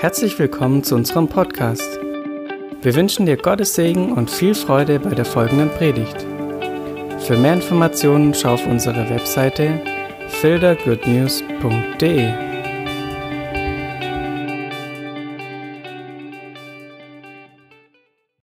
Herzlich 0.00 0.38
willkommen 0.38 0.84
zu 0.84 0.94
unserem 0.94 1.26
Podcast. 1.26 1.98
Wir 2.82 2.94
wünschen 2.94 3.26
dir 3.26 3.36
Gottes 3.36 3.74
Segen 3.74 4.12
und 4.12 4.30
viel 4.30 4.54
Freude 4.54 5.00
bei 5.00 5.12
der 5.12 5.24
folgenden 5.24 5.70
Predigt. 5.70 6.24
Für 7.26 7.36
mehr 7.36 7.54
Informationen 7.54 8.32
schau 8.32 8.54
auf 8.54 8.64
unsere 8.64 9.10
Webseite 9.10 9.82
fildergoodnews.de. 10.28 12.32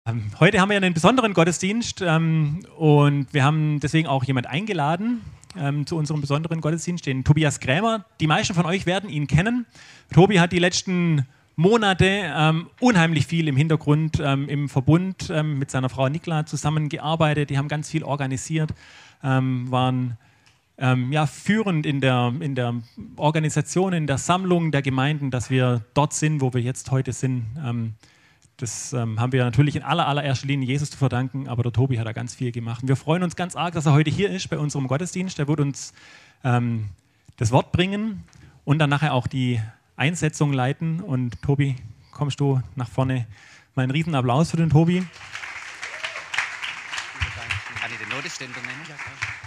Ähm, 0.07 0.24
Heute 0.42 0.60
haben 0.60 0.69
wir 0.69 0.75
einen 0.75 0.93
besonderen 0.93 1.33
Gottesdienst 1.33 2.01
ähm, 2.01 2.65
und 2.75 3.33
wir 3.33 3.46
haben 3.46 3.79
deswegen 3.79 4.10
auch 4.10 4.25
jemand 4.25 4.47
eingeladen 4.47 5.21
ähm, 5.57 5.87
zu 5.87 5.96
unserem 5.96 6.19
besonderen 6.19 6.60
Gottesdienst, 6.60 7.06
den 7.06 7.24
Tobias 7.24 7.61
Krämer. 7.61 8.04
Die 8.19 8.28
meisten 8.28 8.54
von 8.54 8.65
euch 8.65 8.86
werden 8.86 9.10
ihn 9.10 9.28
kennen. 9.28 9.65
Tobi 10.14 10.42
hat 10.42 10.51
die 10.51 10.60
letzten 10.60 11.25
Monate 11.55 12.05
ähm, 12.05 12.68
unheimlich 12.82 13.27
viel 13.27 13.47
im 13.47 13.55
Hintergrund 13.55 14.19
ähm, 14.21 14.50
im 14.50 14.68
Verbund 14.68 15.29
ähm, 15.29 15.57
mit 15.57 15.71
seiner 15.71 15.87
Frau 15.87 16.09
Nikla 16.09 16.46
zusammengearbeitet. 16.46 17.50
Die 17.50 17.57
haben 17.57 17.69
ganz 17.69 17.89
viel 17.89 18.04
organisiert, 18.04 18.73
ähm, 19.23 19.71
waren 19.71 20.18
ähm, 20.77 21.13
ja, 21.13 21.25
führend 21.25 21.86
in 21.86 22.01
der, 22.01 22.33
in 22.41 22.55
der 22.55 22.75
Organisation, 23.15 23.93
in 23.93 24.05
der 24.05 24.18
Sammlung 24.18 24.71
der 24.71 24.82
Gemeinden, 24.82 25.32
dass 25.32 25.49
wir 25.49 25.82
dort 25.93 26.11
sind, 26.13 26.41
wo 26.41 26.54
wir 26.54 26.61
jetzt 26.61 26.91
heute 26.91 27.13
sind. 27.13 27.46
Ähm, 27.65 27.93
das 28.57 28.93
haben 28.93 29.33
wir 29.33 29.43
natürlich 29.43 29.75
in 29.75 29.83
aller, 29.83 30.07
allererster 30.07 30.47
Linie 30.47 30.65
Jesus 30.65 30.89
zu 30.89 30.97
verdanken, 30.97 31.49
aber 31.49 31.61
der 31.61 31.74
Tobi 31.74 31.99
hat 31.99 32.08
da 32.08 32.13
ganz 32.13 32.35
viel 32.35 32.53
gemacht. 32.53 32.88
Wir 32.88 32.95
freuen 32.95 33.22
uns 33.22 33.35
ganz 33.35 33.58
arg, 33.58 33.73
dass 33.73 33.85
er 33.85 33.91
heute 33.91 34.09
hier 34.09 34.30
ist 34.30 34.49
bei 34.49 34.58
unserem 34.58 34.88
Gottesdienst. 34.88 35.38
Er 35.39 35.49
wird 35.49 35.59
uns 35.59 35.91
das 36.41 37.52
Wort 37.52 37.73
bringen 37.73 38.23
und 38.63 38.80
dann 38.80 38.89
nachher 38.89 39.13
auch 39.13 39.27
die 39.27 39.59
Einsetzung 39.95 40.53
leiten. 40.53 41.02
Und 41.02 41.41
Tobi, 41.41 41.75
kommst 42.11 42.39
du 42.39 42.61
nach 42.75 42.89
vorne? 42.89 43.27
Mal 43.75 43.83
einen 43.83 43.91
riesen 43.91 44.15
Applaus 44.15 44.52
für 44.52 44.57
den 44.57 44.69
Tobi. 44.69 45.05
Kann 47.79 47.91
ich 47.91 47.97
den 47.97 48.09
Notenständer 48.09 48.61
nennen? 48.61 48.81
Ja, 48.87 48.95
klar. 48.95 49.44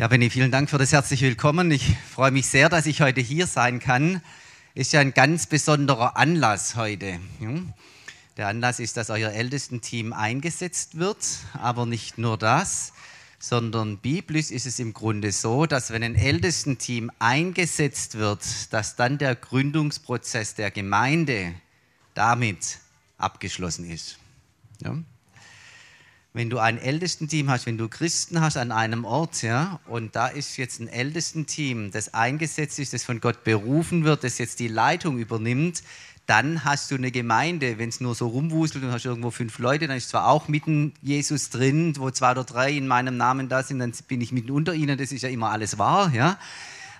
Ja, 0.00 0.06
Benny, 0.06 0.30
vielen 0.30 0.52
Dank 0.52 0.70
für 0.70 0.78
das 0.78 0.92
herzliche 0.92 1.26
Willkommen. 1.26 1.72
Ich 1.72 1.96
freue 2.14 2.30
mich 2.30 2.46
sehr, 2.46 2.68
dass 2.68 2.86
ich 2.86 3.00
heute 3.00 3.20
hier 3.20 3.48
sein 3.48 3.80
kann. 3.80 4.22
Ist 4.76 4.92
ja 4.92 5.00
ein 5.00 5.12
ganz 5.12 5.46
besonderer 5.46 6.16
Anlass 6.16 6.76
heute. 6.76 7.18
Der 8.36 8.46
Anlass 8.46 8.78
ist, 8.78 8.96
dass 8.96 9.10
euer 9.10 9.32
Ältestenteam 9.32 10.12
eingesetzt 10.12 11.00
wird, 11.00 11.26
aber 11.52 11.84
nicht 11.84 12.16
nur 12.16 12.38
das, 12.38 12.92
sondern 13.40 13.98
biblisch 13.98 14.52
ist 14.52 14.66
es 14.66 14.78
im 14.78 14.92
Grunde 14.92 15.32
so, 15.32 15.66
dass 15.66 15.90
wenn 15.90 16.04
ein 16.04 16.14
Ältestenteam 16.14 17.10
eingesetzt 17.18 18.18
wird, 18.18 18.72
dass 18.72 18.94
dann 18.94 19.18
der 19.18 19.34
Gründungsprozess 19.34 20.54
der 20.54 20.70
Gemeinde 20.70 21.54
damit 22.14 22.78
abgeschlossen 23.16 23.90
ist. 23.90 24.16
Ja? 24.80 24.96
Wenn 26.34 26.50
du 26.50 26.58
ein 26.58 26.78
Ältestenteam 26.78 27.50
hast, 27.50 27.66
wenn 27.66 27.78
du 27.78 27.88
Christen 27.88 28.40
hast 28.40 28.56
an 28.56 28.70
einem 28.70 29.04
Ort, 29.04 29.42
ja, 29.42 29.80
und 29.86 30.14
da 30.14 30.28
ist 30.28 30.56
jetzt 30.56 30.80
ein 30.80 30.88
Ältestenteam, 30.88 31.90
das 31.90 32.14
eingesetzt 32.14 32.78
ist, 32.78 32.92
das 32.92 33.04
von 33.04 33.20
Gott 33.20 33.44
berufen 33.44 34.04
wird, 34.04 34.24
das 34.24 34.38
jetzt 34.38 34.60
die 34.60 34.68
Leitung 34.68 35.18
übernimmt, 35.18 35.82
dann 36.26 36.62
hast 36.62 36.90
du 36.90 36.96
eine 36.96 37.10
Gemeinde. 37.10 37.78
Wenn 37.78 37.88
es 37.88 38.00
nur 38.00 38.14
so 38.14 38.28
rumwuselt 38.28 38.84
und 38.84 38.92
hast 38.92 39.06
irgendwo 39.06 39.30
fünf 39.30 39.58
Leute, 39.58 39.88
dann 39.88 39.96
ist 39.96 40.10
zwar 40.10 40.28
auch 40.28 40.46
mitten 40.46 40.92
Jesus 41.00 41.48
drin, 41.48 41.94
wo 41.96 42.10
zwei 42.10 42.32
oder 42.32 42.44
drei 42.44 42.72
in 42.72 42.86
meinem 42.86 43.16
Namen 43.16 43.48
da 43.48 43.62
sind, 43.62 43.78
dann 43.78 43.94
bin 44.06 44.20
ich 44.20 44.30
mitten 44.30 44.50
unter 44.50 44.74
ihnen, 44.74 44.98
das 44.98 45.10
ist 45.10 45.22
ja 45.22 45.30
immer 45.30 45.50
alles 45.50 45.78
wahr, 45.78 46.12
ja. 46.14 46.38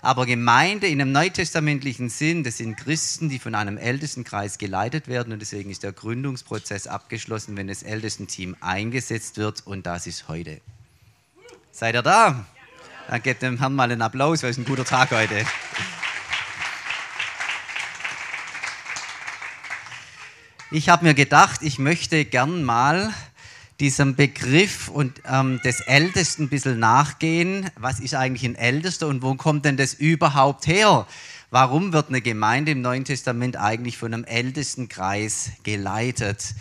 Aber 0.01 0.25
Gemeinde 0.25 0.87
in 0.87 1.01
einem 1.01 1.11
neutestamentlichen 1.11 2.09
Sinn, 2.09 2.43
das 2.43 2.57
sind 2.57 2.77
Christen, 2.77 3.29
die 3.29 3.39
von 3.39 3.53
einem 3.53 3.77
Ältestenkreis 3.77 4.57
geleitet 4.57 5.07
werden 5.07 5.33
und 5.33 5.39
deswegen 5.39 5.69
ist 5.69 5.83
der 5.83 5.91
Gründungsprozess 5.91 6.87
abgeschlossen, 6.87 7.57
wenn 7.57 7.67
das 7.67 7.83
Ältestenteam 7.83 8.55
eingesetzt 8.61 9.37
wird 9.37 9.65
und 9.67 9.85
das 9.85 10.07
ist 10.07 10.27
heute. 10.27 10.61
Seid 11.71 11.95
ihr 11.95 12.01
da? 12.01 12.45
Dann 13.09 13.23
gebt 13.23 13.41
dem 13.41 13.57
Herrn 13.57 13.75
mal 13.75 13.91
einen 13.91 14.01
Applaus, 14.01 14.43
weil 14.43 14.51
es 14.51 14.57
ein 14.57 14.65
guter 14.65 14.85
Tag 14.85 15.11
heute. 15.11 15.45
Ich 20.71 20.87
habe 20.87 21.03
mir 21.03 21.15
gedacht, 21.15 21.61
ich 21.63 21.79
möchte 21.79 22.23
gern 22.25 22.63
mal 22.63 23.11
diesem 23.79 24.15
Begriff 24.15 24.89
und 24.89 25.21
ähm, 25.25 25.61
des 25.63 25.79
Ältesten 25.81 26.43
ein 26.43 26.49
bisschen 26.49 26.79
nachgehen. 26.79 27.69
Was 27.77 27.99
ist 27.99 28.13
eigentlich 28.13 28.43
ein 28.43 28.55
Ältester 28.55 29.07
und 29.07 29.21
wo 29.21 29.35
kommt 29.35 29.65
denn 29.65 29.77
das 29.77 29.93
überhaupt 29.93 30.67
her? 30.67 31.07
Warum 31.51 31.93
wird 31.93 32.09
eine 32.09 32.21
Gemeinde 32.21 32.71
im 32.73 32.81
Neuen 32.81 33.05
Testament 33.05 33.57
eigentlich 33.57 33.97
von 33.97 34.13
einem 34.13 34.23
Ältestenkreis 34.25 35.51
geleitet? 35.63 36.53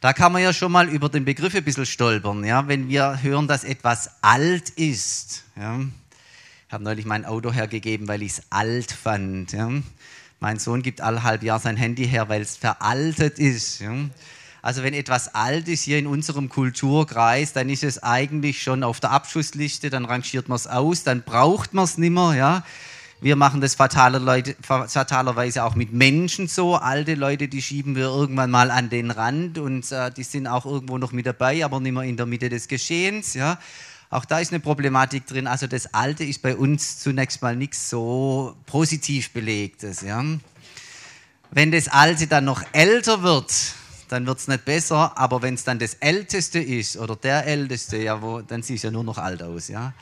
Da 0.00 0.12
kann 0.12 0.32
man 0.32 0.42
ja 0.42 0.52
schon 0.52 0.70
mal 0.70 0.88
über 0.88 1.08
den 1.08 1.24
Begriff 1.24 1.54
ein 1.54 1.64
bisschen 1.64 1.86
stolpern, 1.86 2.44
ja? 2.44 2.68
wenn 2.68 2.88
wir 2.88 3.22
hören, 3.22 3.48
dass 3.48 3.64
etwas 3.64 4.10
alt 4.20 4.68
ist. 4.70 5.44
Ja? 5.56 5.80
Ich 6.66 6.72
habe 6.72 6.84
neulich 6.84 7.06
mein 7.06 7.24
Auto 7.24 7.52
hergegeben, 7.52 8.06
weil 8.06 8.22
ich 8.22 8.32
es 8.32 8.42
alt 8.50 8.92
fand. 8.92 9.52
Ja? 9.52 9.70
Mein 10.40 10.58
Sohn 10.58 10.82
gibt 10.82 11.00
alle 11.00 11.22
halb 11.22 11.42
Jahr 11.42 11.58
sein 11.58 11.78
Handy 11.78 12.06
her, 12.06 12.28
weil 12.28 12.42
es 12.42 12.58
veraltet 12.58 13.38
ist. 13.38 13.80
Ja? 13.80 13.94
Also 14.64 14.82
wenn 14.82 14.94
etwas 14.94 15.34
alt 15.34 15.68
ist 15.68 15.82
hier 15.82 15.98
in 15.98 16.06
unserem 16.06 16.48
Kulturkreis, 16.48 17.52
dann 17.52 17.68
ist 17.68 17.84
es 17.84 18.02
eigentlich 18.02 18.62
schon 18.62 18.82
auf 18.82 18.98
der 18.98 19.10
Abschussliste, 19.10 19.90
dann 19.90 20.06
rangiert 20.06 20.48
man 20.48 20.56
es 20.56 20.66
aus, 20.66 21.02
dann 21.02 21.20
braucht 21.20 21.74
man 21.74 21.84
es 21.84 21.98
nicht 21.98 22.12
mehr. 22.12 22.32
Ja? 22.32 22.64
Wir 23.20 23.36
machen 23.36 23.60
das 23.60 23.74
fatalerweise 23.74 25.64
auch 25.64 25.74
mit 25.74 25.92
Menschen 25.92 26.48
so. 26.48 26.76
Alte 26.76 27.14
Leute, 27.14 27.46
die 27.46 27.60
schieben 27.60 27.94
wir 27.94 28.06
irgendwann 28.06 28.50
mal 28.50 28.70
an 28.70 28.88
den 28.88 29.10
Rand 29.10 29.58
und 29.58 29.92
äh, 29.92 30.10
die 30.10 30.22
sind 30.22 30.46
auch 30.46 30.64
irgendwo 30.64 30.96
noch 30.96 31.12
mit 31.12 31.26
dabei, 31.26 31.62
aber 31.62 31.78
nicht 31.78 31.92
mehr 31.92 32.04
in 32.04 32.16
der 32.16 32.24
Mitte 32.24 32.48
des 32.48 32.66
Geschehens. 32.66 33.34
Ja? 33.34 33.58
Auch 34.08 34.24
da 34.24 34.38
ist 34.38 34.50
eine 34.50 34.60
Problematik 34.60 35.26
drin. 35.26 35.46
Also 35.46 35.66
das 35.66 35.92
Alte 35.92 36.24
ist 36.24 36.40
bei 36.40 36.56
uns 36.56 37.00
zunächst 37.00 37.42
mal 37.42 37.54
nichts 37.54 37.90
so 37.90 38.56
positiv 38.64 39.30
belegtes. 39.34 40.00
Ja? 40.00 40.24
Wenn 41.50 41.70
das 41.70 41.88
Alte 41.88 42.26
dann 42.26 42.46
noch 42.46 42.62
älter 42.72 43.22
wird, 43.22 43.52
dann 44.08 44.26
wird 44.26 44.38
es 44.38 44.48
nicht 44.48 44.64
besser, 44.64 45.16
aber 45.16 45.42
wenn 45.42 45.54
es 45.54 45.64
dann 45.64 45.78
das 45.78 45.94
Älteste 45.94 46.58
ist 46.58 46.96
oder 46.96 47.16
der 47.16 47.46
Älteste, 47.46 47.96
ja, 47.96 48.20
wo, 48.20 48.40
dann 48.40 48.62
sieht 48.62 48.76
es 48.76 48.82
ja 48.82 48.90
nur 48.90 49.04
noch 49.04 49.18
alt 49.18 49.42
aus. 49.42 49.68
Ja? 49.68 49.92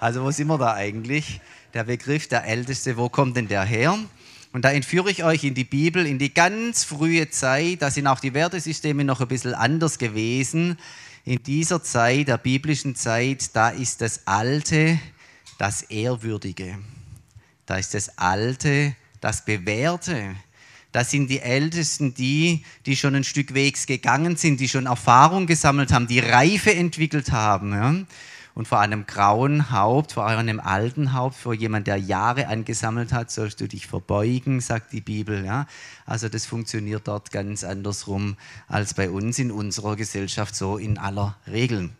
Also 0.00 0.22
wo 0.22 0.30
sind 0.30 0.48
wir 0.48 0.58
da 0.58 0.74
eigentlich? 0.74 1.40
Der 1.74 1.84
Begriff 1.84 2.28
der 2.28 2.44
Älteste, 2.44 2.96
wo 2.96 3.08
kommt 3.08 3.36
denn 3.36 3.48
der 3.48 3.64
her? 3.64 3.98
Und 4.52 4.64
da 4.64 4.70
entführe 4.70 5.10
ich 5.10 5.24
euch 5.24 5.44
in 5.44 5.54
die 5.54 5.64
Bibel, 5.64 6.06
in 6.06 6.18
die 6.18 6.32
ganz 6.32 6.84
frühe 6.84 7.28
Zeit. 7.28 7.82
Da 7.82 7.90
sind 7.90 8.06
auch 8.06 8.20
die 8.20 8.32
Wertesysteme 8.32 9.04
noch 9.04 9.20
ein 9.20 9.28
bisschen 9.28 9.54
anders 9.54 9.98
gewesen. 9.98 10.78
In 11.24 11.42
dieser 11.42 11.82
Zeit, 11.82 12.28
der 12.28 12.38
biblischen 12.38 12.94
Zeit, 12.94 13.54
da 13.54 13.68
ist 13.68 14.00
das 14.00 14.26
Alte 14.26 14.98
das 15.58 15.82
Ehrwürdige. 15.82 16.78
Da 17.66 17.76
ist 17.76 17.94
das 17.94 18.18
Alte 18.18 18.94
das 19.20 19.44
Bewährte. 19.44 20.36
Das 20.96 21.10
sind 21.10 21.28
die 21.28 21.40
Ältesten, 21.40 22.14
die, 22.14 22.64
die 22.86 22.96
schon 22.96 23.14
ein 23.14 23.22
Stück 23.22 23.52
Wegs 23.52 23.84
gegangen 23.84 24.36
sind, 24.36 24.60
die 24.60 24.68
schon 24.70 24.86
Erfahrung 24.86 25.46
gesammelt 25.46 25.92
haben, 25.92 26.06
die 26.06 26.20
Reife 26.20 26.74
entwickelt 26.74 27.32
haben. 27.32 27.72
Ja? 27.72 27.94
Und 28.54 28.66
vor 28.66 28.80
einem 28.80 29.04
grauen 29.04 29.70
Haupt, 29.70 30.12
vor 30.12 30.26
einem 30.26 30.58
alten 30.58 31.12
Haupt, 31.12 31.36
vor 31.36 31.52
jemand, 31.52 31.86
der 31.86 31.98
Jahre 31.98 32.46
angesammelt 32.46 33.12
hat, 33.12 33.30
sollst 33.30 33.60
du 33.60 33.68
dich 33.68 33.86
verbeugen, 33.86 34.62
sagt 34.62 34.94
die 34.94 35.02
Bibel. 35.02 35.44
Ja? 35.44 35.66
Also 36.06 36.30
das 36.30 36.46
funktioniert 36.46 37.06
dort 37.06 37.30
ganz 37.30 37.62
andersrum 37.62 38.38
als 38.66 38.94
bei 38.94 39.10
uns 39.10 39.38
in 39.38 39.50
unserer 39.50 39.96
Gesellschaft 39.96 40.56
so 40.56 40.78
in 40.78 40.96
aller 40.96 41.36
Regel. 41.46 41.90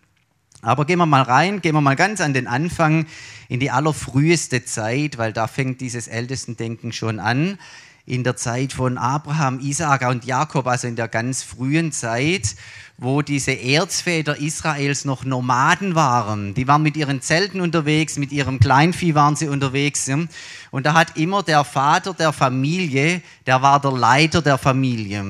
Aber 0.63 0.87
gehen 0.87 0.99
wir 0.99 1.05
mal 1.05 1.21
rein, 1.21 1.61
gehen 1.61 1.75
wir 1.75 1.83
mal 1.83 1.97
ganz 1.97 2.23
an 2.23 2.33
den 2.33 2.47
Anfang, 2.47 3.05
in 3.51 3.61
die 3.61 3.71
allerfrüheste 3.71 4.65
Zeit, 4.65 5.19
weil 5.19 5.35
da 5.35 5.49
fängt 5.49 5.83
dieses 5.83 6.09
Ältestendenken 6.09 6.93
schon 6.93 7.21
an 7.21 7.59
in 8.07 8.23
der 8.23 8.37
Zeit 8.37 8.73
von 8.73 8.99
Abraham, 8.99 9.59
Isaak 9.59 10.09
und 10.09 10.25
Jakob, 10.25 10.67
also 10.69 10.87
in 10.87 10.95
der 10.95 11.09
ganz 11.09 11.43
frühen 11.43 11.91
Zeit. 11.91 12.55
Wo 12.99 13.21
diese 13.21 13.53
Erzväter 13.53 14.39
Israels 14.39 15.05
noch 15.05 15.25
Nomaden 15.25 15.95
waren. 15.95 16.55
Die 16.55 16.67
waren 16.67 16.83
mit 16.83 16.97
ihren 16.97 17.21
Zelten 17.21 17.61
unterwegs, 17.61 18.17
mit 18.17 18.33
ihrem 18.33 18.59
Kleinvieh 18.59 19.15
waren 19.15 19.37
sie 19.37 19.49
unterwegs. 19.49 20.11
Und 20.71 20.87
da 20.87 20.95
hat 20.95 21.19
immer 21.19 21.43
der 21.43 21.65
Vater 21.65 22.15
der 22.15 22.33
Familie, 22.33 23.21
der 23.47 23.61
war 23.61 23.81
der 23.81 23.93
Leiter 23.93 24.41
der 24.41 24.57
Familie. 24.57 25.23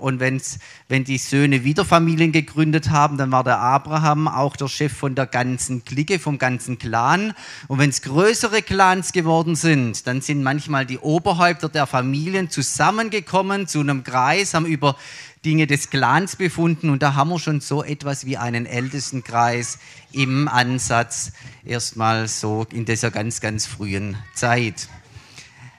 Und 0.00 0.20
wenn's, 0.20 0.60
wenn 0.88 1.02
die 1.02 1.18
Söhne 1.18 1.64
wieder 1.64 1.84
Familien 1.84 2.30
gegründet 2.30 2.90
haben, 2.90 3.18
dann 3.18 3.32
war 3.32 3.42
der 3.42 3.58
Abraham 3.58 4.28
auch 4.28 4.54
der 4.56 4.68
Chef 4.68 4.92
von 4.92 5.16
der 5.16 5.26
ganzen 5.26 5.84
Clique, 5.84 6.20
vom 6.20 6.38
ganzen 6.38 6.78
Clan. 6.78 7.34
Und 7.66 7.80
wenn 7.80 7.90
es 7.90 8.02
größere 8.02 8.62
Clans 8.62 9.12
geworden 9.12 9.56
sind, 9.56 10.06
dann 10.06 10.20
sind 10.20 10.44
manchmal 10.44 10.86
die 10.86 10.98
Oberhäupter 10.98 11.68
der 11.68 11.88
Familien 11.88 12.48
zusammengekommen 12.48 13.66
zu 13.66 13.80
einem 13.80 14.04
Kreis, 14.04 14.54
haben 14.54 14.66
über 14.66 14.96
Dinge 15.44 15.66
des 15.66 15.90
Clans 15.90 16.36
befunden 16.36 16.90
und 16.90 17.02
da 17.02 17.14
haben 17.14 17.30
wir 17.30 17.38
schon 17.38 17.60
so 17.60 17.84
etwas 17.84 18.26
wie 18.26 18.36
einen 18.36 18.66
Ältestenkreis 18.66 19.78
im 20.12 20.48
Ansatz, 20.48 21.32
erstmal 21.64 22.28
so 22.28 22.66
in 22.72 22.84
dieser 22.84 23.10
ganz, 23.10 23.40
ganz 23.40 23.66
frühen 23.66 24.16
Zeit. 24.34 24.88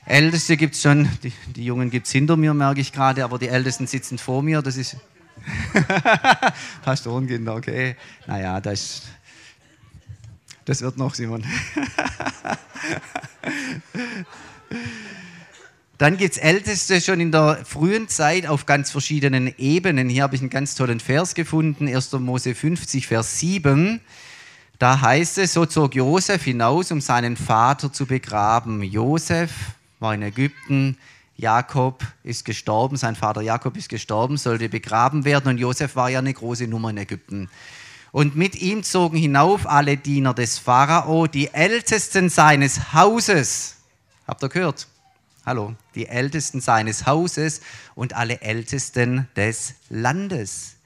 Älteste 0.05 0.57
gibt 0.57 0.75
es 0.75 0.81
schon, 0.81 1.09
die, 1.23 1.33
die 1.55 1.65
Jungen 1.65 1.91
gibt 1.91 2.07
es 2.07 2.11
hinter 2.11 2.35
mir, 2.37 2.53
merke 2.53 2.81
ich 2.81 2.91
gerade, 2.91 3.23
aber 3.23 3.37
die 3.37 3.47
Ältesten 3.47 3.87
sitzen 3.87 4.17
vor 4.17 4.41
mir, 4.41 4.61
das 4.61 4.77
ist... 4.77 4.97
Pastorenkinder, 6.83 7.55
okay. 7.55 7.95
Naja, 8.27 8.59
das, 8.59 9.03
das 10.65 10.81
wird 10.81 10.97
noch, 10.97 11.13
Simon. 11.13 11.45
Dann 15.99 16.15
gibt 16.15 16.31
es 16.31 16.41
Älteste 16.41 17.01
schon 17.01 17.19
in 17.19 17.33
der 17.33 17.59
frühen 17.65 18.07
Zeit 18.07 18.47
auf 18.47 18.65
ganz 18.65 18.89
verschiedenen 18.89 19.53
Ebenen. 19.57 20.07
Hier 20.07 20.23
habe 20.23 20.33
ich 20.33 20.39
einen 20.39 20.49
ganz 20.49 20.73
tollen 20.73 21.01
Vers 21.01 21.35
gefunden, 21.35 21.89
1. 21.89 22.13
Mose 22.13 22.55
50, 22.55 23.05
Vers 23.05 23.37
7. 23.39 23.99
Da 24.77 25.01
heißt 25.01 25.39
es, 25.39 25.51
so 25.51 25.65
zog 25.65 25.95
Josef 25.95 26.45
hinaus, 26.45 26.93
um 26.93 27.01
seinen 27.01 27.35
Vater 27.35 27.91
zu 27.91 28.05
begraben. 28.05 28.81
Josef 28.81 29.51
war 29.99 30.13
in 30.13 30.21
Ägypten, 30.21 30.97
Jakob 31.35 32.01
ist 32.23 32.45
gestorben, 32.45 32.95
sein 32.95 33.17
Vater 33.17 33.41
Jakob 33.41 33.75
ist 33.75 33.89
gestorben, 33.89 34.37
sollte 34.37 34.69
begraben 34.69 35.25
werden 35.25 35.49
und 35.49 35.57
Josef 35.57 35.97
war 35.97 36.09
ja 36.09 36.19
eine 36.19 36.33
große 36.33 36.67
Nummer 36.67 36.91
in 36.91 36.97
Ägypten. 36.97 37.49
Und 38.13 38.37
mit 38.37 38.55
ihm 38.55 38.83
zogen 38.83 39.17
hinauf 39.17 39.67
alle 39.67 39.97
Diener 39.97 40.33
des 40.33 40.59
Pharao, 40.59 41.27
die 41.27 41.53
Ältesten 41.53 42.29
seines 42.29 42.93
Hauses. 42.93 43.75
Habt 44.25 44.41
ihr 44.43 44.47
gehört? 44.47 44.87
Hallo, 45.45 45.75
die 45.95 46.07
Ältesten 46.07 46.61
seines 46.61 47.05
Hauses 47.05 47.61
und 47.95 48.13
alle 48.15 48.41
Ältesten 48.41 49.27
des 49.35 49.75
Landes. 49.89 50.78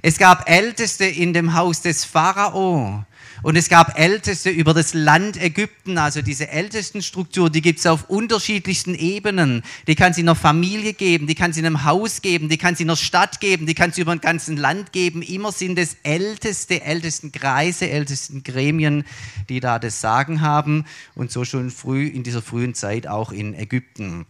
Es 0.00 0.16
gab 0.16 0.48
Älteste 0.48 1.04
in 1.04 1.34
dem 1.34 1.54
Haus 1.54 1.82
des 1.82 2.04
Pharao. 2.04 3.04
Und 3.42 3.56
es 3.56 3.68
gab 3.68 3.98
Älteste 3.98 4.50
über 4.50 4.72
das 4.72 4.94
Land 4.94 5.36
Ägypten, 5.36 5.98
also 5.98 6.22
diese 6.22 6.48
Ältestenstruktur, 6.48 7.50
die 7.50 7.60
gibt 7.60 7.80
es 7.80 7.86
auf 7.86 8.08
unterschiedlichsten 8.08 8.94
Ebenen. 8.94 9.62
Die 9.88 9.96
kann 9.96 10.12
es 10.12 10.18
in 10.18 10.28
einer 10.28 10.36
Familie 10.36 10.92
geben, 10.92 11.26
die 11.26 11.34
kann 11.34 11.50
es 11.50 11.56
in 11.56 11.66
einem 11.66 11.84
Haus 11.84 12.22
geben, 12.22 12.48
die 12.48 12.56
kann 12.56 12.74
es 12.74 12.80
in 12.80 12.88
einer 12.88 12.96
Stadt 12.96 13.40
geben, 13.40 13.66
die 13.66 13.74
kann 13.74 13.90
es 13.90 13.98
über 13.98 14.12
ein 14.12 14.20
ganzes 14.20 14.56
Land 14.56 14.92
geben. 14.92 15.22
Immer 15.22 15.50
sind 15.50 15.76
es 15.76 15.96
Älteste, 16.04 16.82
ältesten 16.82 17.32
Kreise, 17.32 17.90
ältesten 17.90 18.44
Gremien, 18.44 19.04
die 19.48 19.58
da 19.58 19.80
das 19.80 20.00
Sagen 20.00 20.40
haben. 20.40 20.84
Und 21.16 21.32
so 21.32 21.44
schon 21.44 21.72
früh, 21.72 22.06
in 22.06 22.22
dieser 22.22 22.42
frühen 22.42 22.74
Zeit 22.74 23.08
auch 23.08 23.32
in 23.32 23.54
Ägypten. 23.54 24.24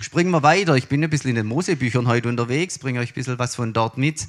Springen 0.00 0.30
wir 0.30 0.42
weiter. 0.42 0.74
Ich 0.76 0.88
bin 0.88 1.02
ein 1.02 1.10
bisschen 1.10 1.30
in 1.30 1.36
den 1.36 1.46
Mosebüchern 1.46 2.08
heute 2.08 2.28
unterwegs, 2.28 2.78
bringe 2.78 3.00
euch 3.00 3.10
ein 3.10 3.14
bisschen 3.14 3.38
was 3.38 3.54
von 3.54 3.72
dort 3.72 3.98
mit. 3.98 4.26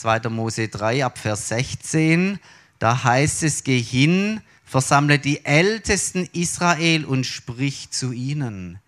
2. 0.00 0.30
Mose 0.30 0.68
3 0.68 1.04
ab 1.04 1.18
Vers 1.18 1.48
16. 1.48 2.38
Da 2.78 3.04
heißt 3.04 3.42
es, 3.42 3.64
geh 3.64 3.78
hin, 3.78 4.40
versammle 4.64 5.18
die 5.18 5.44
Ältesten 5.44 6.26
Israel 6.32 7.04
und 7.04 7.26
sprich 7.26 7.90
zu 7.90 8.10
ihnen. 8.10 8.78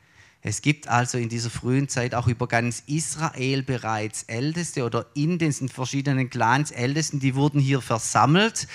Es 0.40 0.62
gibt 0.62 0.88
also 0.88 1.18
in 1.18 1.28
dieser 1.28 1.50
frühen 1.50 1.90
Zeit 1.90 2.14
auch 2.14 2.28
über 2.28 2.48
ganz 2.48 2.82
Israel 2.86 3.62
bereits 3.62 4.22
Älteste 4.22 4.84
oder 4.84 5.04
in 5.12 5.38
den 5.38 5.52
verschiedenen 5.52 6.30
Clans 6.30 6.70
Ältesten, 6.70 7.20
die 7.20 7.34
wurden 7.34 7.60
hier 7.60 7.82
versammelt 7.82 8.66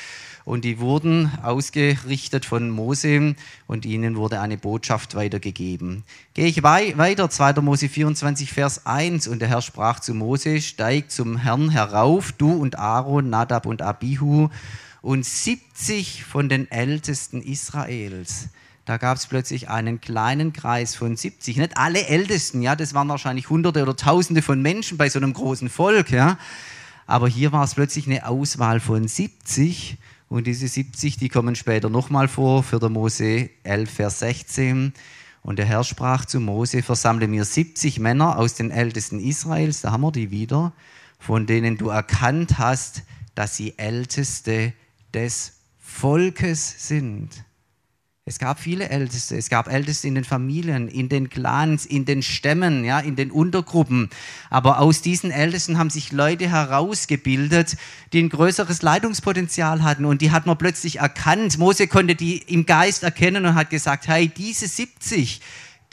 und 0.47 0.63
die 0.63 0.79
wurden 0.79 1.29
ausgerichtet 1.44 2.45
von 2.45 2.69
Mose 2.69 3.35
und 3.67 3.85
ihnen 3.85 4.15
wurde 4.15 4.39
eine 4.39 4.57
Botschaft 4.57 5.13
weitergegeben. 5.13 6.05
Gehe 6.35 6.45
ich 6.45 6.63
weiter, 6.63 7.29
2. 7.29 7.59
Mose 7.59 7.89
24, 7.89 8.53
Vers 8.53 8.85
1 8.85 9.27
und 9.27 9.39
der 9.39 9.49
Herr 9.49 9.61
sprach 9.61 9.99
zu 9.99 10.13
Mose, 10.13 10.61
steig 10.61 11.11
zum 11.11 11.35
Herrn 11.35 11.69
herauf, 11.69 12.31
du 12.31 12.53
und 12.53 12.79
Aaron, 12.79 13.29
Nadab 13.29 13.65
und 13.65 13.81
Abihu 13.81 14.47
und 15.01 15.25
70 15.25 16.23
von 16.23 16.47
den 16.47 16.71
Ältesten 16.71 17.41
Israels. 17.41 18.47
Da 18.85 18.95
gab 18.95 19.17
es 19.17 19.27
plötzlich 19.27 19.67
einen 19.67 20.00
kleinen 20.00 20.53
Kreis 20.53 20.95
von 20.95 21.17
70. 21.17 21.57
Nicht 21.57 21.75
alle 21.75 22.07
Ältesten, 22.07 22.61
ja, 22.61 22.77
das 22.77 22.93
waren 22.93 23.09
wahrscheinlich 23.09 23.50
Hunderte 23.50 23.83
oder 23.83 23.97
Tausende 23.97 24.41
von 24.41 24.61
Menschen 24.61 24.97
bei 24.97 25.09
so 25.09 25.19
einem 25.19 25.33
großen 25.33 25.67
Volk, 25.67 26.09
ja. 26.09 26.38
Aber 27.05 27.27
hier 27.27 27.51
war 27.51 27.65
es 27.65 27.75
plötzlich 27.75 28.07
eine 28.07 28.25
Auswahl 28.25 28.79
von 28.79 29.09
70 29.09 29.97
und 30.29 30.47
diese 30.47 30.68
70, 30.68 31.18
die 31.18 31.29
kommen 31.29 31.56
später 31.56 31.89
nochmal 31.89 32.27
vor, 32.27 32.63
für 32.63 32.79
der 32.79 32.89
Mose 32.89 33.50
11, 33.63 33.89
Vers 33.89 34.19
16. 34.19 34.94
Und 35.41 35.59
der 35.59 35.65
Herr 35.65 35.85
sprach 35.85 36.25
zu 36.25 36.41
Mose, 36.41 36.83
versammle 36.83 37.27
mir 37.29 37.45
70 37.45 38.00
Männer 38.00 38.38
aus 38.38 38.56
den 38.56 38.69
Ältesten 38.69 39.21
Israels, 39.21 39.81
da 39.81 39.91
haben 39.91 40.01
wir 40.01 40.12
die 40.12 40.29
wieder, 40.29 40.74
von 41.19 41.45
denen 41.45 41.77
du 41.77 41.88
erkannt 41.88 42.57
hast, 42.57 43.03
dass 43.35 43.56
sie 43.56 43.77
Älteste 43.77 44.74
des 45.13 45.53
Volkes 45.79 46.88
sind. 46.88 47.45
Es 48.27 48.39
gab 48.39 48.59
viele 48.59 48.89
Älteste, 48.89 49.38
es 49.38 49.47
gab 49.47 49.71
Älteste 49.71 50.06
in 50.06 50.15
den 50.15 50.25
Familien, 50.25 50.89
in 50.89 51.07
den 51.07 51.29
Clans, 51.29 51.85
in 51.85 52.03
den 52.03 52.21
Stämmen, 52.21 52.83
ja, 52.83 53.00
in 53.00 53.15
den 53.15 53.31
Untergruppen. 53.31 54.09
Aber 54.50 54.81
aus 54.81 55.01
diesen 55.01 55.31
Ältesten 55.31 55.77
haben 55.77 55.89
sich 55.89 56.12
Leute 56.12 56.50
herausgebildet, 56.50 57.77
die 58.12 58.19
ein 58.19 58.27
größeres 58.27 58.81
Leitungspotenzial 58.81 59.81
hatten. 59.81 60.03
Und 60.03 60.21
die 60.21 60.31
hat 60.31 60.45
man 60.45 60.57
plötzlich 60.57 61.00
erkannt. 61.00 61.57
Mose 61.57 61.88
konnte 61.88 62.15
die 62.15 62.39
im 62.39 62.65
Geist 62.65 63.03
erkennen 63.03 63.45
und 63.45 63.56
hat 63.56 63.69
gesagt, 63.69 64.09
hey, 64.09 64.27
diese 64.27 64.68
70, 64.68 65.39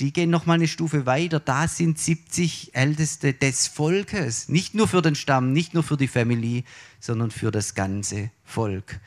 die 0.00 0.12
gehen 0.12 0.30
noch 0.30 0.44
mal 0.44 0.54
eine 0.54 0.66
Stufe 0.66 1.06
weiter. 1.06 1.38
Da 1.38 1.68
sind 1.68 2.00
70 2.00 2.74
Älteste 2.74 3.32
des 3.32 3.68
Volkes. 3.68 4.48
Nicht 4.48 4.74
nur 4.74 4.88
für 4.88 5.02
den 5.02 5.14
Stamm, 5.14 5.52
nicht 5.52 5.72
nur 5.72 5.84
für 5.84 5.96
die 5.96 6.08
Familie, 6.08 6.64
sondern 6.98 7.30
für 7.30 7.52
das 7.52 7.76
ganze 7.76 8.32
Volk. 8.42 8.98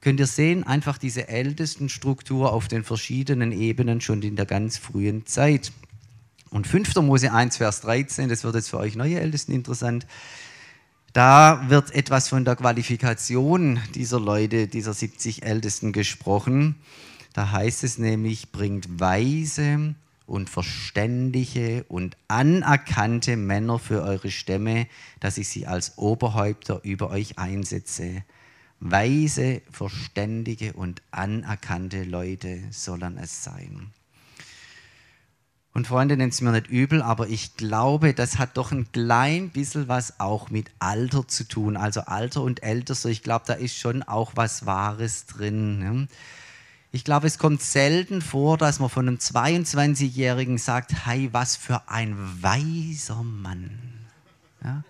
Könnt 0.00 0.20
ihr 0.20 0.26
sehen, 0.26 0.64
einfach 0.64 0.96
diese 0.96 1.28
Ältestenstruktur 1.28 2.52
auf 2.52 2.68
den 2.68 2.84
verschiedenen 2.84 3.50
Ebenen 3.50 4.00
schon 4.00 4.22
in 4.22 4.36
der 4.36 4.46
ganz 4.46 4.78
frühen 4.78 5.26
Zeit. 5.26 5.72
Und 6.50 6.66
5. 6.66 6.94
Mose 6.96 7.32
1, 7.32 7.56
Vers 7.56 7.80
13, 7.80 8.28
das 8.28 8.44
wird 8.44 8.54
jetzt 8.54 8.70
für 8.70 8.78
euch 8.78 8.94
neue 8.94 9.20
Ältesten 9.20 9.52
interessant. 9.52 10.06
Da 11.12 11.64
wird 11.68 11.94
etwas 11.94 12.28
von 12.28 12.44
der 12.44 12.54
Qualifikation 12.54 13.80
dieser 13.94 14.20
Leute, 14.20 14.68
dieser 14.68 14.94
70 14.94 15.42
Ältesten 15.42 15.92
gesprochen. 15.92 16.76
Da 17.32 17.50
heißt 17.50 17.82
es 17.82 17.98
nämlich, 17.98 18.52
bringt 18.52 19.00
weise 19.00 19.94
und 20.26 20.48
verständige 20.48 21.84
und 21.88 22.16
anerkannte 22.28 23.36
Männer 23.36 23.78
für 23.78 24.02
eure 24.02 24.30
Stämme, 24.30 24.86
dass 25.20 25.38
ich 25.38 25.48
sie 25.48 25.66
als 25.66 25.98
Oberhäupter 25.98 26.80
über 26.84 27.10
euch 27.10 27.38
einsetze. 27.38 28.22
Weise, 28.80 29.62
verständige 29.70 30.72
und 30.72 31.02
anerkannte 31.10 32.04
Leute 32.04 32.62
sollen 32.70 33.18
es 33.18 33.42
sein. 33.42 33.92
Und 35.74 35.86
Freunde, 35.86 36.16
nennt 36.16 36.32
es 36.32 36.40
mir 36.40 36.50
nicht 36.50 36.68
übel, 36.68 37.02
aber 37.02 37.28
ich 37.28 37.56
glaube, 37.56 38.14
das 38.14 38.38
hat 38.38 38.56
doch 38.56 38.72
ein 38.72 38.90
klein 38.90 39.50
bisschen 39.50 39.86
was 39.86 40.18
auch 40.18 40.50
mit 40.50 40.70
Alter 40.80 41.28
zu 41.28 41.46
tun. 41.46 41.76
Also 41.76 42.00
Alter 42.00 42.42
und 42.42 42.62
Älter, 42.62 42.96
ich 43.08 43.22
glaube, 43.22 43.44
da 43.46 43.52
ist 43.52 43.76
schon 43.76 44.02
auch 44.02 44.32
was 44.34 44.66
Wahres 44.66 45.26
drin. 45.26 45.78
Ne? 45.78 46.08
Ich 46.90 47.04
glaube, 47.04 47.26
es 47.26 47.38
kommt 47.38 47.62
selten 47.62 48.22
vor, 48.22 48.58
dass 48.58 48.80
man 48.80 48.88
von 48.88 49.06
einem 49.06 49.18
22-Jährigen 49.18 50.58
sagt, 50.58 51.06
hey, 51.06 51.28
was 51.32 51.54
für 51.54 51.88
ein 51.88 52.16
weiser 52.42 53.22
Mann. 53.22 53.70
Ja? 54.64 54.82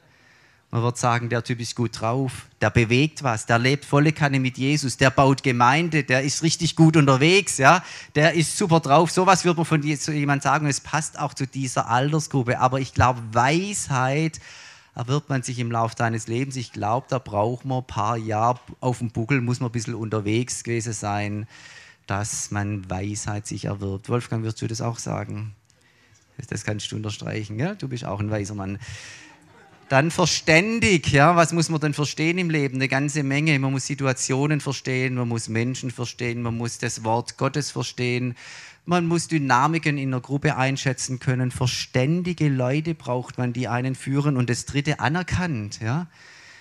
Man 0.70 0.82
wird 0.82 0.98
sagen, 0.98 1.30
der 1.30 1.42
Typ 1.42 1.60
ist 1.60 1.74
gut 1.74 1.98
drauf, 1.98 2.46
der 2.60 2.68
bewegt 2.68 3.22
was, 3.22 3.46
der 3.46 3.58
lebt 3.58 3.86
volle 3.86 4.12
Kanne 4.12 4.38
mit 4.38 4.58
Jesus, 4.58 4.98
der 4.98 5.10
baut 5.10 5.42
Gemeinde, 5.42 6.04
der 6.04 6.22
ist 6.22 6.42
richtig 6.42 6.76
gut 6.76 6.96
unterwegs, 6.96 7.56
ja, 7.56 7.82
der 8.14 8.34
ist 8.34 8.56
super 8.56 8.80
drauf. 8.80 9.10
Sowas 9.10 9.46
wird 9.46 9.56
man 9.56 9.64
von 9.64 9.82
jemand 9.82 10.42
sagen, 10.42 10.66
es 10.66 10.80
passt 10.80 11.18
auch 11.18 11.32
zu 11.32 11.46
dieser 11.46 11.88
Altersgruppe. 11.88 12.58
Aber 12.58 12.80
ich 12.80 12.92
glaube, 12.92 13.22
Weisheit 13.32 14.40
erwirbt 14.94 15.30
man 15.30 15.42
sich 15.42 15.58
im 15.58 15.70
Laufe 15.72 15.96
deines 15.96 16.26
Lebens. 16.26 16.56
Ich 16.56 16.72
glaube, 16.72 17.06
da 17.08 17.18
braucht 17.18 17.64
man 17.64 17.78
ein 17.78 17.86
paar 17.86 18.18
Jahre 18.18 18.60
auf 18.80 18.98
dem 18.98 19.10
Buckel, 19.10 19.40
muss 19.40 19.60
man 19.60 19.70
ein 19.70 19.72
bisschen 19.72 19.94
unterwegs 19.94 20.64
gewesen 20.64 20.92
sein 20.92 21.46
dass 22.08 22.50
man 22.50 22.88
Weisheit 22.88 23.46
sich 23.46 23.66
erwirbt. 23.66 24.08
Wolfgang, 24.08 24.42
wirst 24.42 24.60
du 24.62 24.66
das 24.66 24.80
auch 24.80 24.98
sagen? 24.98 25.54
Das 26.48 26.64
kannst 26.64 26.90
du 26.90 26.96
unterstreichen, 26.96 27.58
ja? 27.58 27.74
Du 27.74 27.86
bist 27.86 28.04
auch 28.04 28.18
ein 28.18 28.30
weiser 28.30 28.54
Mann. 28.54 28.78
Dann 29.88 30.10
verständig, 30.10 31.12
ja, 31.12 31.34
was 31.34 31.54
muss 31.54 31.70
man 31.70 31.80
denn 31.80 31.94
verstehen 31.94 32.36
im 32.36 32.50
Leben? 32.50 32.74
Eine 32.76 32.88
ganze 32.88 33.22
Menge. 33.22 33.58
Man 33.58 33.72
muss 33.72 33.86
Situationen 33.86 34.60
verstehen, 34.60 35.14
man 35.14 35.28
muss 35.28 35.48
Menschen 35.48 35.90
verstehen, 35.90 36.42
man 36.42 36.58
muss 36.58 36.76
das 36.76 37.04
Wort 37.04 37.38
Gottes 37.38 37.70
verstehen, 37.70 38.36
man 38.84 39.06
muss 39.06 39.28
Dynamiken 39.28 39.96
in 39.96 40.10
einer 40.10 40.20
Gruppe 40.20 40.56
einschätzen 40.56 41.20
können. 41.20 41.50
Verständige 41.50 42.50
Leute 42.50 42.94
braucht 42.94 43.38
man, 43.38 43.54
die 43.54 43.66
einen 43.66 43.94
führen. 43.94 44.36
Und 44.36 44.50
das 44.50 44.66
dritte, 44.66 45.00
anerkannt, 45.00 45.80
ja. 45.80 46.06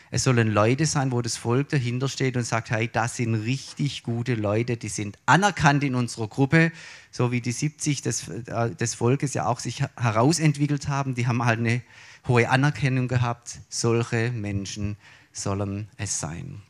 Es 0.10 0.24
sollen 0.24 0.52
Leute 0.52 0.86
sein, 0.86 1.12
wo 1.12 1.22
das 1.22 1.36
Volk 1.36 1.70
dahinter 1.70 2.08
steht 2.08 2.38
und 2.38 2.44
sagt, 2.44 2.72
hey, 2.72 2.90
das 2.92 3.18
sind 3.18 3.36
richtig 3.36 4.04
gute 4.04 4.36
Leute, 4.36 4.78
die 4.78 4.88
sind 4.90 5.18
anerkannt 5.26 5.84
in 5.84 5.96
unserer 5.96 6.28
Gruppe, 6.28 6.72
so 7.12 7.32
wie 7.32 7.42
die 7.42 7.52
70 7.52 8.02
des, 8.02 8.28
äh, 8.28 8.74
des 8.76 8.96
Volkes 8.96 9.34
ja 9.34 9.48
auch 9.48 9.60
sich 9.60 9.84
herausentwickelt 9.98 10.88
haben. 10.88 11.16
Die 11.16 11.28
haben 11.28 11.44
halt 11.44 11.60
eine 11.60 11.82
hohe 12.28 12.50
Anerkennung 12.50 13.08
gehabt. 13.08 13.60
Solche 13.70 14.32
Menschen 14.32 14.96
sollen 15.34 15.90
es 15.98 16.20
sein. 16.20 16.62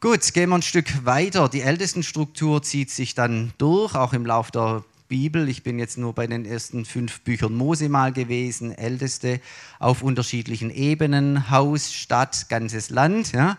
Gut, 0.00 0.34
gehen 0.34 0.50
wir 0.50 0.56
ein 0.56 0.62
Stück 0.62 1.04
weiter. 1.04 1.48
Die 1.48 1.62
Ältestenstruktur 1.62 2.62
zieht 2.62 2.90
sich 2.90 3.14
dann 3.14 3.54
durch, 3.58 3.94
auch 3.94 4.12
im 4.12 4.26
Laufe 4.26 4.52
der 4.52 4.84
Bibel. 5.14 5.48
Ich 5.48 5.62
bin 5.62 5.78
jetzt 5.78 5.96
nur 5.96 6.12
bei 6.12 6.26
den 6.26 6.44
ersten 6.44 6.84
fünf 6.84 7.20
Büchern 7.20 7.54
Mose 7.54 7.88
mal 7.88 8.12
gewesen, 8.12 8.76
Älteste 8.76 9.40
auf 9.78 10.02
unterschiedlichen 10.02 10.70
Ebenen, 10.70 11.52
Haus, 11.52 11.92
Stadt, 11.92 12.48
ganzes 12.48 12.90
Land, 12.90 13.30
ja? 13.30 13.56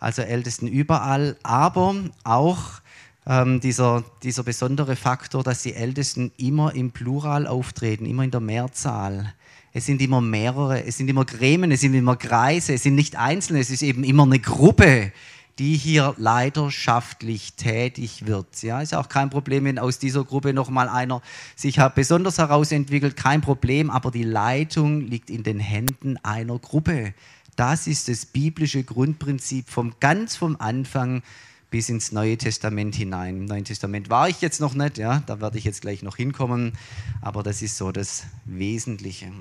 also 0.00 0.22
Ältesten 0.22 0.66
überall, 0.66 1.36
aber 1.44 1.94
auch 2.24 2.80
ähm, 3.28 3.60
dieser, 3.60 4.02
dieser 4.24 4.42
besondere 4.42 4.96
Faktor, 4.96 5.44
dass 5.44 5.62
die 5.62 5.74
Ältesten 5.74 6.32
immer 6.36 6.74
im 6.74 6.90
Plural 6.90 7.46
auftreten, 7.46 8.04
immer 8.04 8.24
in 8.24 8.32
der 8.32 8.40
Mehrzahl. 8.40 9.32
Es 9.72 9.86
sind 9.86 10.02
immer 10.02 10.20
mehrere, 10.20 10.84
es 10.84 10.96
sind 10.96 11.06
immer 11.06 11.24
Gremien, 11.24 11.70
es 11.70 11.82
sind 11.82 11.94
immer 11.94 12.16
Kreise, 12.16 12.74
es 12.74 12.82
sind 12.82 12.96
nicht 12.96 13.14
Einzelne, 13.14 13.60
es 13.60 13.70
ist 13.70 13.82
eben 13.82 14.02
immer 14.02 14.24
eine 14.24 14.40
Gruppe, 14.40 15.12
die 15.58 15.76
hier 15.76 16.14
leidenschaftlich 16.18 17.54
tätig 17.54 18.26
wird. 18.26 18.62
Ja, 18.62 18.80
ist 18.80 18.94
auch 18.94 19.08
kein 19.08 19.30
Problem, 19.30 19.64
wenn 19.64 19.78
aus 19.78 19.98
dieser 19.98 20.24
Gruppe 20.24 20.52
nochmal 20.52 20.88
einer 20.88 21.20
sich 21.56 21.80
besonders 21.94 22.38
herausentwickelt, 22.38 23.16
kein 23.16 23.40
Problem, 23.40 23.90
aber 23.90 24.10
die 24.10 24.22
Leitung 24.22 25.00
liegt 25.00 25.30
in 25.30 25.42
den 25.42 25.58
Händen 25.58 26.16
einer 26.22 26.58
Gruppe. 26.58 27.14
Das 27.56 27.88
ist 27.88 28.08
das 28.08 28.24
biblische 28.24 28.84
Grundprinzip 28.84 29.68
vom 29.68 29.94
ganz 29.98 30.36
vom 30.36 30.56
Anfang 30.60 31.22
bis 31.70 31.88
ins 31.88 32.12
Neue 32.12 32.38
Testament 32.38 32.94
hinein. 32.94 33.38
Im 33.38 33.44
Neuen 33.46 33.64
Testament 33.64 34.10
war 34.10 34.28
ich 34.28 34.40
jetzt 34.40 34.60
noch 34.60 34.74
nicht, 34.74 34.96
ja, 34.96 35.22
da 35.26 35.40
werde 35.40 35.58
ich 35.58 35.64
jetzt 35.64 35.82
gleich 35.82 36.02
noch 36.02 36.16
hinkommen, 36.16 36.72
aber 37.20 37.42
das 37.42 37.60
ist 37.60 37.76
so 37.76 37.92
das 37.92 38.24
Wesentliche. 38.44 39.32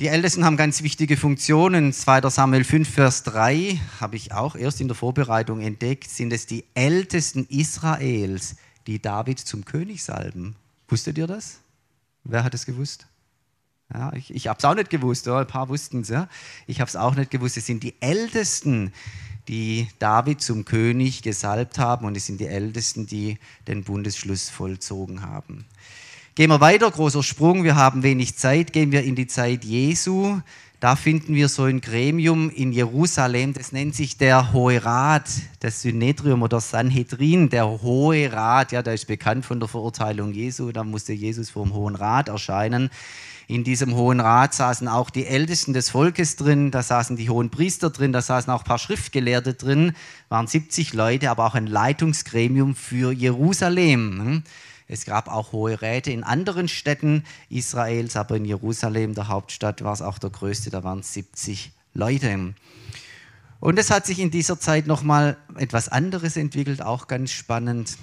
Die 0.00 0.06
Ältesten 0.06 0.46
haben 0.46 0.56
ganz 0.56 0.82
wichtige 0.82 1.18
Funktionen. 1.18 1.92
2. 1.92 2.30
Samuel 2.30 2.64
5, 2.64 2.88
Vers 2.88 3.22
3 3.24 3.78
habe 4.00 4.16
ich 4.16 4.32
auch 4.32 4.56
erst 4.56 4.80
in 4.80 4.88
der 4.88 4.94
Vorbereitung 4.94 5.60
entdeckt, 5.60 6.08
sind 6.08 6.32
es 6.32 6.46
die 6.46 6.64
Ältesten 6.72 7.44
Israels, 7.50 8.56
die 8.86 8.98
David 8.98 9.40
zum 9.40 9.66
König 9.66 10.02
salben. 10.02 10.56
Wusstet 10.88 11.18
ihr 11.18 11.26
das? 11.26 11.58
Wer 12.24 12.44
hat 12.44 12.54
es 12.54 12.64
gewusst? 12.64 13.08
Ja, 13.92 14.10
ich 14.14 14.34
ich 14.34 14.46
habe 14.46 14.56
es 14.56 14.64
auch 14.64 14.74
nicht 14.74 14.88
gewusst, 14.88 15.26
ja, 15.26 15.38
ein 15.38 15.46
paar 15.46 15.68
wussten 15.68 16.00
es. 16.00 16.08
Ja. 16.08 16.30
Ich 16.66 16.80
habe 16.80 16.88
es 16.88 16.96
auch 16.96 17.14
nicht 17.14 17.30
gewusst. 17.30 17.58
Es 17.58 17.66
sind 17.66 17.82
die 17.82 18.00
Ältesten, 18.00 18.94
die 19.48 19.86
David 19.98 20.40
zum 20.40 20.64
König 20.64 21.20
gesalbt 21.20 21.78
haben 21.78 22.06
und 22.06 22.16
es 22.16 22.24
sind 22.24 22.40
die 22.40 22.46
Ältesten, 22.46 23.06
die 23.06 23.38
den 23.68 23.84
Bundesschluss 23.84 24.48
vollzogen 24.48 25.20
haben. 25.20 25.66
Gehen 26.36 26.48
wir 26.48 26.60
weiter, 26.60 26.88
großer 26.88 27.24
Sprung, 27.24 27.64
wir 27.64 27.74
haben 27.74 28.04
wenig 28.04 28.36
Zeit, 28.36 28.72
gehen 28.72 28.92
wir 28.92 29.02
in 29.02 29.16
die 29.16 29.26
Zeit 29.26 29.64
Jesu. 29.64 30.40
Da 30.78 30.94
finden 30.94 31.34
wir 31.34 31.48
so 31.48 31.64
ein 31.64 31.80
Gremium 31.80 32.50
in 32.50 32.70
Jerusalem, 32.72 33.52
das 33.52 33.72
nennt 33.72 33.96
sich 33.96 34.16
der 34.16 34.52
Hohe 34.52 34.82
Rat, 34.84 35.28
das 35.58 35.82
Synedrium 35.82 36.42
oder 36.42 36.60
Sanhedrin, 36.60 37.48
der 37.50 37.82
Hohe 37.82 38.32
Rat. 38.32 38.70
Ja, 38.70 38.80
der 38.80 38.94
ist 38.94 39.08
bekannt 39.08 39.44
von 39.44 39.58
der 39.58 39.68
Verurteilung 39.68 40.32
Jesu, 40.32 40.70
da 40.70 40.84
musste 40.84 41.12
Jesus 41.12 41.50
vor 41.50 41.64
dem 41.64 41.74
Hohen 41.74 41.96
Rat 41.96 42.28
erscheinen. 42.28 42.90
In 43.48 43.64
diesem 43.64 43.96
Hohen 43.96 44.20
Rat 44.20 44.54
saßen 44.54 44.86
auch 44.86 45.10
die 45.10 45.26
Ältesten 45.26 45.72
des 45.72 45.90
Volkes 45.90 46.36
drin, 46.36 46.70
da 46.70 46.84
saßen 46.84 47.16
die 47.16 47.28
hohen 47.28 47.50
Priester 47.50 47.90
drin, 47.90 48.12
da 48.12 48.22
saßen 48.22 48.52
auch 48.52 48.60
ein 48.60 48.68
paar 48.68 48.78
Schriftgelehrte 48.78 49.54
drin, 49.54 49.94
waren 50.28 50.46
70 50.46 50.92
Leute, 50.94 51.28
aber 51.28 51.44
auch 51.44 51.56
ein 51.56 51.66
Leitungsgremium 51.66 52.76
für 52.76 53.10
Jerusalem. 53.10 54.44
Es 54.92 55.04
gab 55.04 55.28
auch 55.28 55.52
hohe 55.52 55.80
Räte 55.80 56.10
in 56.10 56.24
anderen 56.24 56.66
Städten 56.66 57.22
Israels, 57.48 58.16
aber 58.16 58.36
in 58.36 58.44
Jerusalem, 58.44 59.14
der 59.14 59.28
Hauptstadt, 59.28 59.84
war 59.84 59.92
es 59.92 60.02
auch 60.02 60.18
der 60.18 60.30
größte, 60.30 60.70
da 60.70 60.82
waren 60.82 60.98
es 60.98 61.14
70 61.14 61.70
Leute. 61.94 62.54
Und 63.60 63.78
es 63.78 63.92
hat 63.92 64.04
sich 64.04 64.18
in 64.18 64.32
dieser 64.32 64.58
Zeit 64.58 64.88
nochmal 64.88 65.36
etwas 65.56 65.88
anderes 65.88 66.36
entwickelt, 66.36 66.82
auch 66.82 67.06
ganz 67.06 67.30
spannend, 67.30 67.98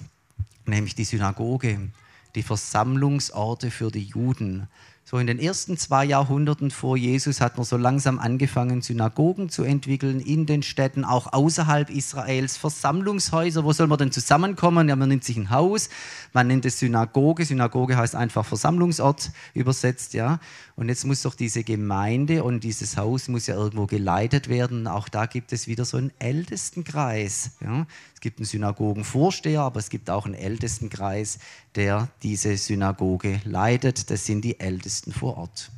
nämlich 0.66 0.96
die 0.96 1.04
Synagoge, 1.04 1.90
die 2.36 2.44
Versammlungsorte 2.44 3.70
für 3.70 3.92
die 3.92 4.06
Juden. 4.06 4.70
So 5.10 5.20
in 5.20 5.28
den 5.28 5.40
ersten 5.40 5.78
zwei 5.78 6.04
Jahrhunderten 6.04 6.70
vor 6.70 6.98
Jesus 6.98 7.40
hat 7.40 7.56
man 7.56 7.66
so 7.66 7.78
langsam 7.78 8.20
angefangen, 8.20 8.82
Synagogen 8.82 9.48
zu 9.48 9.64
entwickeln 9.64 10.20
in 10.20 10.46
den 10.46 10.64
Städten, 10.64 11.06
auch 11.06 11.32
außerhalb 11.32 11.90
Israels, 11.90 12.58
Versammlungshäuser. 12.58 13.64
Wo 13.64 13.72
soll 13.72 13.88
man 13.88 14.00
denn 14.00 14.12
zusammenkommen? 14.12 14.90
Ja, 14.90 14.98
man 14.98 15.08
nimmt 15.08 15.24
sich 15.24 15.38
ein 15.38 15.50
Haus, 15.50 15.88
man 16.34 16.48
nennt 16.48 16.66
es 16.66 16.80
Synagoge. 16.80 17.46
Synagoge 17.46 17.96
heißt 17.96 18.16
einfach 18.16 18.46
Versammlungsort 18.46 19.32
übersetzt, 19.54 20.14
ja. 20.14 20.42
Und 20.76 20.90
jetzt 20.90 21.06
muss 21.06 21.22
doch 21.22 21.36
diese 21.36 21.64
Gemeinde 21.64 22.44
und 22.44 22.66
dieses 22.66 22.98
Haus 22.98 23.30
muss 23.30 23.48
ja 23.48 23.56
irgendwo 23.56 23.86
geleitet 23.86 24.50
werden. 24.50 24.88
Auch 24.88 25.08
da 25.08 25.26
gibt 25.26 25.54
es 25.54 25.68
wieder 25.68 25.86
so 25.86 25.96
einen 25.96 26.12
Ältestenkreis. 26.20 27.52
Ja. 27.62 27.88
Es 28.14 28.20
gibt 28.20 28.40
einen 28.40 28.46
Synagogenvorsteher, 28.46 29.62
aber 29.62 29.80
es 29.80 29.90
gibt 29.90 30.10
auch 30.10 30.26
einen 30.26 30.36
Ältestenkreis, 30.36 31.40
der 31.76 32.10
diese 32.24 32.58
Synagoge 32.58 33.40
leitet. 33.46 34.12
Das 34.12 34.26
sind 34.26 34.42
die 34.42 34.60
Ältesten 34.60 34.97
vor 35.12 35.38
Ort. 35.38 35.72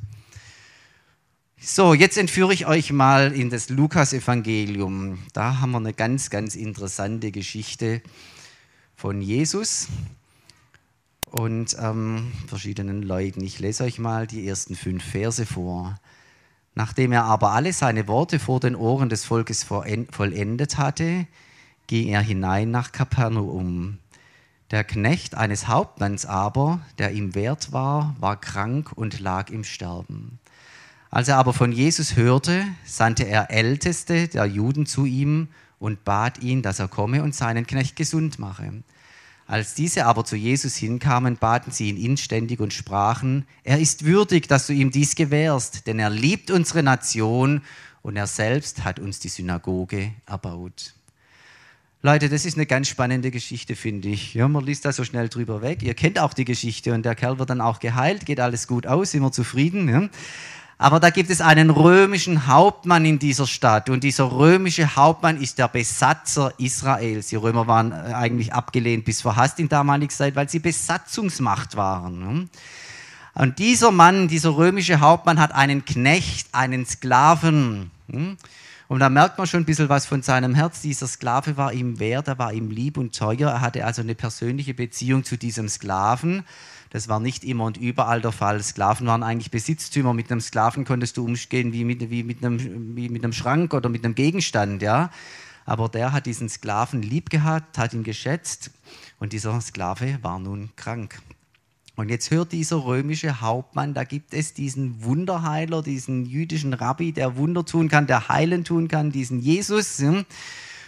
So, 1.61 1.93
jetzt 1.93 2.17
entführe 2.17 2.53
ich 2.53 2.67
euch 2.67 2.93
mal 2.93 3.33
in 3.33 3.49
das 3.49 3.69
Lukas-Evangelium. 3.69 5.19
Da 5.33 5.59
haben 5.59 5.71
wir 5.71 5.77
eine 5.77 5.93
ganz, 5.93 6.29
ganz 6.29 6.55
interessante 6.55 7.31
Geschichte 7.31 8.01
von 8.95 9.21
Jesus 9.21 9.89
und 11.25 11.75
ähm, 11.79 12.31
verschiedenen 12.47 13.03
Leuten. 13.03 13.43
Ich 13.43 13.59
lese 13.59 13.83
euch 13.83 13.99
mal 13.99 14.25
die 14.25 14.47
ersten 14.47 14.75
fünf 14.75 15.03
Verse 15.03 15.45
vor. 15.45 15.99
Nachdem 16.75 17.11
er 17.11 17.25
aber 17.25 17.51
alle 17.51 17.73
seine 17.73 18.07
Worte 18.07 18.39
vor 18.39 18.61
den 18.61 18.75
Ohren 18.75 19.09
des 19.09 19.25
Volkes 19.25 19.63
vollendet 19.63 20.77
hatte, 20.77 21.27
ging 21.87 22.07
er 22.07 22.21
hinein 22.21 22.71
nach 22.71 22.93
Kapernaum. 22.93 23.97
Der 24.71 24.83
Knecht 24.83 25.33
eines 25.33 25.67
Hauptmanns 25.67 26.27
aber, 26.27 26.81
der 26.99 27.11
ihm 27.11 27.33
wert 27.33 27.71
war, 27.71 28.15
war 28.19 28.39
krank 28.39 28.91
und 28.93 29.19
lag 29.19 29.49
im 29.49 29.63
Sterben. 29.63 30.37
Als 31.09 31.27
er 31.27 31.37
aber 31.37 31.53
von 31.53 31.71
Jesus 31.71 32.15
hörte, 32.15 32.63
sandte 32.85 33.23
er 33.23 33.49
Älteste 33.49 34.27
der 34.27 34.45
Juden 34.45 34.85
zu 34.85 35.05
ihm 35.05 35.47
und 35.79 36.03
bat 36.03 36.43
ihn, 36.43 36.61
dass 36.61 36.77
er 36.77 36.87
komme 36.87 37.23
und 37.23 37.33
seinen 37.33 37.65
Knecht 37.65 37.95
gesund 37.95 38.37
mache. 38.37 38.83
Als 39.47 39.73
diese 39.73 40.05
aber 40.05 40.23
zu 40.23 40.35
Jesus 40.35 40.75
hinkamen, 40.75 41.37
baten 41.37 41.71
sie 41.71 41.89
ihn 41.89 41.97
inständig 41.97 42.59
und 42.59 42.71
sprachen, 42.71 43.47
er 43.63 43.79
ist 43.79 44.05
würdig, 44.05 44.47
dass 44.47 44.67
du 44.67 44.73
ihm 44.73 44.91
dies 44.91 45.15
gewährst, 45.15 45.87
denn 45.87 45.97
er 45.97 46.11
liebt 46.11 46.51
unsere 46.51 46.83
Nation 46.83 47.63
und 48.03 48.15
er 48.15 48.27
selbst 48.27 48.83
hat 48.83 48.99
uns 48.99 49.17
die 49.17 49.29
Synagoge 49.29 50.11
erbaut. 50.27 50.93
Leute, 52.01 52.29
das 52.29 52.45
ist 52.45 52.55
eine 52.55 52.65
ganz 52.65 52.87
spannende 52.87 53.29
Geschichte, 53.29 53.75
finde 53.75 54.07
ich. 54.07 54.33
Ja, 54.33 54.47
man 54.47 54.63
liest 54.63 54.85
da 54.85 54.93
so 54.93 55.03
schnell 55.03 55.27
drüber 55.27 55.61
weg. 55.61 55.83
Ihr 55.83 55.93
kennt 55.95 56.17
auch 56.17 56.33
die 56.33 56.45
Geschichte 56.45 56.93
und 56.93 57.03
der 57.03 57.13
Kerl 57.13 57.39
wird 57.39 57.49
dann 57.49 57.59
auch 57.59 57.81
geheilt, 57.81 58.25
geht 58.25 58.39
alles 58.39 58.67
gut 58.67 58.87
aus, 58.87 59.13
immer 59.13 59.33
zufrieden. 59.33 59.89
Ja? 59.89 60.07
Aber 60.77 61.01
da 61.01 61.09
gibt 61.09 61.29
es 61.29 61.41
einen 61.41 61.69
römischen 61.69 62.47
Hauptmann 62.47 63.03
in 63.03 63.19
dieser 63.19 63.45
Stadt 63.45 63.89
und 63.89 64.05
dieser 64.05 64.31
römische 64.31 64.95
Hauptmann 64.95 65.41
ist 65.41 65.57
der 65.57 65.67
Besatzer 65.67 66.53
Israels. 66.57 67.27
Die 67.27 67.35
Römer 67.35 67.67
waren 67.67 67.91
äh, 67.91 68.13
eigentlich 68.13 68.53
abgelehnt 68.53 69.03
bis 69.03 69.21
verhasst 69.21 69.59
in 69.59 69.67
damaliger 69.67 70.13
Zeit, 70.13 70.37
weil 70.37 70.47
sie 70.47 70.59
Besatzungsmacht 70.59 71.75
waren. 71.75 72.49
Und 73.33 73.59
dieser 73.59 73.91
Mann, 73.91 74.29
dieser 74.29 74.55
römische 74.55 75.01
Hauptmann 75.01 75.37
hat 75.37 75.51
einen 75.51 75.83
Knecht, 75.83 76.47
einen 76.53 76.85
Sklaven. 76.85 77.91
Und 78.89 79.01
da 79.01 79.09
merkt 79.09 79.37
man 79.37 79.45
schon 79.45 79.61
ein 79.61 79.65
bisschen 79.65 79.87
was 79.87 80.07
von 80.07 80.23
seinem 80.23 80.55
Herz. 80.55 80.81
Dieser 80.81 81.05
Sklave 81.05 81.57
war 81.57 81.71
ihm 81.71 81.99
wert, 81.99 82.27
er 82.27 82.39
war 82.39 82.51
ihm 82.51 82.71
lieb 82.71 82.97
und 82.97 83.15
teuer. 83.15 83.51
Er 83.51 83.61
hatte 83.61 83.85
also 83.85 84.01
eine 84.01 84.15
persönliche 84.15 84.73
Beziehung 84.73 85.23
zu 85.23 85.37
diesem 85.37 85.69
Sklaven. 85.69 86.43
Das 86.89 87.07
war 87.07 87.19
nicht 87.19 87.43
immer 87.43 87.65
und 87.65 87.77
überall 87.77 88.19
der 88.19 88.31
Fall. 88.31 88.63
Sklaven 88.63 89.05
waren 89.05 89.21
eigentlich 89.21 89.51
Besitztümer. 89.51 90.15
Mit 90.15 90.31
einem 90.31 90.41
Sklaven 90.41 90.85
konntest 90.85 91.17
du 91.17 91.23
umgehen 91.23 91.71
wie 91.71 91.83
mit, 91.83 92.09
wie 92.09 92.23
mit, 92.23 92.43
einem, 92.43 92.95
wie 92.95 93.09
mit 93.09 93.23
einem 93.23 93.31
Schrank 93.31 93.75
oder 93.75 93.89
mit 93.89 94.03
einem 94.03 94.15
Gegenstand. 94.15 94.81
Ja? 94.81 95.11
Aber 95.67 95.87
der 95.87 96.11
hat 96.11 96.25
diesen 96.25 96.49
Sklaven 96.49 97.03
lieb 97.03 97.29
gehabt, 97.29 97.77
hat 97.77 97.93
ihn 97.93 98.01
geschätzt 98.01 98.71
und 99.19 99.33
dieser 99.33 99.61
Sklave 99.61 100.17
war 100.23 100.39
nun 100.39 100.71
krank. 100.75 101.21
Und 101.99 102.07
jetzt 102.07 102.31
hört 102.31 102.53
dieser 102.53 102.85
römische 102.85 103.41
Hauptmann, 103.41 103.93
da 103.93 104.05
gibt 104.05 104.33
es 104.33 104.53
diesen 104.53 105.03
Wunderheiler, 105.03 105.83
diesen 105.83 106.25
jüdischen 106.25 106.73
Rabbi, 106.73 107.11
der 107.11 107.35
Wunder 107.35 107.65
tun 107.65 107.89
kann, 107.89 108.07
der 108.07 108.29
heilen 108.29 108.63
tun 108.63 108.87
kann, 108.87 109.11
diesen 109.11 109.41
Jesus. 109.41 110.01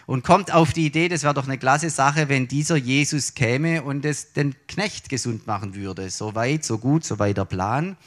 Und 0.06 0.24
kommt 0.24 0.54
auf 0.54 0.72
die 0.72 0.86
Idee, 0.86 1.10
das 1.10 1.24
wäre 1.24 1.34
doch 1.34 1.44
eine 1.44 1.58
klasse 1.58 1.90
Sache, 1.90 2.30
wenn 2.30 2.48
dieser 2.48 2.78
Jesus 2.78 3.34
käme 3.34 3.84
und 3.84 4.06
es 4.06 4.32
den 4.32 4.56
Knecht 4.70 5.10
gesund 5.10 5.48
machen 5.48 5.76
würde. 5.76 6.10
So 6.10 6.34
weit, 6.34 6.64
so 6.64 6.78
gut, 6.78 7.04
so 7.04 7.20
weit 7.20 7.36
der 7.36 7.44
Plan. 7.44 7.98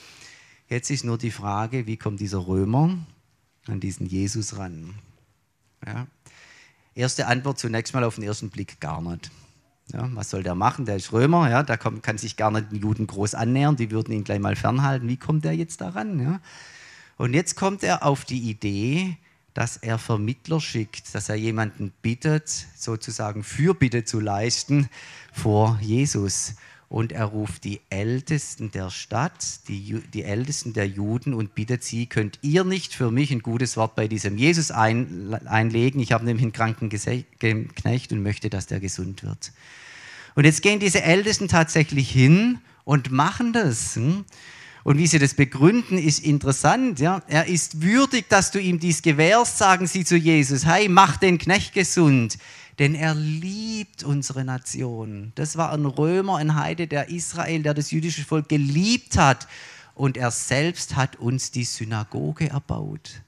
Jetzt 0.71 0.89
ist 0.89 1.05
nur 1.05 1.19
die 1.19 1.31
Frage, 1.31 1.87
wie 1.87 1.99
kommt 1.99 2.21
dieser 2.21 2.47
Römer 2.47 2.97
an 3.67 3.81
diesen 3.81 4.07
Jesus 4.07 4.57
ran? 4.57 4.95
Ja. 5.85 6.07
Erste 6.95 7.27
Antwort 7.27 7.59
zunächst 7.59 7.93
mal 7.93 8.05
auf 8.05 8.15
den 8.15 8.25
ersten 8.25 8.49
Blick 8.49 8.81
gar 8.81 9.03
nicht. 9.03 9.31
Ja, 9.93 10.09
was 10.14 10.31
soll 10.31 10.43
der 10.43 10.55
machen? 10.55 10.87
Der 10.87 10.97
ist 10.97 11.12
Römer, 11.12 11.50
ja, 11.50 11.62
da 11.62 11.76
kommt, 11.76 12.03
kann 12.03 12.17
sich 12.17 12.37
gar 12.37 12.50
nicht 12.50 12.73
den 12.73 12.81
Juden 12.81 13.07
groß 13.07 13.35
annähern, 13.35 13.76
die 13.76 13.91
würden 13.91 14.12
ihn 14.12 14.25
gleich 14.25 14.41
mal 14.41 14.57
fernhalten. 14.57 15.09
Wie 15.09 15.19
kommt 15.19 15.45
er 15.45 15.53
jetzt 15.53 15.81
daran? 15.81 16.21
Ja? 16.21 16.41
Und 17.17 17.35
jetzt 17.35 17.57
kommt 17.57 17.83
er 17.83 18.05
auf 18.05 18.25
die 18.25 18.50
Idee, 18.50 19.17
dass 19.53 19.76
er 19.76 19.99
Vermittler 19.99 20.61
schickt, 20.61 21.14
dass 21.14 21.29
er 21.29 21.37
jemanden 21.37 21.93
bittet, 22.03 22.49
sozusagen 22.76 23.45
Fürbitte 23.45 24.05
zu 24.05 24.21
leisten 24.21 24.88
vor 25.33 25.79
Jesus 25.81 26.55
und 26.88 27.12
er 27.12 27.25
ruft 27.25 27.64
die 27.64 27.81
Ältesten 27.91 28.71
der 28.71 28.91
Stadt, 28.91 29.69
die, 29.69 30.00
die 30.12 30.23
Ältesten 30.23 30.73
der 30.73 30.87
Juden 30.87 31.35
und 31.35 31.55
bittet 31.55 31.83
sie, 31.83 32.07
könnt 32.07 32.38
ihr 32.43 32.64
nicht 32.64 32.95
für 32.95 33.11
mich 33.11 33.31
ein 33.31 33.41
gutes 33.41 33.76
Wort 33.76 33.97
bei 33.97 34.07
diesem 34.07 34.38
Jesus 34.38 34.71
ein, 34.71 35.35
einlegen? 35.47 36.00
Ich 36.00 36.12
habe 36.12 36.25
nämlich 36.25 36.45
einen 36.45 36.53
kranken 36.53 36.88
Knecht 36.88 38.12
und 38.12 38.23
möchte, 38.23 38.50
dass 38.50 38.67
der 38.67 38.81
gesund 38.81 39.25
wird. 39.25 39.53
Und 40.35 40.45
jetzt 40.45 40.62
gehen 40.62 40.81
diese 40.81 41.03
Ältesten 41.03 41.49
tatsächlich 41.49 42.11
hin 42.11 42.59
und 42.85 43.11
machen 43.11 43.53
das. 43.53 43.97
Hm? 43.97 44.25
Und 44.83 44.99
wie 44.99 45.07
sie 45.07 45.19
das 45.19 45.35
begründen, 45.35 45.97
ist 45.97 46.23
interessant. 46.25 47.00
Ja? 47.00 47.23
Er 47.26 47.47
ist 47.47 47.81
würdig, 47.81 48.29
dass 48.29 48.50
du 48.50 48.61
ihm 48.61 48.79
dies 48.79 49.00
gewährst, 49.00 49.57
sagen 49.57 49.87
sie 49.87 50.05
zu 50.05 50.17
Jesus. 50.17 50.67
Hey, 50.67 50.88
mach 50.88 51.17
den 51.17 51.38
Knecht 51.38 51.73
gesund 51.73 52.37
denn 52.78 52.95
er 52.95 53.14
liebt 53.14 54.02
unsere 54.02 54.45
Nation. 54.45 55.33
Das 55.35 55.57
war 55.57 55.73
ein 55.73 55.87
Römer, 55.87 56.37
ein 56.37 56.57
Heide, 56.57 56.87
der 56.87 57.09
Israel, 57.09 57.62
der 57.62 57.75
das 57.75 57.90
jüdische 57.90 58.25
Volk 58.25 58.49
geliebt 58.49 59.16
hat. 59.16 59.47
Und 59.95 60.16
er 60.16 60.31
selbst 60.31 60.97
hat 60.97 61.16
uns 61.16 61.52
die 61.52 61.64
Synagoge 61.64 62.50
erbaut. 62.50 63.23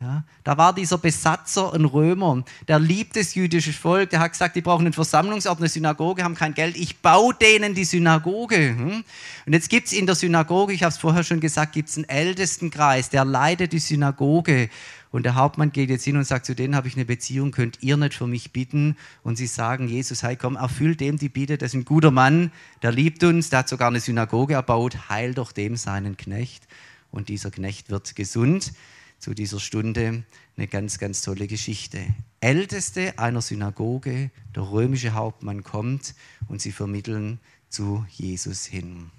Ja, 0.00 0.22
da 0.44 0.56
war 0.56 0.72
dieser 0.72 0.96
Besatzer 0.96 1.74
ein 1.74 1.84
Römer, 1.84 2.44
der 2.68 2.78
liebt 2.78 3.16
das 3.16 3.34
jüdische 3.34 3.72
Volk, 3.72 4.10
der 4.10 4.20
hat 4.20 4.30
gesagt, 4.30 4.54
die 4.54 4.60
brauchen 4.60 4.86
einen 4.86 4.92
Versammlungsort, 4.92 5.58
eine 5.58 5.68
Synagoge, 5.68 6.22
haben 6.22 6.36
kein 6.36 6.54
Geld, 6.54 6.76
ich 6.76 6.98
baue 6.98 7.34
denen 7.34 7.74
die 7.74 7.84
Synagoge. 7.84 8.76
Hm? 8.78 9.02
Und 9.46 9.52
jetzt 9.52 9.68
gibt 9.68 9.88
es 9.88 9.92
in 9.92 10.06
der 10.06 10.14
Synagoge, 10.14 10.72
ich 10.72 10.84
habe 10.84 10.92
es 10.92 10.98
vorher 10.98 11.24
schon 11.24 11.40
gesagt, 11.40 11.72
gibt 11.72 11.88
es 11.88 11.96
einen 11.96 12.08
Ältestenkreis, 12.08 13.10
der 13.10 13.24
leitet 13.24 13.72
die 13.72 13.80
Synagoge. 13.80 14.70
Und 15.10 15.24
der 15.24 15.34
Hauptmann 15.34 15.72
geht 15.72 15.90
jetzt 15.90 16.04
hin 16.04 16.16
und 16.16 16.24
sagt, 16.24 16.46
zu 16.46 16.54
denen 16.54 16.76
habe 16.76 16.86
ich 16.86 16.94
eine 16.94 17.04
Beziehung, 17.04 17.50
könnt 17.50 17.82
ihr 17.82 17.96
nicht 17.96 18.14
für 18.14 18.28
mich 18.28 18.52
bitten? 18.52 18.96
Und 19.24 19.34
sie 19.34 19.48
sagen, 19.48 19.88
Jesus, 19.88 20.22
hey, 20.22 20.36
komm, 20.36 20.54
erfüll 20.54 20.94
dem 20.94 21.18
die 21.18 21.28
Bitte, 21.28 21.58
das 21.58 21.70
ist 21.70 21.74
ein 21.74 21.84
guter 21.84 22.12
Mann, 22.12 22.52
der 22.82 22.92
liebt 22.92 23.24
uns, 23.24 23.50
der 23.50 23.60
hat 23.60 23.68
sogar 23.68 23.88
eine 23.88 23.98
Synagoge 23.98 24.54
erbaut, 24.54 25.08
heil 25.08 25.34
doch 25.34 25.50
dem 25.50 25.76
seinen 25.76 26.16
Knecht. 26.16 26.68
Und 27.10 27.30
dieser 27.30 27.50
Knecht 27.50 27.90
wird 27.90 28.14
gesund. 28.14 28.72
Zu 29.18 29.34
dieser 29.34 29.60
Stunde 29.60 30.24
eine 30.56 30.66
ganz, 30.68 30.98
ganz 30.98 31.22
tolle 31.22 31.46
Geschichte. 31.48 32.00
Älteste 32.40 33.18
einer 33.18 33.42
Synagoge, 33.42 34.30
der 34.54 34.70
römische 34.70 35.14
Hauptmann 35.14 35.64
kommt 35.64 36.14
und 36.46 36.60
sie 36.62 36.72
vermitteln 36.72 37.40
zu 37.68 38.06
Jesus 38.10 38.64
hin. 38.64 39.10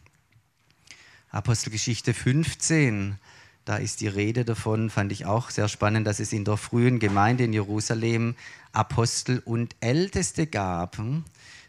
Apostelgeschichte 1.32 2.14
15 2.14 3.18
da 3.70 3.78
ist 3.78 4.02
die 4.02 4.08
Rede 4.08 4.46
davon, 4.46 4.90
fand 4.90 5.12
ich 5.12 5.28
auch 5.28 5.52
sehr 5.52 5.68
spannend, 5.68 6.08
dass 6.08 6.20
es 6.20 6.34
in 6.34 6.44
der 6.44 6.58
frühen 6.58 6.98
Gemeinde 6.98 7.44
in 7.44 7.54
Jerusalem 7.54 8.34
Apostel 8.72 9.44
und 9.46 9.76
Älteste 9.80 10.48
gab. 10.48 10.98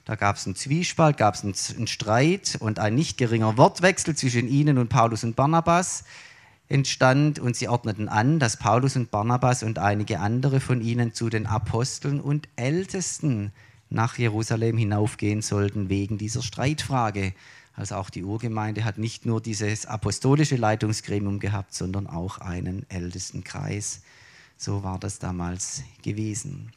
Da 0.07 0.15
gab 0.15 0.37
es 0.37 0.47
einen 0.47 0.57
Zwiespalt, 0.57 1.19
gab 1.19 1.35
es 1.35 1.45
einen 1.45 1.87
Streit 1.87 2.57
und 2.59 2.79
ein 2.79 2.95
nicht 2.95 3.19
geringer 3.19 3.59
Wortwechsel 3.59 4.17
zwischen 4.17 4.49
ihnen 4.49 4.79
und 4.79 4.89
Paulus 4.89 5.25
und 5.25 5.37
Barnabas 5.37 6.05
entstand 6.71 7.39
und 7.39 7.57
sie 7.57 7.69
ordneten 7.69 8.09
an, 8.09 8.39
dass 8.39 8.57
Paulus 8.57 8.97
und 8.97 9.11
Barnabas 9.11 9.63
und 9.63 9.79
einige 9.79 10.21
andere 10.21 10.61
von 10.61 10.81
ihnen 10.81 11.13
zu 11.13 11.29
den 11.29 11.47
Aposteln 11.47 12.21
und 12.21 12.49
Ältesten 12.57 13.53
nach 13.91 14.17
Jerusalem 14.19 14.79
hinaufgehen 14.79 15.43
sollten 15.43 15.89
wegen 15.89 16.17
dieser 16.17 16.43
Streitfrage. 16.43 17.35
Also 17.75 17.97
auch 17.97 18.09
die 18.09 18.23
Urgemeinde 18.23 18.85
hat 18.85 18.99
nicht 18.99 19.27
nur 19.27 19.41
dieses 19.41 19.85
apostolische 19.85 20.57
Leitungsgremium 20.57 21.41
gehabt, 21.41 21.75
sondern 21.75 22.07
auch 22.07 22.39
einen 22.39 22.87
ältesten 22.89 23.43
Kreis. 23.43 24.03
So 24.57 24.85
war 24.85 24.99
das 24.99 25.19
damals 25.19 25.83
gewesen. 26.03 26.71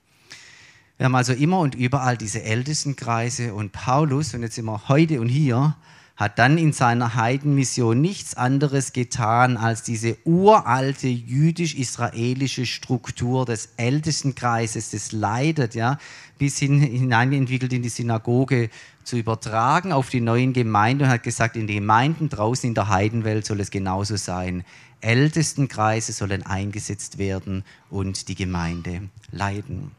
Wir 0.97 1.05
haben 1.05 1.15
also 1.15 1.33
immer 1.33 1.59
und 1.59 1.75
überall 1.75 2.17
diese 2.17 2.41
Ältestenkreise 2.41 3.53
und 3.53 3.71
Paulus, 3.73 4.33
und 4.33 4.41
jetzt 4.41 4.55
sind 4.55 4.65
wir 4.65 4.87
heute 4.87 5.21
und 5.21 5.27
hier, 5.27 5.75
hat 6.15 6.37
dann 6.37 6.59
in 6.59 6.73
seiner 6.73 7.15
Heidenmission 7.15 7.99
nichts 7.99 8.35
anderes 8.35 8.93
getan, 8.93 9.57
als 9.57 9.81
diese 9.81 10.17
uralte 10.25 11.07
jüdisch-israelische 11.07 12.67
Struktur 12.67 13.45
des 13.45 13.69
Ältestenkreises, 13.77 14.91
des 14.91 15.11
leidet, 15.11 15.73
ja, 15.73 15.97
bis 16.37 16.59
hin 16.59 16.79
hineinentwickelt 16.79 17.73
in 17.73 17.81
die 17.81 17.89
Synagoge 17.89 18.69
zu 19.03 19.17
übertragen 19.17 19.91
auf 19.91 20.09
die 20.09 20.21
neuen 20.21 20.53
Gemeinden 20.53 21.05
und 21.05 21.09
hat 21.09 21.23
gesagt, 21.23 21.55
in 21.55 21.67
den 21.67 21.77
Gemeinden 21.77 22.29
draußen 22.29 22.67
in 22.67 22.75
der 22.75 22.89
Heidenwelt 22.89 23.45
soll 23.45 23.59
es 23.59 23.71
genauso 23.71 24.15
sein. 24.15 24.63
Ältestenkreise 25.01 26.13
sollen 26.13 26.43
eingesetzt 26.43 27.17
werden 27.17 27.63
und 27.89 28.27
die 28.27 28.35
Gemeinde 28.35 29.09
leiden. 29.31 29.91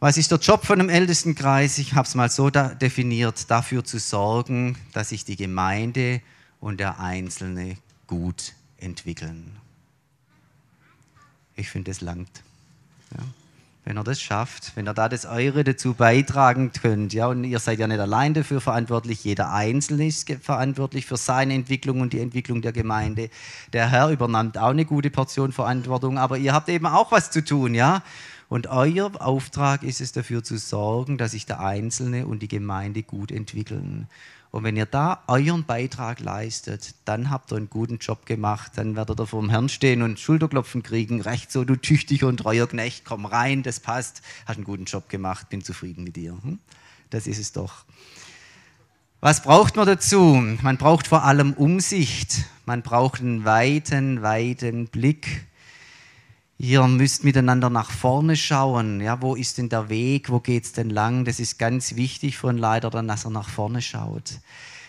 Was 0.00 0.16
ist 0.16 0.30
der 0.30 0.38
Job 0.38 0.64
von 0.64 0.80
einem 0.80 0.88
Ältestenkreis? 0.88 1.76
Ich 1.76 1.92
habe 1.92 2.08
es 2.08 2.14
mal 2.14 2.30
so 2.30 2.48
da 2.48 2.68
definiert, 2.68 3.50
dafür 3.50 3.84
zu 3.84 3.98
sorgen, 3.98 4.78
dass 4.94 5.10
sich 5.10 5.26
die 5.26 5.36
Gemeinde 5.36 6.22
und 6.58 6.80
der 6.80 7.00
Einzelne 7.00 7.76
gut 8.06 8.54
entwickeln. 8.78 9.56
Ich 11.54 11.68
finde, 11.68 11.90
es 11.90 12.00
langt. 12.00 12.42
Ja 13.14 13.22
wenn 13.90 13.98
ihr 13.98 14.04
das 14.04 14.20
schafft, 14.20 14.76
wenn 14.76 14.86
ihr 14.86 14.94
da 14.94 15.08
das 15.08 15.26
Eure 15.26 15.64
dazu 15.64 15.94
beitragen 15.94 16.70
könnt, 16.72 17.12
ja, 17.12 17.26
und 17.26 17.42
ihr 17.42 17.58
seid 17.58 17.78
ja 17.78 17.88
nicht 17.88 17.98
allein 17.98 18.34
dafür 18.34 18.60
verantwortlich, 18.60 19.24
jeder 19.24 19.52
Einzelne 19.52 20.06
ist 20.06 20.30
verantwortlich 20.42 21.06
für 21.06 21.16
seine 21.16 21.54
Entwicklung 21.54 22.00
und 22.00 22.12
die 22.12 22.20
Entwicklung 22.20 22.62
der 22.62 22.72
Gemeinde. 22.72 23.30
Der 23.72 23.90
Herr 23.90 24.10
übernimmt 24.10 24.58
auch 24.58 24.68
eine 24.68 24.84
gute 24.84 25.10
Portion 25.10 25.50
Verantwortung, 25.50 26.18
aber 26.18 26.36
ihr 26.36 26.52
habt 26.52 26.68
eben 26.68 26.86
auch 26.86 27.10
was 27.10 27.30
zu 27.30 27.42
tun, 27.44 27.74
ja. 27.74 28.02
Und 28.50 28.66
euer 28.66 29.12
Auftrag 29.22 29.84
ist 29.84 30.00
es 30.00 30.10
dafür 30.10 30.42
zu 30.42 30.58
sorgen, 30.58 31.18
dass 31.18 31.30
sich 31.30 31.46
der 31.46 31.60
Einzelne 31.60 32.26
und 32.26 32.40
die 32.40 32.48
Gemeinde 32.48 33.04
gut 33.04 33.30
entwickeln. 33.30 34.08
Und 34.50 34.64
wenn 34.64 34.76
ihr 34.76 34.86
da 34.86 35.22
euren 35.28 35.62
Beitrag 35.62 36.18
leistet, 36.18 36.96
dann 37.04 37.30
habt 37.30 37.52
ihr 37.52 37.58
einen 37.58 37.70
guten 37.70 37.98
Job 37.98 38.26
gemacht. 38.26 38.72
Dann 38.74 38.96
werdet 38.96 39.20
ihr 39.20 39.26
vor 39.28 39.40
dem 39.40 39.50
Herrn 39.50 39.68
stehen 39.68 40.02
und 40.02 40.18
Schulterklopfen 40.18 40.82
kriegen. 40.82 41.20
Recht 41.20 41.52
so, 41.52 41.62
du 41.62 41.76
tüchtiger 41.76 42.26
und 42.26 42.38
treuer 42.38 42.66
Knecht, 42.66 43.04
komm 43.04 43.24
rein, 43.24 43.62
das 43.62 43.78
passt. 43.78 44.20
Hast 44.46 44.56
einen 44.56 44.64
guten 44.64 44.84
Job 44.84 45.08
gemacht, 45.08 45.48
bin 45.48 45.62
zufrieden 45.62 46.02
mit 46.02 46.16
dir. 46.16 46.32
Hm? 46.42 46.58
Das 47.10 47.28
ist 47.28 47.38
es 47.38 47.52
doch. 47.52 47.84
Was 49.20 49.44
braucht 49.44 49.76
man 49.76 49.86
dazu? 49.86 50.42
Man 50.60 50.76
braucht 50.76 51.06
vor 51.06 51.22
allem 51.22 51.52
Umsicht. 51.52 52.46
Man 52.66 52.82
braucht 52.82 53.20
einen 53.20 53.44
weiten, 53.44 54.22
weiten 54.22 54.88
Blick. 54.88 55.46
Ihr 56.62 56.86
müsst 56.88 57.24
miteinander 57.24 57.70
nach 57.70 57.90
vorne 57.90 58.36
schauen. 58.36 59.00
Ja, 59.00 59.22
wo 59.22 59.34
ist 59.34 59.56
denn 59.56 59.70
der 59.70 59.88
Weg? 59.88 60.28
Wo 60.28 60.40
geht 60.40 60.64
es 60.64 60.72
denn 60.72 60.90
lang? 60.90 61.24
Das 61.24 61.40
ist 61.40 61.58
ganz 61.58 61.96
wichtig 61.96 62.36
für 62.36 62.50
einen 62.50 62.58
Leiter, 62.58 62.90
dann, 62.90 63.08
dass 63.08 63.24
er 63.24 63.30
nach 63.30 63.48
vorne 63.48 63.80
schaut. 63.80 64.40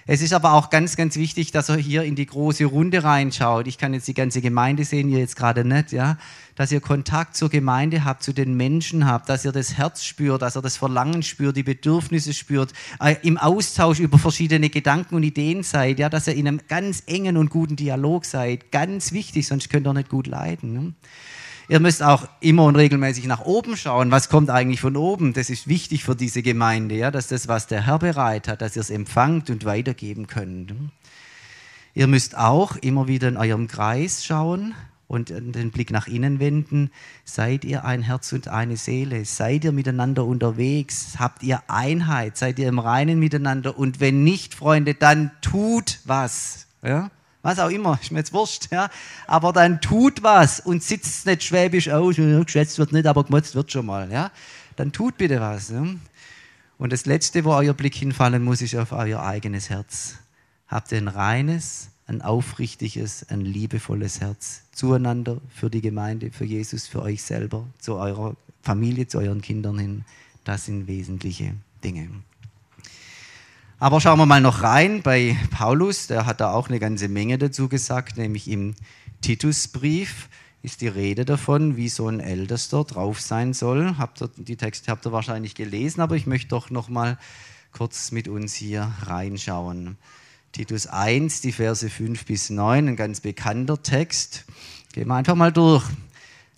Es 0.06 0.22
ist 0.22 0.34
aber 0.34 0.52
auch 0.52 0.70
ganz, 0.70 0.98
ganz 0.98 1.16
wichtig, 1.16 1.54
dass 1.54 1.70
er 1.70 1.78
hier 1.78 2.04
in 2.04 2.16
die 2.16 2.26
große 2.26 2.66
Runde 2.66 3.06
reinschaut. 3.06 3.68
Ich 3.68 3.78
kann 3.78 3.94
jetzt 3.94 4.06
die 4.10 4.14
ganze 4.14 4.42
Gemeinde 4.42 4.84
sehen, 4.84 5.08
ihr 5.08 5.20
jetzt 5.20 5.38
gerade 5.38 5.64
nicht, 5.64 5.94
ja. 5.94 6.18
Dass 6.56 6.74
ihr 6.74 6.82
Kontakt 6.82 7.38
zur 7.38 7.48
Gemeinde 7.48 8.04
habt, 8.04 8.22
zu 8.22 8.34
den 8.34 8.58
Menschen 8.58 9.06
habt, 9.06 9.30
dass 9.30 9.46
ihr 9.46 9.54
das 9.54 9.76
Herz 9.78 10.04
spürt, 10.04 10.42
dass 10.42 10.58
ihr 10.58 10.62
das 10.62 10.76
Verlangen 10.76 11.24
spürt, 11.24 11.56
die 11.56 11.64
Bedürfnisse 11.64 12.34
spürt, 12.34 12.74
äh, 13.00 13.16
im 13.22 13.38
Austausch 13.38 14.02
über 14.02 14.18
verschiedene 14.18 14.70
Gedanken 14.70 15.16
und 15.16 15.24
Ideen 15.24 15.64
seid, 15.64 16.00
ja, 16.00 16.10
dass 16.10 16.28
ihr 16.28 16.36
in 16.36 16.50
einem 16.50 16.60
ganz 16.68 17.04
engen 17.06 17.38
und 17.38 17.50
guten 17.50 17.78
Dialog 17.78 18.26
seid. 18.26 18.74
Ganz 18.74 19.14
wichtig, 19.14 19.48
sonst 19.48 19.70
könnt 19.70 19.88
ihr 19.88 19.94
nicht 19.94 20.10
gut 20.10 20.28
leiden. 20.28 20.74
Ne? 20.74 20.94
Ihr 21.72 21.80
müsst 21.80 22.04
auch 22.04 22.28
immer 22.42 22.66
und 22.66 22.76
regelmäßig 22.76 23.28
nach 23.28 23.46
oben 23.46 23.78
schauen. 23.78 24.12
Was 24.12 24.28
kommt 24.28 24.50
eigentlich 24.50 24.82
von 24.82 24.98
oben? 24.98 25.32
Das 25.32 25.50
ist 25.50 25.70
wichtig 25.70 26.04
für 26.04 26.18
diese 26.18 26.42
Gemeinde, 26.42 26.96
ja, 26.96 27.12
dass 27.12 27.28
das, 27.28 27.48
was 27.48 27.66
der 27.68 27.86
Herr 27.86 27.98
bereit 27.98 28.50
hat, 28.50 28.62
dass 28.62 28.76
ihr 28.76 28.82
es 28.82 28.90
empfangt 28.90 29.50
und 29.50 29.64
weitergeben 29.64 30.28
könnt. 30.28 30.74
Ihr 31.94 32.08
müsst 32.08 32.38
auch 32.38 32.76
immer 32.76 33.08
wieder 33.08 33.30
in 33.30 33.38
eurem 33.38 33.70
Kreis 33.70 34.26
schauen 34.26 34.76
und 35.08 35.30
den 35.30 35.72
Blick 35.72 35.92
nach 35.92 36.08
innen 36.08 36.42
wenden. 36.42 36.92
Seid 37.24 37.64
ihr 37.64 37.86
ein 37.86 38.02
Herz 38.02 38.34
und 38.34 38.50
eine 38.50 38.76
Seele? 38.76 39.24
Seid 39.24 39.64
ihr 39.64 39.72
miteinander 39.72 40.26
unterwegs? 40.26 41.20
Habt 41.20 41.42
ihr 41.42 41.64
Einheit? 41.70 42.36
Seid 42.36 42.60
ihr 42.60 42.68
im 42.68 42.80
Reinen 42.80 43.18
miteinander? 43.18 43.80
Und 43.80 44.02
wenn 44.02 44.26
nicht, 44.26 44.56
Freunde, 44.56 44.94
dann 44.94 45.32
tut 45.40 46.00
was. 46.04 46.68
Ja? 46.84 47.12
Was 47.41 47.60
auch 47.60 47.69
immer, 47.69 47.97
ist 48.01 48.12
mir 48.12 48.19
jetzt 48.19 48.34
wurscht. 48.34 48.71
Ja? 48.71 48.89
Aber 49.27 49.51
dann 49.51 49.82
tut 49.82 50.21
was 50.23 50.60
und 50.60 50.84
sitzt 50.84 51.25
nicht 51.25 51.43
schwäbisch 51.43 51.89
aus. 51.89 52.15
Geschätzt 52.17 52.77
wird 52.77 52.91
nicht, 52.91 53.08
aber 53.08 53.23
gemotzt 53.23 53.56
wird 53.56 53.71
schon 53.71 53.86
mal. 53.86 54.12
Ja? 54.12 54.32
Dann 54.75 54.91
tut 54.91 55.17
bitte 55.17 55.39
was. 55.39 55.69
Ja? 55.69 55.86
Und 56.77 56.93
das 56.93 57.06
Letzte, 57.06 57.43
wo 57.43 57.54
euer 57.54 57.73
Blick 57.73 57.95
hinfallen 57.95 58.43
muss, 58.43 58.62
ist 58.62 58.75
auf 58.75 58.91
euer 58.91 59.23
eigenes 59.23 59.69
Herz. 59.69 60.15
Habt 60.67 60.93
ein 60.93 61.08
reines, 61.08 61.89
ein 62.08 62.21
aufrichtiges, 62.21 63.30
ein 63.30 63.41
liebevolles 63.41 64.21
Herz 64.21 64.63
zueinander, 64.71 65.38
für 65.54 65.69
die 65.69 65.82
Gemeinde, 65.82 66.32
für 66.32 66.45
Jesus, 66.45 66.88
für 66.88 67.01
euch 67.01 67.21
selber, 67.21 67.65
zu 67.80 67.95
eurer 67.95 68.36
Familie, 68.62 69.08
zu 69.08 69.19
euren 69.19 69.41
Kindern 69.41 69.80
hin. 69.80 70.06
Das 70.43 70.65
sind 70.65 70.88
wesentliche 70.88 71.54
Dinge. 71.84 72.10
Aber 73.82 74.00
schauen 74.00 74.20
wir 74.20 74.28
mal 74.28 74.41
noch 74.41 74.62
rein 74.62 75.02
bei 75.02 75.36
Paulus, 75.50 76.06
der 76.06 76.28
hat 76.28 76.39
da 76.39 76.52
auch 76.52 76.70
eine 76.70 76.80
ganze 76.80 77.08
Menge 77.08 77.39
dazu 77.39 77.67
gesagt, 77.67 78.15
nämlich 78.15 78.48
im 78.48 78.76
Titusbrief 79.22 80.30
ist 80.62 80.82
die 80.82 80.88
Rede 80.88 81.26
davon, 81.26 81.78
wie 81.78 81.89
so 81.89 82.08
ein 82.08 82.20
Ältester 82.20 82.84
drauf 82.84 83.20
sein 83.20 83.56
soll. 83.56 83.96
Habt 83.98 84.22
ihr, 84.22 84.30
die 84.38 84.56
Texte 84.56 84.91
habt 84.91 85.08
ihr 85.08 85.12
wahrscheinlich 85.12 85.56
gelesen, 85.56 86.00
aber 86.00 86.15
ich 86.15 86.28
möchte 86.28 86.50
doch 86.50 86.70
noch 86.70 86.89
mal 86.89 87.17
kurz 87.72 88.12
mit 88.12 88.28
uns 88.28 88.54
hier 88.54 88.91
reinschauen. 89.02 89.98
Titus 90.52 90.86
1, 90.86 91.41
die 91.41 91.52
Verse 91.52 91.89
5 91.89 92.24
bis 92.26 92.52
9, 92.52 92.89
ein 92.89 92.96
ganz 92.96 93.20
bekannter 93.20 93.82
Text. 93.82 94.46
Gehen 94.94 95.08
wir 95.08 95.15
einfach 95.15 95.34
mal 95.34 95.52
durch. 95.52 95.86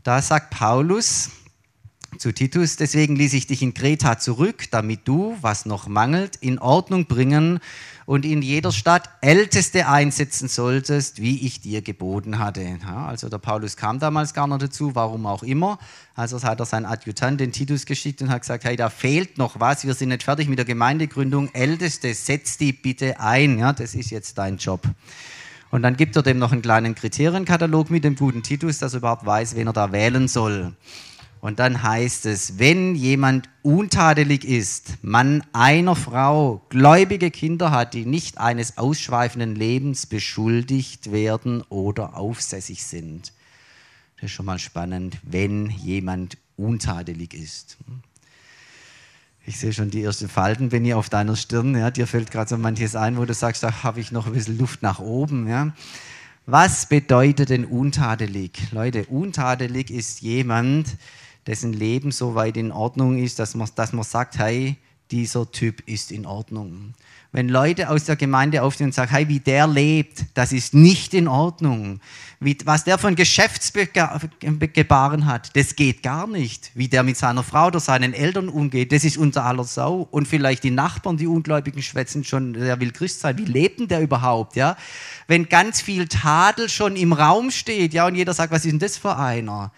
Da 0.03 0.21
sagt 0.21 0.49
Paulus 0.49 1.29
zu 2.17 2.33
Titus, 2.33 2.75
deswegen 2.75 3.15
ließ 3.15 3.33
ich 3.33 3.47
dich 3.47 3.61
in 3.61 3.73
Kreta 3.73 4.17
zurück, 4.19 4.65
damit 4.71 5.07
du, 5.07 5.37
was 5.41 5.65
noch 5.65 5.87
mangelt, 5.87 6.35
in 6.37 6.59
Ordnung 6.59 7.05
bringen 7.05 7.59
und 8.05 8.25
in 8.25 8.41
jeder 8.41 8.71
Stadt 8.71 9.09
Älteste 9.21 9.87
einsetzen 9.87 10.47
solltest, 10.47 11.21
wie 11.21 11.45
ich 11.45 11.61
dir 11.61 11.81
geboten 11.81 12.39
hatte. 12.39 12.61
Ja, 12.61 13.07
also 13.07 13.29
der 13.29 13.37
Paulus 13.37 13.77
kam 13.77 13.99
damals 13.99 14.33
gar 14.33 14.47
nicht 14.47 14.61
dazu, 14.61 14.95
warum 14.95 15.25
auch 15.25 15.43
immer. 15.43 15.79
Also 16.15 16.41
hat 16.41 16.59
er 16.59 16.65
seinen 16.65 16.85
Adjutant, 16.85 17.39
den 17.39 17.51
Titus, 17.51 17.85
geschickt 17.85 18.21
und 18.21 18.29
hat 18.29 18.41
gesagt, 18.41 18.63
hey, 18.65 18.75
da 18.75 18.89
fehlt 18.89 19.37
noch 19.37 19.59
was, 19.59 19.85
wir 19.85 19.93
sind 19.93 20.09
nicht 20.09 20.23
fertig 20.23 20.47
mit 20.47 20.57
der 20.57 20.65
Gemeindegründung. 20.65 21.49
Älteste, 21.53 22.13
setz 22.13 22.57
die 22.57 22.73
bitte 22.73 23.19
ein, 23.19 23.59
ja, 23.59 23.73
das 23.73 23.95
ist 23.95 24.09
jetzt 24.09 24.37
dein 24.37 24.57
Job. 24.57 24.87
Und 25.71 25.81
dann 25.81 25.97
gibt 25.97 26.15
er 26.15 26.21
dem 26.21 26.37
noch 26.37 26.51
einen 26.51 26.61
kleinen 26.61 26.93
Kriterienkatalog 26.93 27.89
mit 27.89 28.03
dem 28.03 28.15
guten 28.15 28.43
Titus, 28.43 28.77
dass 28.77 28.93
er 28.93 28.99
überhaupt 28.99 29.25
weiß, 29.25 29.55
wen 29.55 29.65
er 29.65 29.73
da 29.73 29.91
wählen 29.91 30.27
soll. 30.27 30.73
Und 31.43 31.59
dann 31.59 31.83
heißt 31.83 32.25
es, 32.27 32.57
wenn 32.57 32.95
jemand 32.95 33.49
untadelig 33.63 34.45
ist, 34.45 34.93
Mann 35.01 35.43
einer 35.51 35.93
Frau, 35.93 36.65
gläubige 36.69 37.31
Kinder 37.31 37.69
hat, 37.69 37.93
die 37.93 38.05
nicht 38.05 38.37
eines 38.37 38.77
ausschweifenden 38.77 39.53
Lebens 39.53 40.05
beschuldigt 40.05 41.11
werden 41.11 41.61
oder 41.63 42.15
aufsässig 42.15 42.85
sind. 42.85 43.33
Das 44.15 44.27
ist 44.27 44.31
schon 44.31 44.45
mal 44.45 44.57
spannend, 44.57 45.17
wenn 45.21 45.69
jemand 45.69 46.37
untadelig 46.55 47.33
ist. 47.33 47.75
Ich 49.45 49.59
sehe 49.59 49.73
schon 49.73 49.91
die 49.91 50.01
ersten 50.01 50.29
Falten, 50.29 50.69
Benny, 50.69 50.93
auf 50.93 51.09
deiner 51.09 51.35
Stirn. 51.35 51.75
Ja, 51.75 51.91
dir 51.91 52.07
fällt 52.07 52.31
gerade 52.31 52.51
so 52.51 52.57
manches 52.57 52.95
ein, 52.95 53.17
wo 53.17 53.25
du 53.25 53.33
sagst, 53.33 53.63
da 53.63 53.83
habe 53.83 53.99
ich 53.99 54.13
noch 54.13 54.27
ein 54.27 54.33
bisschen 54.33 54.57
Luft 54.57 54.81
nach 54.81 54.99
oben. 54.99 55.49
Ja. 55.49 55.73
Was 56.45 56.87
bedeutet 56.87 57.49
denn 57.49 57.65
untadelig? 57.65 58.71
Leute, 58.71 59.03
untadelig 59.07 59.91
ist 59.91 60.21
jemand, 60.21 60.87
dessen 61.47 61.73
Leben 61.73 62.11
so 62.11 62.35
weit 62.35 62.57
in 62.57 62.71
Ordnung 62.71 63.17
ist, 63.17 63.39
dass 63.39 63.55
man, 63.55 63.69
dass 63.75 63.93
man 63.93 64.03
sagt, 64.03 64.37
hey, 64.37 64.77
dieser 65.11 65.51
Typ 65.51 65.87
ist 65.87 66.11
in 66.11 66.25
Ordnung. 66.25 66.93
Wenn 67.31 67.49
Leute 67.49 67.89
aus 67.89 68.05
der 68.05 68.15
Gemeinde 68.15 68.63
aufstehen 68.63 68.87
und 68.87 68.93
sagen, 68.93 69.11
hey, 69.11 69.27
wie 69.27 69.39
der 69.39 69.67
lebt, 69.67 70.25
das 70.33 70.51
ist 70.51 70.73
nicht 70.73 71.13
in 71.13 71.27
Ordnung. 71.27 71.99
Wie, 72.39 72.57
was 72.65 72.83
der 72.83 72.97
von 72.97 73.15
Geschäftsgebaren 73.15 75.25
hat, 75.25 75.55
das 75.55 75.75
geht 75.75 76.03
gar 76.03 76.27
nicht. 76.27 76.71
Wie 76.73 76.87
der 76.87 77.03
mit 77.03 77.17
seiner 77.17 77.43
Frau 77.43 77.67
oder 77.67 77.79
seinen 77.79 78.13
Eltern 78.13 78.49
umgeht, 78.49 78.91
das 78.91 79.03
ist 79.03 79.17
unter 79.17 79.45
aller 79.45 79.63
Sau. 79.63 80.07
Und 80.09 80.27
vielleicht 80.27 80.63
die 80.63 80.71
Nachbarn, 80.71 81.17
die 81.17 81.27
Ungläubigen, 81.27 81.81
schwätzen 81.81 82.23
schon, 82.23 82.53
der 82.53 82.79
will 82.79 82.91
Christ 82.91 83.19
sein. 83.19 83.37
Wie 83.37 83.45
lebt 83.45 83.79
denn 83.79 83.87
der 83.87 84.01
überhaupt? 84.01 84.55
Ja? 84.55 84.77
Wenn 85.27 85.49
ganz 85.49 85.81
viel 85.81 86.07
Tadel 86.07 86.69
schon 86.69 86.95
im 86.95 87.13
Raum 87.13 87.51
steht, 87.51 87.93
ja, 87.93 88.07
und 88.07 88.15
jeder 88.15 88.33
sagt, 88.33 88.51
was 88.51 88.65
ist 88.65 88.71
denn 88.71 88.79
das 88.79 88.97
für 88.97 89.15
einer? 89.15 89.71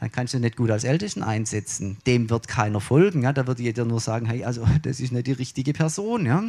Dann 0.00 0.10
kannst 0.10 0.34
du 0.34 0.38
nicht 0.38 0.56
gut 0.56 0.70
als 0.70 0.84
Ältesten 0.84 1.22
einsetzen. 1.22 1.98
Dem 2.06 2.28
wird 2.30 2.48
keiner 2.48 2.80
folgen. 2.80 3.22
Ja? 3.22 3.32
Da 3.32 3.46
wird 3.46 3.60
jeder 3.60 3.84
nur 3.84 4.00
sagen, 4.00 4.26
hey, 4.26 4.44
also 4.44 4.66
das 4.82 5.00
ist 5.00 5.12
nicht 5.12 5.26
die 5.26 5.32
richtige 5.32 5.72
Person. 5.72 6.26
Ja? 6.26 6.44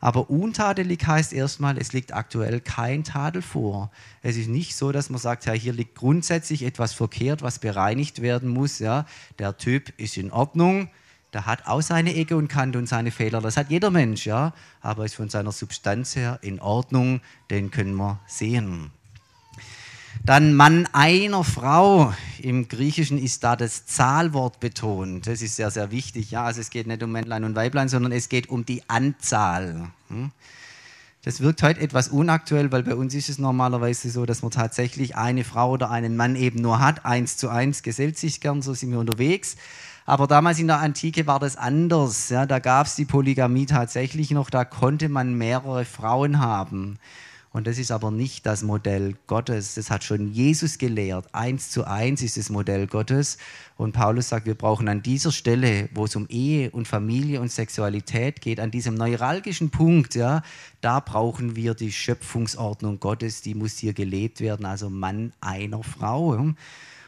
Aber 0.00 0.30
untadelig 0.30 1.06
heißt 1.06 1.32
erstmal, 1.32 1.76
es 1.76 1.92
liegt 1.92 2.14
aktuell 2.14 2.60
kein 2.60 3.04
Tadel 3.04 3.42
vor. 3.42 3.90
Es 4.22 4.36
ist 4.36 4.48
nicht 4.48 4.74
so, 4.74 4.92
dass 4.92 5.10
man 5.10 5.20
sagt, 5.20 5.44
ja, 5.44 5.52
hier 5.52 5.74
liegt 5.74 5.94
grundsätzlich 5.94 6.62
etwas 6.62 6.94
verkehrt, 6.94 7.42
was 7.42 7.58
bereinigt 7.58 8.22
werden 8.22 8.48
muss. 8.48 8.78
Ja? 8.78 9.04
Der 9.38 9.58
Typ 9.58 9.92
ist 9.98 10.16
in 10.16 10.32
Ordnung, 10.32 10.88
der 11.32 11.46
hat 11.46 11.66
auch 11.66 11.82
seine 11.82 12.16
Ecke 12.16 12.36
und 12.36 12.48
Kante 12.48 12.78
und 12.78 12.88
seine 12.88 13.10
Fehler. 13.10 13.40
Das 13.40 13.56
hat 13.56 13.70
jeder 13.70 13.90
Mensch, 13.90 14.26
ja. 14.26 14.52
Aber 14.80 15.04
ist 15.04 15.14
von 15.14 15.28
seiner 15.28 15.52
Substanz 15.52 16.16
her 16.16 16.38
in 16.42 16.60
Ordnung, 16.60 17.20
den 17.50 17.70
können 17.70 17.94
wir 17.94 18.20
sehen. 18.26 18.90
Dann 20.24 20.54
Mann 20.54 20.86
einer 20.92 21.44
Frau. 21.44 22.12
Im 22.40 22.68
Griechischen 22.68 23.18
ist 23.18 23.42
da 23.42 23.56
das 23.56 23.86
Zahlwort 23.86 24.60
betont. 24.60 25.26
Das 25.26 25.40
ist 25.40 25.56
sehr, 25.56 25.70
sehr 25.70 25.90
wichtig. 25.90 26.30
Ja, 26.30 26.44
also 26.44 26.60
es 26.60 26.70
geht 26.70 26.86
nicht 26.86 27.02
um 27.02 27.10
Männlein 27.10 27.44
und 27.44 27.56
Weiblein, 27.56 27.88
sondern 27.88 28.12
es 28.12 28.28
geht 28.28 28.48
um 28.50 28.66
die 28.66 28.82
Anzahl. 28.88 29.90
Hm? 30.08 30.30
Das 31.22 31.40
wirkt 31.40 31.62
heute 31.62 31.80
etwas 31.80 32.08
unaktuell, 32.08 32.70
weil 32.72 32.82
bei 32.82 32.94
uns 32.94 33.14
ist 33.14 33.28
es 33.28 33.38
normalerweise 33.38 34.10
so, 34.10 34.24
dass 34.24 34.42
man 34.42 34.50
tatsächlich 34.50 35.16
eine 35.16 35.44
Frau 35.44 35.72
oder 35.72 35.90
einen 35.90 36.16
Mann 36.16 36.36
eben 36.36 36.60
nur 36.60 36.80
hat. 36.80 37.04
Eins 37.04 37.36
zu 37.36 37.48
eins 37.48 37.82
gesellt 37.82 38.16
sich 38.18 38.40
gern, 38.40 38.62
so 38.62 38.72
sind 38.74 38.90
wir 38.90 38.98
unterwegs. 38.98 39.56
Aber 40.06 40.26
damals 40.26 40.58
in 40.58 40.66
der 40.66 40.80
Antike 40.80 41.26
war 41.26 41.38
das 41.38 41.56
anders. 41.56 42.28
Ja, 42.30 42.46
da 42.46 42.58
gab 42.58 42.86
es 42.86 42.94
die 42.94 43.04
Polygamie 43.04 43.66
tatsächlich 43.66 44.30
noch, 44.30 44.50
da 44.50 44.64
konnte 44.64 45.08
man 45.08 45.34
mehrere 45.34 45.84
Frauen 45.84 46.40
haben. 46.40 46.98
Und 47.52 47.66
das 47.66 47.78
ist 47.78 47.90
aber 47.90 48.12
nicht 48.12 48.46
das 48.46 48.62
Modell 48.62 49.16
Gottes. 49.26 49.74
Das 49.74 49.90
hat 49.90 50.04
schon 50.04 50.32
Jesus 50.32 50.78
gelehrt. 50.78 51.26
Eins 51.34 51.70
zu 51.70 51.84
eins 51.84 52.22
ist 52.22 52.36
das 52.36 52.48
Modell 52.48 52.86
Gottes. 52.86 53.38
Und 53.76 53.92
Paulus 53.92 54.28
sagt, 54.28 54.46
wir 54.46 54.54
brauchen 54.54 54.88
an 54.88 55.02
dieser 55.02 55.32
Stelle, 55.32 55.88
wo 55.92 56.04
es 56.04 56.14
um 56.14 56.26
Ehe 56.28 56.70
und 56.70 56.86
Familie 56.86 57.40
und 57.40 57.50
Sexualität 57.50 58.40
geht, 58.40 58.60
an 58.60 58.70
diesem 58.70 58.94
neuralgischen 58.94 59.70
Punkt, 59.70 60.14
ja, 60.14 60.42
da 60.80 61.00
brauchen 61.00 61.56
wir 61.56 61.74
die 61.74 61.90
Schöpfungsordnung 61.90 63.00
Gottes, 63.00 63.42
die 63.42 63.56
muss 63.56 63.78
hier 63.78 63.94
gelebt 63.94 64.40
werden. 64.40 64.64
Also 64.64 64.88
Mann 64.88 65.32
einer 65.40 65.82
Frau. 65.82 66.54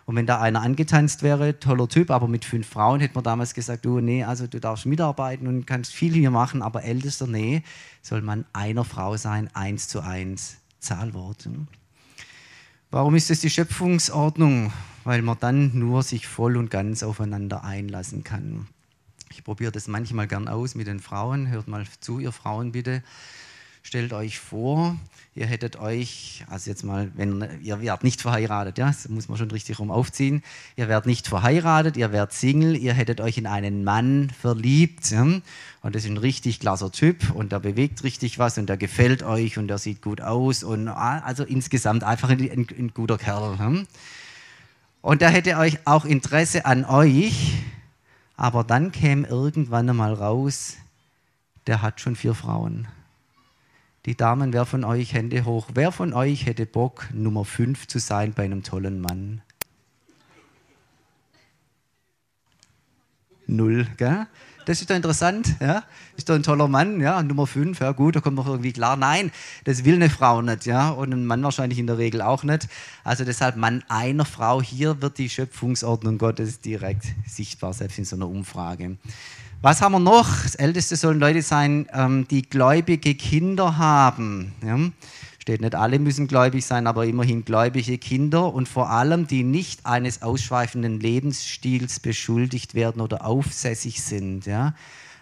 Und 0.04 0.16
wenn 0.16 0.26
da 0.26 0.40
einer 0.40 0.62
angetanzt 0.62 1.22
wäre, 1.22 1.58
toller 1.60 1.88
Typ, 1.88 2.10
aber 2.10 2.26
mit 2.26 2.44
fünf 2.44 2.68
Frauen, 2.68 3.00
hätte 3.00 3.14
man 3.14 3.24
damals 3.24 3.54
gesagt, 3.54 3.84
du, 3.84 4.00
nee, 4.00 4.24
also 4.24 4.46
du 4.46 4.58
darfst 4.58 4.86
mitarbeiten 4.86 5.46
und 5.46 5.66
kannst 5.66 5.92
viel 5.92 6.12
hier 6.12 6.30
machen, 6.30 6.62
aber 6.62 6.82
ältester, 6.82 7.26
nee, 7.26 7.62
soll 8.02 8.22
man 8.22 8.44
einer 8.52 8.84
Frau 8.84 9.16
sein, 9.16 9.48
eins 9.54 9.88
zu 9.88 10.00
eins, 10.00 10.56
Zahlwort. 10.80 11.48
Warum 12.90 13.14
ist 13.14 13.30
das 13.30 13.40
die 13.40 13.50
Schöpfungsordnung? 13.50 14.72
Weil 15.04 15.22
man 15.22 15.36
dann 15.40 15.78
nur 15.78 16.02
sich 16.02 16.26
voll 16.26 16.56
und 16.56 16.70
ganz 16.70 17.02
aufeinander 17.02 17.64
einlassen 17.64 18.22
kann. 18.22 18.68
Ich 19.30 19.42
probiere 19.42 19.72
das 19.72 19.88
manchmal 19.88 20.28
gern 20.28 20.46
aus 20.46 20.74
mit 20.74 20.86
den 20.86 21.00
Frauen. 21.00 21.48
Hört 21.48 21.66
mal 21.66 21.86
zu, 22.00 22.18
ihr 22.18 22.32
Frauen 22.32 22.72
bitte. 22.72 23.02
Stellt 23.82 24.12
euch 24.12 24.38
vor, 24.38 24.96
ihr 25.34 25.46
hättet 25.46 25.76
euch, 25.76 26.44
also 26.48 26.70
jetzt 26.70 26.84
mal, 26.84 27.10
wenn 27.16 27.46
ihr 27.62 27.80
werdet 27.80 28.04
nicht 28.04 28.20
verheiratet, 28.20 28.78
ja, 28.78 28.86
das 28.86 29.08
muss 29.08 29.28
man 29.28 29.38
schon 29.38 29.50
richtig 29.50 29.78
rum 29.78 29.90
aufziehen, 29.90 30.42
ihr 30.76 30.88
werdet 30.88 31.06
nicht 31.06 31.26
verheiratet, 31.26 31.96
ihr 31.96 32.12
werdet 32.12 32.32
Single, 32.32 32.76
ihr 32.76 32.92
hättet 32.92 33.20
euch 33.20 33.38
in 33.38 33.46
einen 33.46 33.82
Mann 33.82 34.30
verliebt 34.30 35.10
ja, 35.10 35.22
und 35.22 35.42
das 35.82 36.04
ist 36.04 36.10
ein 36.10 36.18
richtig 36.18 36.60
klasser 36.60 36.92
Typ 36.92 37.30
und 37.34 37.50
der 37.50 37.60
bewegt 37.60 38.04
richtig 38.04 38.38
was 38.38 38.56
und 38.56 38.68
der 38.68 38.76
gefällt 38.76 39.22
euch 39.22 39.58
und 39.58 39.68
der 39.68 39.78
sieht 39.78 40.00
gut 40.00 40.20
aus 40.20 40.62
und 40.62 40.88
also 40.88 41.44
insgesamt 41.44 42.04
einfach 42.04 42.30
ein, 42.30 42.40
ein, 42.40 42.66
ein 42.78 42.92
guter 42.94 43.18
Kerl. 43.18 43.56
Ja. 43.58 43.72
Und 45.00 45.20
der 45.20 45.30
hätte 45.30 45.56
euch 45.56 45.78
auch 45.86 46.04
Interesse 46.04 46.66
an 46.66 46.84
euch, 46.84 47.54
aber 48.36 48.62
dann 48.62 48.92
käme 48.92 49.26
irgendwann 49.26 49.90
einmal 49.90 50.14
raus, 50.14 50.76
der 51.66 51.82
hat 51.82 52.00
schon 52.00 52.14
vier 52.14 52.34
Frauen. 52.34 52.86
Die 54.04 54.16
Damen, 54.16 54.52
wer 54.52 54.66
von 54.66 54.82
euch, 54.82 55.14
Hände 55.14 55.44
hoch, 55.44 55.68
wer 55.74 55.92
von 55.92 56.12
euch 56.12 56.46
hätte 56.46 56.66
Bock, 56.66 57.08
Nummer 57.12 57.44
5 57.44 57.86
zu 57.86 58.00
sein 58.00 58.32
bei 58.32 58.42
einem 58.42 58.64
tollen 58.64 59.00
Mann? 59.00 59.42
Null, 63.46 63.86
gell? 63.98 64.26
Das 64.66 64.80
ist 64.80 64.90
doch 64.90 64.96
interessant, 64.96 65.54
ja? 65.60 65.84
Ist 66.16 66.28
doch 66.28 66.34
ein 66.34 66.42
toller 66.42 66.66
Mann, 66.66 67.00
ja? 67.00 67.22
Nummer 67.22 67.46
5, 67.46 67.78
ja 67.78 67.92
gut, 67.92 68.16
da 68.16 68.20
kommt 68.20 68.36
noch 68.36 68.48
irgendwie 68.48 68.72
klar. 68.72 68.96
Nein, 68.96 69.30
das 69.64 69.84
will 69.84 69.94
eine 69.94 70.10
Frau 70.10 70.42
nicht, 70.42 70.66
ja? 70.66 70.90
Und 70.90 71.12
ein 71.12 71.24
Mann 71.24 71.44
wahrscheinlich 71.44 71.78
in 71.78 71.86
der 71.86 71.98
Regel 71.98 72.22
auch 72.22 72.42
nicht. 72.42 72.66
Also 73.04 73.24
deshalb 73.24 73.54
Mann 73.56 73.84
einer 73.88 74.24
Frau, 74.24 74.60
hier 74.60 75.00
wird 75.00 75.18
die 75.18 75.28
Schöpfungsordnung 75.28 76.18
Gottes 76.18 76.60
direkt 76.60 77.06
sichtbar, 77.24 77.72
selbst 77.72 77.98
in 77.98 78.04
so 78.04 78.16
einer 78.16 78.28
Umfrage. 78.28 78.96
Was 79.64 79.80
haben 79.80 79.92
wir 79.92 80.00
noch? 80.00 80.42
Das 80.42 80.56
Älteste 80.56 80.96
sollen 80.96 81.20
Leute 81.20 81.40
sein, 81.40 81.86
ähm, 81.92 82.26
die 82.28 82.42
gläubige 82.42 83.14
Kinder 83.14 83.78
haben. 83.78 84.52
Ja? 84.60 84.76
Steht 85.38 85.60
nicht 85.60 85.76
alle 85.76 86.00
müssen 86.00 86.26
gläubig 86.26 86.66
sein, 86.66 86.88
aber 86.88 87.06
immerhin 87.06 87.44
gläubige 87.44 87.96
Kinder 87.96 88.52
und 88.52 88.68
vor 88.68 88.90
allem, 88.90 89.28
die 89.28 89.44
nicht 89.44 89.86
eines 89.86 90.22
ausschweifenden 90.22 90.98
Lebensstils 90.98 92.00
beschuldigt 92.00 92.74
werden 92.74 93.00
oder 93.00 93.24
aufsässig 93.24 94.02
sind. 94.02 94.46
Ja? 94.46 94.74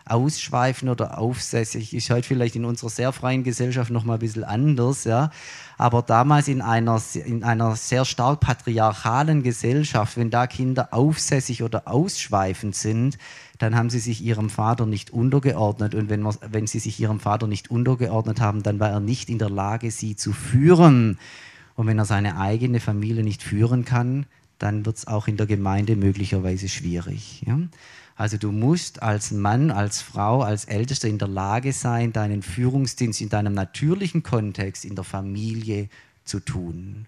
Ausschweifen 0.07 0.89
oder 0.89 1.19
aufsässig 1.19 1.95
ist 1.95 2.11
heute 2.11 2.27
vielleicht 2.27 2.57
in 2.57 2.65
unserer 2.65 2.91
sehr 2.91 3.13
freien 3.13 3.45
Gesellschaft 3.45 3.91
noch 3.91 4.05
mal 4.05 4.15
ein 4.15 4.21
bisschen 4.21 4.45
anders, 4.45 5.05
ja. 5.05 5.31
Aber 5.79 6.03
damals 6.03 6.49
in 6.49 6.61
einer, 6.61 7.01
in 7.25 7.43
einer 7.43 7.75
sehr 7.77 8.05
stark 8.05 8.41
patriarchalen 8.41 9.43
Gesellschaft, 9.43 10.17
wenn 10.17 10.31
da 10.31 10.47
Kinder 10.47 10.89
aufsässig 10.93 11.63
oder 11.63 11.89
ausschweifend 11.89 12.75
sind, 12.75 13.19
dann 13.59 13.77
haben 13.77 13.91
sie 13.91 13.99
sich 13.99 14.23
ihrem 14.23 14.51
Vater 14.51 14.87
nicht 14.87 15.11
untergeordnet. 15.11 15.95
Und 15.95 16.09
wenn, 16.09 16.25
wenn 16.25 16.67
sie 16.67 16.79
sich 16.79 16.99
ihrem 17.01 17.21
Vater 17.21 17.47
nicht 17.47 17.71
untergeordnet 17.71 18.41
haben, 18.41 18.63
dann 18.63 18.81
war 18.81 18.91
er 18.91 19.01
nicht 19.01 19.31
in 19.31 19.39
der 19.39 19.51
Lage, 19.51 19.91
sie 19.91 20.17
zu 20.17 20.33
führen. 20.33 21.19
Und 21.77 21.87
wenn 21.87 21.99
er 21.99 22.05
seine 22.05 22.39
eigene 22.39 22.81
Familie 22.81 23.23
nicht 23.23 23.43
führen 23.43 23.85
kann, 23.85 24.27
dann 24.59 24.85
wird 24.85 24.99
es 24.99 25.07
auch 25.07 25.29
in 25.29 25.37
der 25.37 25.47
Gemeinde 25.47 25.97
möglicherweise 25.97 26.69
schwierig. 26.69 27.43
Ja? 27.47 27.59
Also 28.21 28.37
du 28.37 28.53
musst 28.53 29.03
als 29.03 29.31
Mann, 29.31 29.71
als 29.71 30.03
Frau, 30.03 30.43
als 30.43 30.67
Ältester 30.67 31.09
in 31.09 31.17
der 31.17 31.27
Lage 31.27 31.73
sein, 31.73 32.13
deinen 32.13 32.43
Führungsdienst 32.43 33.23
in 33.23 33.31
deinem 33.31 33.55
natürlichen 33.55 34.23
Kontext, 34.23 34.85
in 34.85 34.95
der 34.95 35.05
Familie 35.05 35.89
zu 36.25 36.41
tun. 36.41 37.07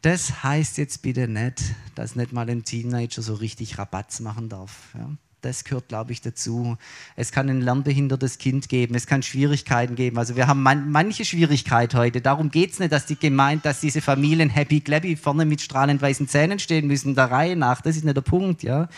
Das 0.00 0.42
heißt 0.42 0.78
jetzt 0.78 1.02
bitte 1.02 1.28
nicht, 1.28 1.60
dass 1.96 2.16
nicht 2.16 2.32
mal 2.32 2.48
ein 2.48 2.64
Teenager 2.64 3.20
so 3.20 3.34
richtig 3.34 3.76
Rabatz 3.76 4.20
machen 4.20 4.48
darf. 4.48 4.94
Ja? 4.94 5.10
Das 5.42 5.64
gehört, 5.64 5.88
glaube 5.88 6.12
ich, 6.12 6.22
dazu. 6.22 6.78
Es 7.14 7.30
kann 7.30 7.50
ein 7.50 7.60
lernbehindertes 7.60 8.38
Kind 8.38 8.70
geben, 8.70 8.94
es 8.94 9.06
kann 9.06 9.22
Schwierigkeiten 9.22 9.96
geben. 9.96 10.16
Also 10.16 10.34
wir 10.34 10.46
haben 10.46 10.62
man, 10.62 10.90
manche 10.90 11.26
Schwierigkeit 11.26 11.94
heute. 11.94 12.22
Darum 12.22 12.50
geht 12.50 12.72
es 12.72 12.78
nicht, 12.78 12.90
dass 12.90 13.04
die 13.04 13.16
gemeint, 13.16 13.66
dass 13.66 13.82
diese 13.82 14.00
Familien 14.00 14.48
happy 14.48 14.80
clappy 14.80 15.14
vorne 15.14 15.44
mit 15.44 15.60
strahlend 15.60 16.00
weißen 16.00 16.26
Zähnen 16.26 16.58
stehen 16.58 16.86
müssen, 16.86 17.14
der 17.14 17.30
Reihe 17.30 17.54
nach. 17.54 17.82
Das 17.82 17.96
ist 17.96 18.04
nicht 18.04 18.16
der 18.16 18.22
Punkt, 18.22 18.62
ja. 18.62 18.88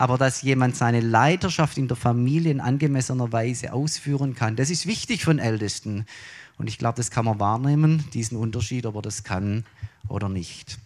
Aber 0.00 0.16
dass 0.16 0.40
jemand 0.40 0.76
seine 0.76 1.00
Leiterschaft 1.00 1.76
in 1.76 1.86
der 1.86 1.96
Familie 1.96 2.50
in 2.50 2.62
angemessener 2.62 3.32
Weise 3.32 3.74
ausführen 3.74 4.34
kann, 4.34 4.56
das 4.56 4.70
ist 4.70 4.86
wichtig 4.86 5.24
von 5.24 5.38
Ältesten. 5.38 6.06
Und 6.56 6.68
ich 6.68 6.78
glaube, 6.78 6.96
das 6.96 7.10
kann 7.10 7.26
man 7.26 7.38
wahrnehmen, 7.38 8.06
diesen 8.14 8.38
Unterschied, 8.38 8.86
ob 8.86 8.94
er 8.94 9.02
das 9.02 9.24
kann 9.24 9.66
oder 10.08 10.30
nicht. 10.30 10.78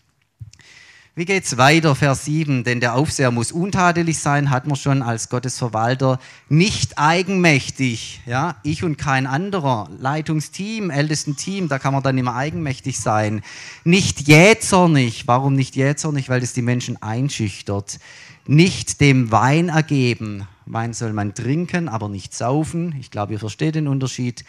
Wie 1.15 1.27
geht's 1.27 1.57
weiter? 1.59 1.95
Vers 1.95 2.25
7. 2.25 2.65
Denn 2.65 2.81
der 2.81 2.97
Aufseher 2.97 3.31
muss 3.31 3.53
untadelig 3.53 4.19
sein, 4.19 4.51
hat 4.51 4.67
man 4.67 4.75
schon 4.75 5.01
als 5.01 5.29
Gottesverwalter, 5.29 6.19
nicht 6.49 6.99
eigenmächtig. 6.99 8.21
Ja, 8.27 8.57
ich 8.65 8.83
und 8.83 8.99
kein 8.99 9.29
anderer. 9.29 9.91
Leitungsteam, 9.97 10.91
ältesten 10.91 11.37
Team, 11.37 11.69
da 11.69 11.79
kann 11.79 11.95
man 11.95 12.03
dann 12.03 12.19
immer 12.19 12.35
eigenmächtig 12.35 12.99
sein. 12.99 13.43
Nicht 13.85 14.27
jähzornig. 14.27 15.29
Warum 15.29 15.55
nicht 15.55 15.77
jähzornig? 15.77 16.29
Weil 16.29 16.41
das 16.41 16.53
die 16.53 16.63
Menschen 16.63 17.01
einschüchtert. 17.01 18.01
Nicht 18.47 19.01
dem 19.01 19.31
Wein 19.31 19.69
ergeben. 19.69 20.47
Wein 20.67 20.93
soll 20.93 21.13
man 21.13 21.35
trinken, 21.35 21.89
aber 21.89 22.09
nicht 22.09 22.35
saufen. 22.35 22.95
Ich 23.01 23.11
glaube, 23.11 23.33
ihr 23.33 23.39
versteht 23.39 23.75
den 23.75 23.89
Unterschied 23.89 24.45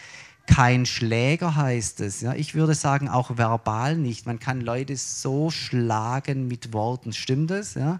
kein 0.47 0.85
Schläger 0.85 1.55
heißt 1.55 2.01
es. 2.01 2.21
Ja, 2.21 2.33
ich 2.33 2.55
würde 2.55 2.75
sagen, 2.75 3.09
auch 3.09 3.37
verbal 3.37 3.97
nicht. 3.97 4.25
Man 4.25 4.39
kann 4.39 4.61
Leute 4.61 4.95
so 4.95 5.49
schlagen 5.49 6.47
mit 6.47 6.73
Worten. 6.73 7.13
Stimmt 7.13 7.51
das? 7.51 7.73
Ja? 7.73 7.99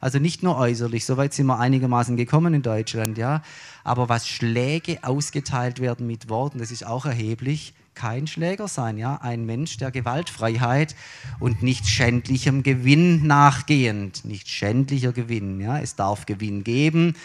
Also 0.00 0.18
nicht 0.18 0.42
nur 0.42 0.56
äußerlich, 0.56 1.04
soweit 1.06 1.32
sind 1.32 1.46
wir 1.46 1.58
einigermaßen 1.58 2.16
gekommen 2.16 2.52
in 2.54 2.62
Deutschland, 2.62 3.16
ja. 3.16 3.42
Aber 3.82 4.08
was 4.08 4.28
Schläge 4.28 4.98
ausgeteilt 5.02 5.80
werden 5.80 6.06
mit 6.06 6.28
Worten, 6.28 6.58
das 6.58 6.70
ist 6.70 6.86
auch 6.86 7.06
erheblich. 7.06 7.72
Kein 7.96 8.28
Schläger 8.28 8.68
sein, 8.68 8.96
ja. 8.98 9.16
Ein 9.16 9.44
Mensch 9.44 9.76
der 9.78 9.90
Gewaltfreiheit 9.90 10.94
und 11.40 11.64
nicht 11.64 11.88
schändlichem 11.88 12.62
Gewinn 12.62 13.26
nachgehend. 13.26 14.24
Nicht 14.24 14.48
schändlicher 14.48 15.12
Gewinn, 15.12 15.60
ja. 15.60 15.80
Es 15.80 15.96
darf 15.96 16.26
Gewinn 16.26 16.62
geben 16.62 17.16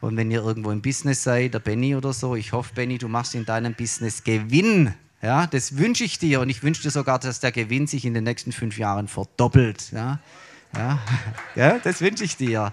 und 0.00 0.16
wenn 0.16 0.30
ihr 0.30 0.42
irgendwo 0.42 0.70
im 0.70 0.82
Business 0.82 1.22
seid, 1.22 1.54
der 1.54 1.58
Benny 1.58 1.94
oder 1.96 2.12
so, 2.12 2.36
ich 2.36 2.52
hoffe, 2.52 2.74
Benny, 2.74 2.98
du 2.98 3.08
machst 3.08 3.34
in 3.34 3.44
deinem 3.44 3.74
Business 3.74 4.24
Gewinn. 4.24 4.94
Ja, 5.22 5.46
das 5.46 5.78
wünsche 5.78 6.04
ich 6.04 6.18
dir 6.18 6.40
und 6.40 6.50
ich 6.50 6.62
wünsche 6.62 6.82
dir 6.82 6.90
sogar, 6.90 7.18
dass 7.18 7.40
der 7.40 7.52
Gewinn 7.52 7.86
sich 7.86 8.04
in 8.04 8.14
den 8.14 8.24
nächsten 8.24 8.52
fünf 8.52 8.78
Jahren 8.78 9.08
verdoppelt. 9.08 9.90
Ja, 9.92 10.20
ja, 10.76 10.98
ja 11.54 11.78
das 11.82 12.00
wünsche 12.00 12.24
ich 12.24 12.36
dir. 12.36 12.72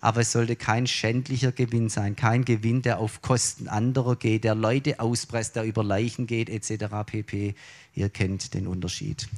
Aber 0.00 0.20
es 0.20 0.32
sollte 0.32 0.56
kein 0.56 0.86
schändlicher 0.86 1.52
Gewinn 1.52 1.88
sein, 1.88 2.16
kein 2.16 2.44
Gewinn, 2.44 2.82
der 2.82 2.98
auf 2.98 3.20
Kosten 3.20 3.68
anderer 3.68 4.16
geht, 4.16 4.44
der 4.44 4.54
Leute 4.54 4.98
auspresst, 4.98 5.56
der 5.56 5.64
über 5.64 5.84
Leichen 5.84 6.26
geht, 6.26 6.48
etc. 6.48 6.86
pp. 7.04 7.54
Ihr 7.94 8.08
kennt 8.08 8.54
den 8.54 8.66
Unterschied. 8.66 9.28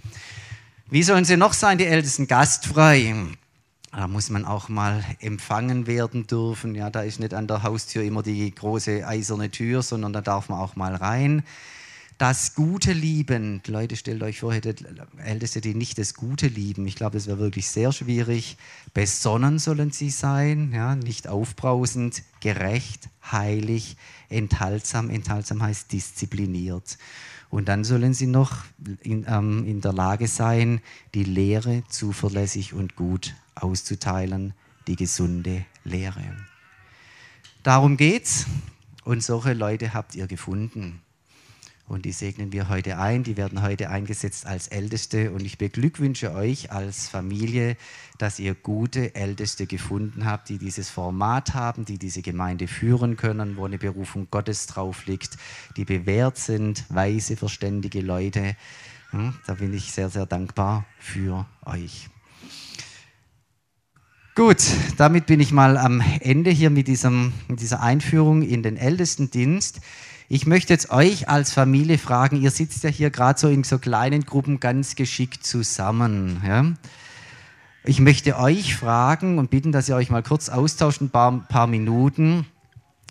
Wie 0.89 1.03
sollen 1.03 1.25
sie 1.25 1.37
noch 1.37 1.53
sein, 1.53 1.79
die 1.79 1.87
Ältesten? 1.87 2.29
Gastfrei. 2.29 3.15
Da 3.91 4.09
muss 4.09 4.31
man 4.31 4.45
auch 4.45 4.69
mal 4.69 5.05
empfangen 5.21 5.87
werden 5.87 6.27
dürfen. 6.27 6.75
Ja, 6.75 6.91
da 6.91 7.03
ist 7.03 7.21
nicht 7.21 7.35
an 7.35 7.47
der 7.47 7.63
Haustür 7.63 8.03
immer 8.03 8.23
die 8.23 8.55
große 8.55 9.07
eiserne 9.07 9.51
Tür, 9.51 9.83
sondern 9.83 10.13
da 10.13 10.21
darf 10.21 10.49
man 10.49 10.61
auch 10.61 10.77
mal 10.77 10.95
rein. 10.95 11.43
Das 12.23 12.55
Gute 12.55 12.93
lieben. 12.93 13.61
Leute, 13.67 13.97
stellt 13.97 14.23
euch 14.23 14.39
vor, 14.39 14.55
hättet 14.55 14.85
Älteste, 15.19 15.61
die 15.61 15.75
nicht 15.75 15.99
das 15.99 16.15
Gute 16.15 16.47
lieben. 16.47 16.87
Ich 16.87 16.95
glaube, 16.95 17.17
das 17.17 17.27
wäre 17.27 17.41
wirklich 17.41 17.67
sehr 17.67 17.91
schwierig. 17.91 18.59
Besonnen 18.95 19.59
sollen 19.59 19.91
sie 19.91 20.09
sein, 20.09 20.71
ja, 20.73 20.95
nicht 20.95 21.27
aufbrausend, 21.27 22.23
gerecht, 22.39 23.09
heilig, 23.33 23.97
enthaltsam. 24.29 25.11
Enthaltsam 25.11 25.65
heißt 25.65 25.91
diszipliniert. 25.91 26.97
Und 27.51 27.67
dann 27.67 27.83
sollen 27.83 28.15
sie 28.15 28.29
noch 28.29 28.53
in, 29.01 29.27
ähm, 29.27 29.67
in 29.67 29.81
der 29.81 29.93
Lage 29.93 30.29
sein, 30.29 30.81
die 31.15 31.25
Lehre 31.25 31.83
zuverlässig 31.89 32.73
und 32.73 32.95
gut 32.95 33.35
auszuteilen, 33.57 34.55
die 34.87 34.95
gesunde 34.95 35.65
Lehre. 35.83 36.37
Darum 37.65 37.97
geht's. 37.97 38.47
Und 39.03 39.25
solche 39.25 39.55
Leute 39.55 39.93
habt 39.93 40.15
ihr 40.15 40.29
gefunden. 40.29 41.03
Und 41.93 42.07
die 42.07 42.13
segnen 42.13 42.53
wir 42.53 42.71
heute 42.71 42.99
ein. 42.99 43.23
Die 43.23 43.37
werden 43.37 43.61
heute 43.61 43.91
eingesetzt 43.91 44.47
als 44.47 44.67
Älteste. 44.69 45.31
Und 45.31 45.45
ich 45.45 45.59
beglückwünsche 45.59 46.33
euch 46.33 46.73
als 46.73 47.07
Familie, 47.07 47.77
dass 48.17 48.39
ihr 48.39 48.55
gute 48.55 49.15
Älteste 49.15 49.67
gefunden 49.67 50.25
habt, 50.25 50.49
die 50.49 50.57
dieses 50.57 50.89
Format 50.89 51.53
haben, 51.53 51.85
die 51.85 51.99
diese 51.99 52.23
Gemeinde 52.23 52.67
führen 52.67 53.19
können, 53.19 53.59
wo 53.59 53.67
eine 53.67 53.77
Berufung 53.77 54.29
Gottes 54.31 54.67
drauf 54.69 55.05
liegt, 55.05 55.37
die 55.77 55.85
bewährt 55.85 56.39
sind, 56.39 56.87
weise, 56.89 57.37
verständige 57.37 58.01
Leute. 58.01 58.57
Da 59.47 59.53
bin 59.53 59.75
ich 59.75 59.93
sehr, 59.93 60.09
sehr 60.09 60.25
dankbar 60.25 60.87
für 60.99 61.45
euch. 61.67 62.09
Gut, 64.35 64.65
damit 64.97 65.27
bin 65.27 65.41
ich 65.41 65.53
mal 65.53 65.77
am 65.77 66.03
Ende 66.21 66.49
hier 66.49 66.71
mit, 66.71 66.89
diesem, 66.89 67.35
mit 67.49 67.61
dieser 67.61 67.83
Einführung 67.83 68.41
in 68.41 68.63
den 68.63 68.79
Ältestendienst. 68.79 69.83
Ich 70.29 70.47
möchte 70.47 70.73
jetzt 70.73 70.91
euch 70.91 71.29
als 71.29 71.53
Familie 71.53 71.99
fragen, 71.99 72.41
ihr 72.41 72.51
sitzt 72.51 72.85
ja 72.85 72.91
hier 72.91 73.11
gerade 73.11 73.39
so 73.39 73.49
in 73.49 73.65
so 73.65 73.79
kleinen 73.79 74.25
Gruppen 74.25 74.61
ganz 74.61 74.95
geschickt 74.95 75.45
zusammen. 75.45 76.43
Ja? 76.47 76.73
Ich 77.85 78.01
möchte 78.01 78.39
euch 78.39 78.77
fragen 78.77 79.39
und 79.39 79.51
bitten, 79.51 79.73
dass 79.73 79.89
ihr 79.89 79.97
euch 79.97 80.11
mal 80.11 80.23
kurz 80.23 80.49
austauscht, 80.49 81.01
ein 81.01 81.11
paar, 81.11 81.41
paar 81.49 81.67
Minuten. 81.67 82.47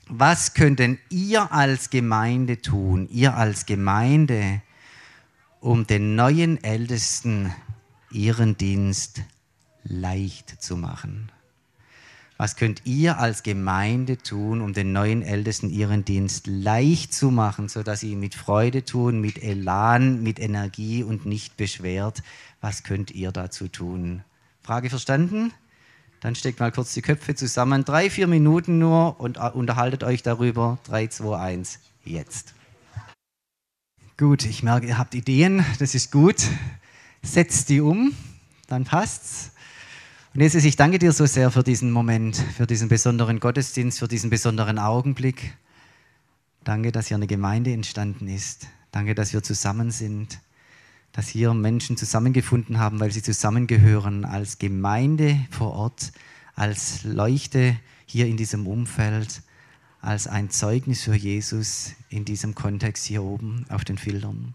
Was 0.07 0.53
könnten 0.53 0.97
ihr 1.09 1.51
als 1.51 1.89
Gemeinde 1.89 2.61
tun, 2.61 3.07
ihr 3.11 3.35
als 3.35 3.65
Gemeinde, 3.65 4.61
um 5.59 5.85
den 5.87 6.15
neuen 6.15 6.61
Ältesten 6.63 7.53
ihren 8.11 8.57
Dienst 8.57 9.21
leicht 9.83 10.61
zu 10.61 10.77
machen. 10.77 11.31
Was 12.41 12.55
könnt 12.55 12.81
ihr 12.85 13.19
als 13.19 13.43
Gemeinde 13.43 14.17
tun, 14.17 14.61
um 14.61 14.73
den 14.73 14.91
neuen 14.93 15.21
Ältesten 15.21 15.69
ihren 15.69 16.05
Dienst 16.05 16.47
leicht 16.47 17.13
zu 17.13 17.29
machen, 17.29 17.69
sodass 17.69 17.99
sie 17.99 18.13
ihn 18.13 18.19
mit 18.19 18.33
Freude 18.33 18.83
tun, 18.83 19.21
mit 19.21 19.43
Elan, 19.43 20.23
mit 20.23 20.39
Energie 20.39 21.03
und 21.03 21.27
nicht 21.27 21.55
beschwert? 21.55 22.23
Was 22.59 22.81
könnt 22.81 23.11
ihr 23.11 23.31
dazu 23.31 23.67
tun? 23.67 24.23
Frage 24.63 24.89
verstanden? 24.89 25.53
Dann 26.19 26.33
steckt 26.33 26.59
mal 26.59 26.71
kurz 26.71 26.95
die 26.95 27.03
Köpfe 27.03 27.35
zusammen. 27.35 27.85
Drei, 27.85 28.09
vier 28.09 28.25
Minuten 28.25 28.79
nur 28.79 29.19
und 29.19 29.37
äh, 29.37 29.51
unterhaltet 29.53 30.03
euch 30.03 30.23
darüber. 30.23 30.79
Drei, 30.83 31.05
zwei, 31.05 31.37
eins, 31.37 31.77
jetzt. 32.03 32.55
Gut, 34.17 34.45
ich 34.45 34.63
merke, 34.63 34.87
ihr 34.87 34.97
habt 34.97 35.13
Ideen. 35.13 35.63
Das 35.77 35.93
ist 35.93 36.11
gut. 36.11 36.43
Setzt 37.21 37.69
die 37.69 37.81
um, 37.81 38.15
dann 38.65 38.85
passt's. 38.85 39.51
Und 40.33 40.39
Jesus, 40.39 40.63
ich 40.63 40.77
danke 40.77 40.97
dir 40.97 41.11
so 41.11 41.25
sehr 41.25 41.51
für 41.51 41.61
diesen 41.61 41.91
Moment, 41.91 42.37
für 42.37 42.65
diesen 42.65 42.87
besonderen 42.87 43.41
Gottesdienst, 43.41 43.99
für 43.99 44.07
diesen 44.07 44.29
besonderen 44.29 44.79
Augenblick. 44.79 45.57
Danke, 46.63 46.93
dass 46.93 47.07
hier 47.07 47.17
eine 47.17 47.27
Gemeinde 47.27 47.73
entstanden 47.73 48.29
ist. 48.29 48.67
Danke, 48.91 49.13
dass 49.13 49.33
wir 49.33 49.43
zusammen 49.43 49.91
sind, 49.91 50.39
dass 51.11 51.27
hier 51.27 51.53
Menschen 51.53 51.97
zusammengefunden 51.97 52.79
haben, 52.79 53.01
weil 53.01 53.11
sie 53.11 53.21
zusammengehören 53.21 54.23
als 54.23 54.57
Gemeinde 54.57 55.37
vor 55.49 55.73
Ort, 55.73 56.13
als 56.55 57.03
Leuchte 57.03 57.77
hier 58.05 58.27
in 58.27 58.37
diesem 58.37 58.67
Umfeld, 58.67 59.41
als 59.99 60.27
ein 60.27 60.49
Zeugnis 60.49 61.03
für 61.03 61.15
Jesus 61.15 61.91
in 62.07 62.23
diesem 62.23 62.55
Kontext 62.55 63.03
hier 63.03 63.21
oben 63.21 63.65
auf 63.67 63.83
den 63.83 63.97
Filtern. 63.97 64.53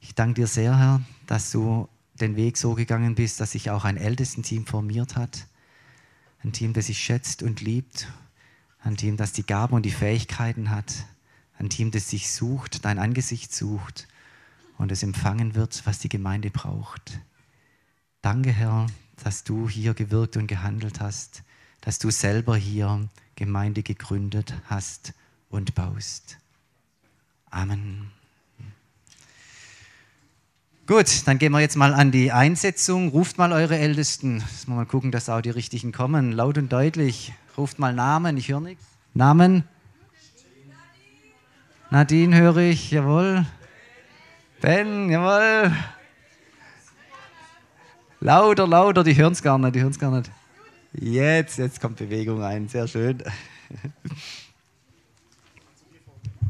Ich 0.00 0.14
danke 0.14 0.42
dir 0.42 0.46
sehr, 0.46 0.78
Herr, 0.78 1.02
dass 1.26 1.50
du 1.50 1.88
den 2.18 2.36
Weg 2.36 2.56
so 2.56 2.74
gegangen 2.74 3.14
bist, 3.14 3.40
dass 3.40 3.52
sich 3.52 3.70
auch 3.70 3.84
ein 3.84 3.96
Ältestenteam 3.96 4.66
formiert 4.66 5.16
hat. 5.16 5.46
Ein 6.42 6.52
Team, 6.52 6.72
das 6.72 6.86
sich 6.86 6.98
schätzt 6.98 7.42
und 7.42 7.60
liebt. 7.60 8.08
Ein 8.80 8.96
Team, 8.96 9.16
das 9.16 9.32
die 9.32 9.46
Gaben 9.46 9.74
und 9.74 9.84
die 9.84 9.90
Fähigkeiten 9.90 10.70
hat. 10.70 11.06
Ein 11.58 11.70
Team, 11.70 11.90
das 11.90 12.10
sich 12.10 12.30
sucht, 12.30 12.84
dein 12.84 12.98
Angesicht 12.98 13.52
sucht 13.52 14.06
und 14.78 14.92
es 14.92 15.02
empfangen 15.02 15.54
wird, 15.54 15.84
was 15.86 15.98
die 15.98 16.08
Gemeinde 16.08 16.50
braucht. 16.50 17.20
Danke, 18.22 18.52
Herr, 18.52 18.86
dass 19.22 19.44
du 19.44 19.68
hier 19.68 19.94
gewirkt 19.94 20.36
und 20.36 20.46
gehandelt 20.46 21.00
hast, 21.00 21.42
dass 21.80 21.98
du 21.98 22.10
selber 22.10 22.56
hier 22.56 23.08
Gemeinde 23.34 23.82
gegründet 23.82 24.54
hast 24.66 25.14
und 25.48 25.74
baust. 25.74 26.38
Amen. 27.50 28.17
Gut, 30.88 31.28
dann 31.28 31.36
gehen 31.36 31.52
wir 31.52 31.60
jetzt 31.60 31.76
mal 31.76 31.92
an 31.92 32.12
die 32.12 32.32
Einsetzung. 32.32 33.10
Ruft 33.10 33.36
mal 33.36 33.52
eure 33.52 33.76
Ältesten. 33.76 34.42
Wir 34.64 34.74
mal 34.74 34.86
gucken, 34.86 35.12
dass 35.12 35.28
auch 35.28 35.42
die 35.42 35.50
richtigen 35.50 35.92
kommen. 35.92 36.32
Laut 36.32 36.56
und 36.56 36.72
deutlich. 36.72 37.34
Ruft 37.58 37.78
mal 37.78 37.92
Namen, 37.92 38.38
ich 38.38 38.48
höre 38.48 38.60
nichts. 38.60 38.86
Namen? 39.12 39.64
Nadine 41.90 42.34
höre 42.34 42.56
ich, 42.56 42.90
jawohl. 42.90 43.44
Ben, 44.62 45.10
jawohl. 45.10 45.76
Lauter, 48.20 48.66
lauter, 48.66 49.04
die 49.04 49.14
hören 49.14 49.34
es 49.34 49.42
gar 49.42 49.58
nicht, 49.58 49.74
die 49.74 49.82
hören 49.82 49.90
es 49.90 49.98
gar 49.98 50.10
nicht. 50.10 50.30
Jetzt, 50.94 51.58
jetzt 51.58 51.82
kommt 51.82 51.96
Bewegung 51.96 52.42
ein, 52.42 52.66
sehr 52.66 52.88
schön. 52.88 53.22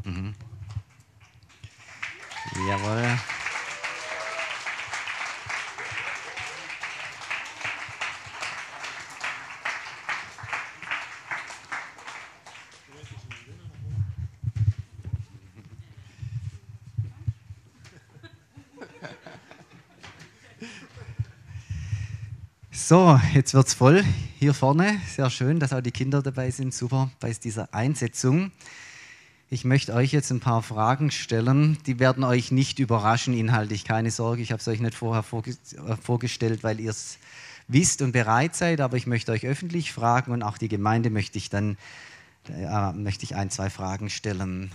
mhm. 0.04 0.32
Jawohl. 2.68 3.18
So, 22.88 23.20
jetzt 23.34 23.52
wird 23.52 23.66
es 23.66 23.74
voll 23.74 24.02
hier 24.38 24.54
vorne. 24.54 24.98
Sehr 25.14 25.28
schön, 25.28 25.60
dass 25.60 25.74
auch 25.74 25.82
die 25.82 25.90
Kinder 25.90 26.22
dabei 26.22 26.50
sind. 26.50 26.72
Super 26.72 27.10
bei 27.20 27.30
dieser 27.34 27.74
Einsetzung. 27.74 28.50
Ich 29.50 29.66
möchte 29.66 29.92
euch 29.92 30.10
jetzt 30.10 30.30
ein 30.30 30.40
paar 30.40 30.62
Fragen 30.62 31.10
stellen. 31.10 31.76
Die 31.84 31.98
werden 31.98 32.24
euch 32.24 32.50
nicht 32.50 32.78
überraschen 32.78 33.34
inhaltlich, 33.34 33.84
keine 33.84 34.10
Sorge. 34.10 34.40
Ich 34.40 34.52
habe 34.52 34.60
es 34.62 34.68
euch 34.68 34.80
nicht 34.80 34.94
vorher 34.94 35.22
äh, 35.22 35.96
vorgestellt, 36.00 36.64
weil 36.64 36.80
ihr 36.80 36.88
es 36.88 37.18
wisst 37.66 38.00
und 38.00 38.12
bereit 38.12 38.56
seid. 38.56 38.80
Aber 38.80 38.96
ich 38.96 39.06
möchte 39.06 39.32
euch 39.32 39.44
öffentlich 39.44 39.92
fragen 39.92 40.32
und 40.32 40.42
auch 40.42 40.56
die 40.56 40.68
Gemeinde 40.68 41.10
möchte 41.10 41.36
ich 41.36 41.50
dann 41.50 41.76
äh, 42.48 42.92
möchte 42.94 43.22
ich 43.24 43.36
ein, 43.36 43.50
zwei 43.50 43.68
Fragen 43.68 44.08
stellen. 44.08 44.72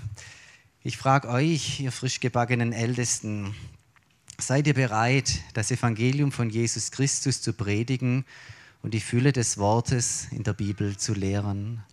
Ich 0.84 0.98
frage 0.98 1.30
euch, 1.30 1.80
ihr 1.80 1.92
frisch 1.92 2.20
gebackenen 2.20 2.74
Ältesten, 2.74 3.56
Seid 4.40 4.66
ihr 4.66 4.74
bereit, 4.74 5.42
das 5.54 5.70
Evangelium 5.70 6.32
von 6.32 6.50
Jesus 6.50 6.90
Christus 6.90 7.42
zu 7.42 7.54
predigen 7.54 8.26
und 8.82 8.94
die 8.94 9.00
Fülle 9.00 9.32
des 9.32 9.60
Wortes 9.60 10.28
in 10.32 10.44
der 10.44 10.54
Bibel 10.54 10.98
zu 10.98 11.14
lehren? 11.14 11.84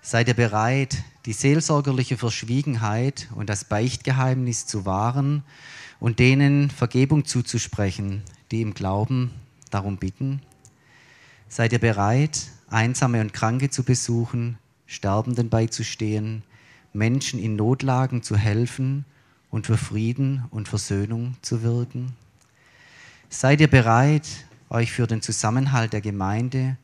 Seid 0.00 0.28
ihr 0.28 0.34
bereit, 0.34 1.02
die 1.26 1.32
seelsorgerliche 1.32 2.16
Verschwiegenheit 2.16 3.28
und 3.34 3.50
das 3.50 3.64
Beichtgeheimnis 3.64 4.66
zu 4.66 4.86
wahren 4.86 5.42
und 5.98 6.20
denen 6.20 6.70
Vergebung 6.70 7.24
zuzusprechen, 7.24 8.22
die 8.52 8.62
im 8.62 8.74
Glauben 8.74 9.32
darum 9.70 9.96
bitten? 9.96 10.42
Seid 11.48 11.72
ihr 11.72 11.80
bereit, 11.80 12.52
Einsame 12.68 13.20
und 13.20 13.32
Kranke 13.32 13.68
zu 13.68 13.82
besuchen, 13.82 14.58
Sterbenden 14.86 15.48
beizustehen, 15.50 16.44
Menschen 16.92 17.40
in 17.40 17.56
Notlagen 17.56 18.22
zu 18.22 18.36
helfen 18.36 19.04
und 19.54 19.68
für 19.68 19.76
Frieden 19.76 20.42
und 20.50 20.66
Versöhnung 20.66 21.36
zu 21.40 21.62
wirken? 21.62 22.16
Seid 23.30 23.60
ihr 23.60 23.70
bereit, 23.70 24.26
euch 24.68 24.90
für 24.90 25.06
den 25.06 25.22
Zusammenhalt 25.22 25.92
der 25.92 26.00
Gemeinde 26.00 26.76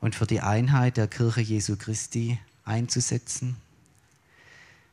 und 0.00 0.14
für 0.14 0.26
die 0.26 0.40
Einheit 0.40 0.96
der 0.96 1.08
Kirche 1.08 1.42
Jesu 1.42 1.76
Christi 1.76 2.38
einzusetzen? 2.64 3.56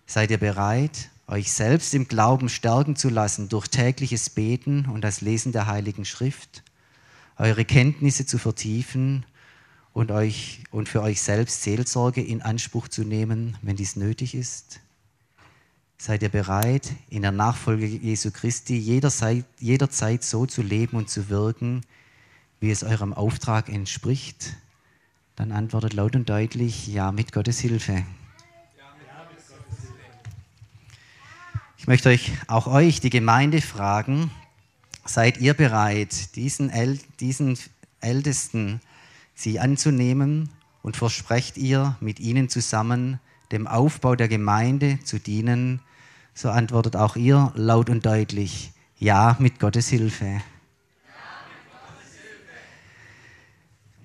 Seid 0.06 0.32
ihr 0.32 0.38
bereit, 0.38 1.12
euch 1.26 1.54
selbst 1.54 1.94
im 1.94 2.10
Glauben 2.10 2.50
stärken 2.50 2.98
zu 2.98 3.08
lassen 3.08 3.48
durch 3.48 3.70
tägliches 3.70 4.30
Beten 4.30 4.88
und 4.88 5.00
das 5.00 5.22
Lesen 5.22 5.54
der 5.54 5.68
Heiligen 5.68 6.04
Schrift, 6.04 6.62
eure 7.38 7.64
Kenntnisse 7.64 8.26
zu 8.26 8.38
vertiefen 8.38 9.26
und, 9.94 10.12
euch, 10.12 10.66
und 10.72 10.90
für 10.90 11.02
euch 11.02 11.22
selbst 11.22 11.64
Seelsorge 11.64 12.22
in 12.22 12.42
Anspruch 12.42 12.90
zu 12.90 13.06
nehmen, 13.06 13.56
wenn 13.62 13.78
dies 13.78 13.96
nötig 13.96 14.36
ist? 14.36 14.82
Seid 16.06 16.22
ihr 16.22 16.28
bereit, 16.28 16.92
in 17.10 17.22
der 17.22 17.32
Nachfolge 17.32 17.86
Jesu 17.86 18.30
Christi 18.30 18.76
jederzeit, 18.76 19.46
jederzeit 19.58 20.22
so 20.22 20.46
zu 20.46 20.62
leben 20.62 20.98
und 20.98 21.10
zu 21.10 21.30
wirken, 21.30 21.86
wie 22.60 22.72
es 22.72 22.84
eurem 22.84 23.14
Auftrag 23.14 23.70
entspricht? 23.70 24.58
Dann 25.38 25.54
antwortet 25.54 25.94
laut 25.94 26.18
und 26.18 26.28
deutlich, 26.28 26.88
ja, 26.88 27.14
mit 27.14 27.32
Gottes 27.32 27.62
Hilfe. 27.62 28.04
Ich 31.78 31.88
möchte 31.88 32.10
euch, 32.10 32.34
auch 32.48 32.68
euch, 32.68 33.00
die 33.00 33.10
Gemeinde, 33.10 33.62
fragen, 33.62 34.30
seid 35.06 35.38
ihr 35.38 35.54
bereit, 35.54 36.36
diesen, 36.36 36.70
El 36.70 37.00
diesen 37.22 37.58
Ältesten 38.02 38.82
sie 39.36 39.58
anzunehmen 39.62 40.50
und 40.82 40.98
versprecht 40.98 41.56
ihr, 41.58 41.96
mit 42.02 42.20
ihnen 42.20 42.50
zusammen 42.50 43.22
dem 43.54 43.68
Aufbau 43.68 44.18
der 44.18 44.28
Gemeinde 44.28 45.00
zu 45.06 45.18
dienen, 45.18 45.80
so 46.34 46.50
antwortet 46.50 46.96
auch 46.96 47.16
ihr 47.16 47.52
laut 47.56 47.90
und 47.90 48.06
deutlich, 48.06 48.72
ja, 48.98 49.36
mit 49.40 49.60
Gottes 49.60 49.90
Hilfe. 49.90 50.42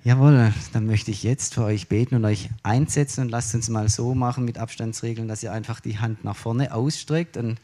Jawohl, 0.03 0.53
dann 0.71 0.85
möchte 0.85 1.11
ich 1.11 1.23
jetzt 1.23 1.55
für 1.55 1.63
euch 1.63 1.89
beten 1.89 2.15
und 2.15 2.25
euch 2.25 2.49
einsetzen 2.63 3.21
und 3.21 3.29
lasst 3.29 3.53
uns 3.53 3.67
mal 3.69 3.89
so 3.89 4.15
machen 4.15 4.45
mit 4.45 4.57
Abstandsregeln, 4.57 5.27
dass 5.27 5.43
ihr 5.43 5.51
einfach 5.51 5.81
die 5.81 5.99
Hand 5.99 6.23
nach 6.23 6.37
vorne 6.37 6.73
ausstreckt 6.73 7.35
und 7.35 7.59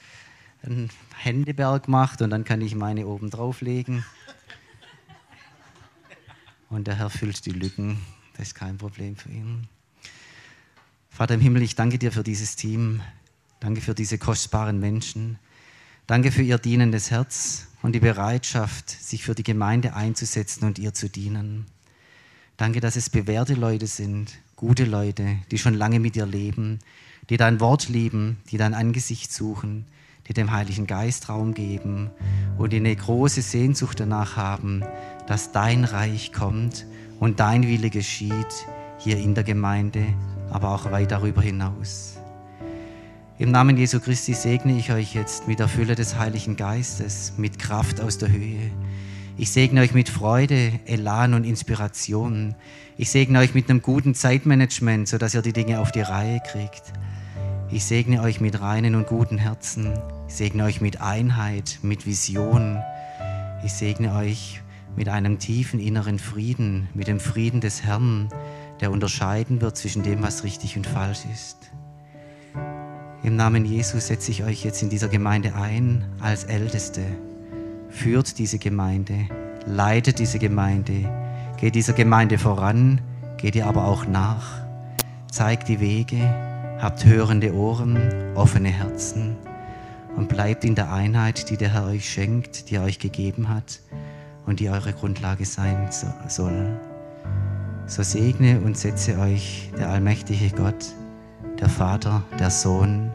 einen 0.61 0.89
Händeberg 1.15 1.87
macht 1.87 2.21
und 2.21 2.29
dann 2.31 2.43
kann 2.43 2.61
ich 2.61 2.75
meine 2.75 3.07
oben 3.07 3.29
drauf 3.29 3.61
legen. 3.61 4.03
Und 6.69 6.87
der 6.87 6.95
Herr 6.95 7.09
füllt 7.09 7.45
die 7.45 7.51
Lücken, 7.51 7.99
das 8.35 8.47
ist 8.47 8.55
kein 8.55 8.77
Problem 8.77 9.15
für 9.15 9.29
ihn. 9.29 9.67
Vater 11.09 11.35
im 11.35 11.41
Himmel, 11.41 11.61
ich 11.61 11.75
danke 11.75 11.97
dir 11.97 12.11
für 12.11 12.23
dieses 12.23 12.57
Team. 12.57 13.01
Danke 13.59 13.81
für 13.81 13.95
diese 13.95 14.17
kostbaren 14.17 14.79
Menschen. 14.79 15.39
Danke 16.07 16.31
für 16.31 16.43
ihr 16.43 16.57
dienendes 16.57 17.09
Herz 17.09 17.67
und 17.81 17.93
die 17.93 17.99
Bereitschaft, 17.99 18.89
sich 18.89 19.23
für 19.23 19.33
die 19.33 19.43
Gemeinde 19.43 19.95
einzusetzen 19.95 20.65
und 20.65 20.77
ihr 20.77 20.93
zu 20.93 21.09
dienen. 21.09 21.65
Danke, 22.57 22.79
dass 22.79 22.95
es 22.95 23.09
bewährte 23.09 23.53
Leute 23.53 23.87
sind, 23.87 24.31
gute 24.55 24.85
Leute, 24.85 25.37
die 25.51 25.57
schon 25.57 25.73
lange 25.73 25.99
mit 25.99 26.15
dir 26.15 26.25
leben, 26.25 26.79
die 27.29 27.37
dein 27.37 27.59
Wort 27.59 27.89
lieben, 27.89 28.37
die 28.51 28.57
dein 28.57 28.73
Angesicht 28.73 29.31
suchen, 29.31 29.85
die 30.27 30.33
dem 30.33 30.51
Heiligen 30.51 30.87
Geist 30.87 31.29
Raum 31.29 31.53
geben 31.53 32.11
und 32.57 32.71
die 32.73 32.77
eine 32.77 32.95
große 32.95 33.41
Sehnsucht 33.41 33.99
danach 33.99 34.37
haben, 34.37 34.83
dass 35.27 35.51
dein 35.51 35.85
Reich 35.85 36.31
kommt 36.33 36.85
und 37.19 37.39
dein 37.39 37.63
Wille 37.63 37.89
geschieht, 37.89 38.67
hier 38.99 39.17
in 39.17 39.35
der 39.35 39.43
Gemeinde, 39.43 40.05
aber 40.49 40.69
auch 40.69 40.91
weit 40.91 41.11
darüber 41.11 41.41
hinaus. 41.41 42.17
Im 43.37 43.51
Namen 43.51 43.75
Jesu 43.75 43.99
Christi 43.99 44.33
segne 44.33 44.77
ich 44.77 44.93
euch 44.93 45.13
jetzt 45.13 45.45
mit 45.45 45.59
der 45.59 45.67
Fülle 45.67 45.95
des 45.95 46.17
Heiligen 46.17 46.55
Geistes, 46.55 47.33
mit 47.35 47.59
Kraft 47.59 47.99
aus 47.99 48.17
der 48.17 48.31
Höhe. 48.31 48.71
Ich 49.35 49.51
segne 49.51 49.81
euch 49.81 49.93
mit 49.93 50.07
Freude, 50.07 50.71
Elan 50.85 51.33
und 51.33 51.43
Inspiration. 51.43 52.55
Ich 52.95 53.09
segne 53.11 53.39
euch 53.39 53.53
mit 53.53 53.69
einem 53.69 53.81
guten 53.81 54.15
Zeitmanagement, 54.15 55.09
sodass 55.09 55.33
ihr 55.33 55.41
die 55.41 55.51
Dinge 55.51 55.81
auf 55.81 55.91
die 55.91 55.99
Reihe 55.99 56.39
kriegt. 56.49 56.93
Ich 57.69 57.83
segne 57.83 58.21
euch 58.21 58.39
mit 58.39 58.61
reinen 58.61 58.95
und 58.95 59.05
guten 59.05 59.37
Herzen. 59.37 59.91
Ich 60.29 60.35
segne 60.35 60.63
euch 60.63 60.79
mit 60.79 61.01
Einheit, 61.01 61.79
mit 61.81 62.05
Vision. 62.05 62.81
Ich 63.65 63.73
segne 63.73 64.15
euch 64.15 64.61
mit 64.95 65.09
einem 65.09 65.39
tiefen 65.39 65.81
inneren 65.81 66.19
Frieden, 66.19 66.87
mit 66.93 67.07
dem 67.07 67.19
Frieden 67.19 67.59
des 67.59 67.83
Herrn, 67.83 68.29
der 68.79 68.91
unterscheiden 68.91 69.59
wird 69.59 69.75
zwischen 69.75 70.03
dem, 70.03 70.23
was 70.23 70.45
richtig 70.45 70.77
und 70.77 70.87
falsch 70.87 71.25
ist. 71.33 71.74
Im 73.25 73.37
Namen 73.37 73.65
Jesus 73.65 74.05
setze 74.05 74.29
ich 74.29 74.43
euch 74.43 74.63
jetzt 74.63 74.83
in 74.83 74.89
dieser 74.91 75.07
Gemeinde 75.07 75.55
ein 75.55 76.05
als 76.19 76.43
Älteste. 76.43 77.01
Führt 77.89 78.37
diese 78.37 78.59
Gemeinde, 78.59 79.15
leitet 79.65 80.19
diese 80.19 80.37
Gemeinde, 80.37 81.09
geht 81.57 81.73
dieser 81.73 81.93
Gemeinde 81.93 82.37
voran, 82.37 83.01
geht 83.37 83.55
ihr 83.55 83.65
aber 83.65 83.85
auch 83.85 84.05
nach, 84.05 84.61
zeigt 85.31 85.69
die 85.69 85.79
Wege, 85.79 86.19
habt 86.79 87.03
hörende 87.03 87.55
Ohren, 87.55 87.97
offene 88.35 88.69
Herzen 88.69 89.37
und 90.15 90.29
bleibt 90.29 90.63
in 90.63 90.75
der 90.75 90.93
Einheit, 90.93 91.49
die 91.49 91.57
der 91.57 91.73
Herr 91.73 91.87
euch 91.87 92.07
schenkt, 92.07 92.69
die 92.69 92.75
er 92.75 92.83
euch 92.83 92.99
gegeben 92.99 93.49
hat 93.49 93.79
und 94.45 94.59
die 94.59 94.69
eure 94.69 94.93
Grundlage 94.93 95.45
sein 95.45 95.87
soll. 96.29 96.79
So 97.87 98.03
segne 98.03 98.59
und 98.59 98.77
setze 98.77 99.17
euch 99.17 99.71
der 99.75 99.89
allmächtige 99.89 100.55
Gott, 100.55 100.93
der 101.59 101.69
Vater, 101.69 102.23
der 102.39 102.49
Sohn 102.49 103.11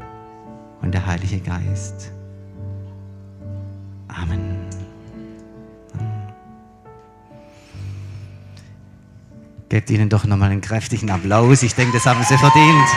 und 0.82 0.92
der 0.92 1.04
Heilige 1.06 1.40
Geist. 1.40 2.12
Amen. 4.08 4.66
Gebt 9.68 9.88
ihnen 9.90 10.08
doch 10.08 10.24
nochmal 10.24 10.50
einen 10.50 10.60
kräftigen 10.60 11.10
Applaus. 11.10 11.62
Ich 11.62 11.74
denke, 11.74 11.92
das 11.92 12.06
haben 12.06 12.22
sie 12.24 12.36
verdient. 12.36 12.88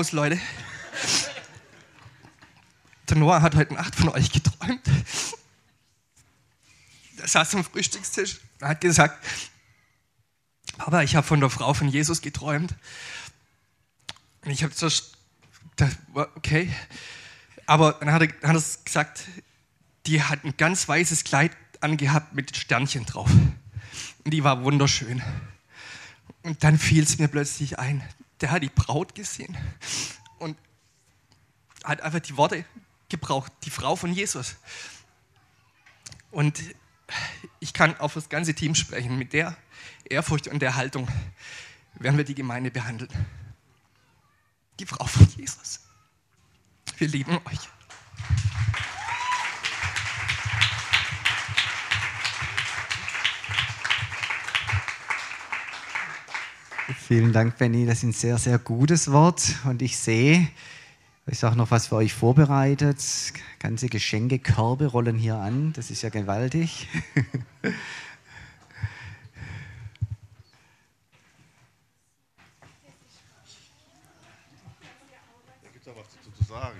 Raus, 0.00 0.12
Leute. 0.12 0.40
Der 3.10 3.18
Noah 3.18 3.42
hat 3.42 3.54
heute 3.54 3.74
Nacht 3.74 3.94
von 3.94 4.08
euch 4.08 4.32
geträumt. 4.32 4.80
Er 7.18 7.28
saß 7.28 7.54
am 7.56 7.64
Frühstückstisch 7.64 8.40
und 8.60 8.68
hat 8.68 8.80
gesagt, 8.80 9.22
Papa, 10.78 11.02
ich 11.02 11.16
habe 11.16 11.26
von 11.26 11.40
der 11.40 11.50
Frau 11.50 11.74
von 11.74 11.88
Jesus 11.88 12.22
geträumt. 12.22 12.74
Und 14.42 14.52
ich 14.52 14.62
habe 14.64 14.72
so, 14.72 14.88
okay. 16.34 16.74
Aber 17.66 17.92
dann 17.92 18.10
hat 18.10 18.22
er, 18.22 18.28
hat 18.48 18.56
er 18.56 18.82
gesagt, 18.82 19.24
die 20.06 20.22
hat 20.22 20.44
ein 20.44 20.56
ganz 20.56 20.88
weißes 20.88 21.24
Kleid 21.24 21.54
angehabt 21.80 22.32
mit 22.32 22.56
Sternchen 22.56 23.04
drauf. 23.04 23.30
Und 24.24 24.30
die 24.30 24.44
war 24.44 24.64
wunderschön. 24.64 25.22
Und 26.42 26.64
dann 26.64 26.78
fiel 26.78 27.02
es 27.02 27.18
mir 27.18 27.28
plötzlich 27.28 27.78
ein, 27.78 28.02
der 28.40 28.50
hat 28.50 28.62
die 28.62 28.70
Braut 28.70 29.14
gesehen 29.14 29.56
und 30.38 30.56
hat 31.84 32.00
einfach 32.00 32.20
die 32.20 32.36
Worte 32.36 32.64
gebraucht, 33.08 33.52
die 33.64 33.70
Frau 33.70 33.96
von 33.96 34.12
Jesus. 34.12 34.56
Und 36.30 36.60
ich 37.58 37.72
kann 37.72 37.96
auf 37.98 38.14
das 38.14 38.28
ganze 38.28 38.54
Team 38.54 38.74
sprechen. 38.74 39.18
Mit 39.18 39.32
der 39.32 39.56
Ehrfurcht 40.04 40.48
und 40.48 40.60
der 40.60 40.76
Haltung 40.76 41.08
werden 41.94 42.16
wir 42.16 42.24
die 42.24 42.34
Gemeinde 42.34 42.70
behandeln. 42.70 43.10
Die 44.78 44.86
Frau 44.86 45.04
von 45.04 45.28
Jesus. 45.36 45.80
Wir 46.98 47.08
lieben 47.08 47.38
euch. 47.46 47.68
Vielen 57.10 57.32
Dank, 57.32 57.58
Benny. 57.58 57.86
Das 57.86 57.98
ist 57.98 58.04
ein 58.04 58.12
sehr, 58.12 58.38
sehr 58.38 58.56
gutes 58.60 59.10
Wort. 59.10 59.56
Und 59.64 59.82
ich 59.82 59.98
sehe, 59.98 60.48
ich 61.26 61.40
sage 61.40 61.56
noch 61.56 61.72
was 61.72 61.88
für 61.88 61.96
euch 61.96 62.14
vorbereitet. 62.14 63.02
Ganze 63.58 63.88
Geschenkekörbe 63.88 64.86
rollen 64.86 65.18
hier 65.18 65.34
an. 65.34 65.72
Das 65.72 65.90
ist 65.90 66.02
ja 66.02 66.10
gewaltig. 66.10 66.86
Da 67.62 67.70
gibt 75.72 75.84
es 75.84 75.88
auch 75.88 75.96
was 75.96 76.06
zu 76.38 76.44
sagen. 76.44 76.78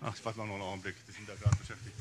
Ach, 0.00 0.14
ich 0.16 0.24
warte 0.24 0.38
mal 0.38 0.46
noch 0.46 0.54
einen 0.54 0.62
Augenblick. 0.62 0.94
Die 1.06 1.12
sind 1.12 1.28
da 1.28 1.34
gerade 1.34 1.56
beschäftigt. 1.56 1.94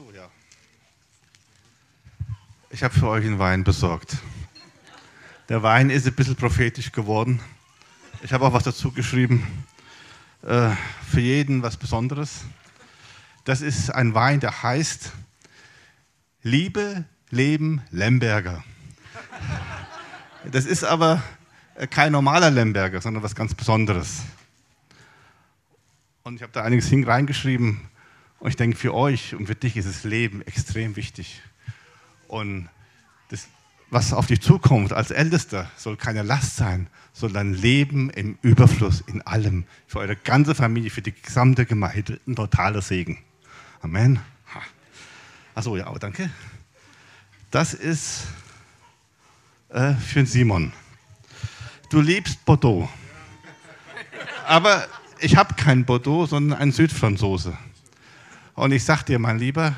So, 0.00 0.10
ja. 0.12 0.30
Ich 2.70 2.82
habe 2.82 2.94
für 2.94 3.08
euch 3.08 3.24
einen 3.26 3.38
Wein 3.38 3.64
besorgt. 3.64 4.16
Der 5.48 5.62
Wein 5.62 5.90
ist 5.90 6.06
ein 6.06 6.14
bisschen 6.14 6.36
prophetisch 6.36 6.92
geworden. 6.92 7.40
Ich 8.22 8.32
habe 8.32 8.46
auch 8.46 8.52
was 8.52 8.62
dazu 8.62 8.92
geschrieben. 8.92 9.46
Äh, 10.42 10.70
für 11.10 11.20
jeden 11.20 11.62
was 11.62 11.76
Besonderes. 11.76 12.44
Das 13.44 13.60
ist 13.60 13.90
ein 13.90 14.14
Wein, 14.14 14.40
der 14.40 14.62
heißt 14.62 15.12
Liebe, 16.42 17.04
Leben, 17.28 17.82
Lemberger. 17.90 18.64
Das 20.50 20.64
ist 20.64 20.84
aber 20.84 21.22
kein 21.90 22.12
normaler 22.12 22.50
Lemberger, 22.50 23.02
sondern 23.02 23.22
was 23.22 23.34
ganz 23.34 23.54
Besonderes. 23.54 24.20
Und 26.22 26.36
ich 26.36 26.42
habe 26.42 26.52
da 26.52 26.62
einiges 26.62 26.88
hin 26.88 27.04
reingeschrieben. 27.04 27.90
Und 28.40 28.48
ich 28.48 28.56
denke, 28.56 28.76
für 28.76 28.94
euch 28.94 29.34
und 29.34 29.46
für 29.46 29.54
dich 29.54 29.76
ist 29.76 29.86
das 29.86 30.04
Leben 30.04 30.42
extrem 30.42 30.96
wichtig. 30.96 31.42
Und 32.26 32.68
das, 33.28 33.48
was 33.90 34.14
auf 34.14 34.26
dich 34.26 34.40
zukommt 34.40 34.92
als 34.94 35.10
Ältester, 35.10 35.70
soll 35.76 35.96
keine 35.96 36.22
Last 36.22 36.56
sein, 36.56 36.88
sondern 37.12 37.52
Leben 37.52 38.08
im 38.10 38.38
Überfluss 38.40 39.02
in 39.06 39.20
allem. 39.22 39.64
Für 39.86 39.98
eure 39.98 40.16
ganze 40.16 40.54
Familie, 40.54 40.90
für 40.90 41.02
die 41.02 41.12
gesamte 41.12 41.66
Gemeinde 41.66 42.18
ein 42.26 42.34
totaler 42.34 42.80
Segen. 42.80 43.18
Amen. 43.82 44.20
Achso, 45.54 45.76
ja, 45.76 45.92
danke. 45.98 46.30
Das 47.50 47.74
ist 47.74 48.26
äh, 49.68 49.94
für 49.94 50.24
Simon. 50.24 50.72
Du 51.90 52.00
liebst 52.00 52.44
Bordeaux. 52.44 52.88
Aber 54.46 54.86
ich 55.18 55.36
habe 55.36 55.54
kein 55.54 55.84
Bordeaux, 55.84 56.26
sondern 56.26 56.58
einen 56.58 56.72
Südfranzose. 56.72 57.58
Und 58.60 58.72
ich 58.72 58.84
sag 58.84 59.04
dir, 59.04 59.18
mein 59.18 59.38
Lieber, 59.38 59.74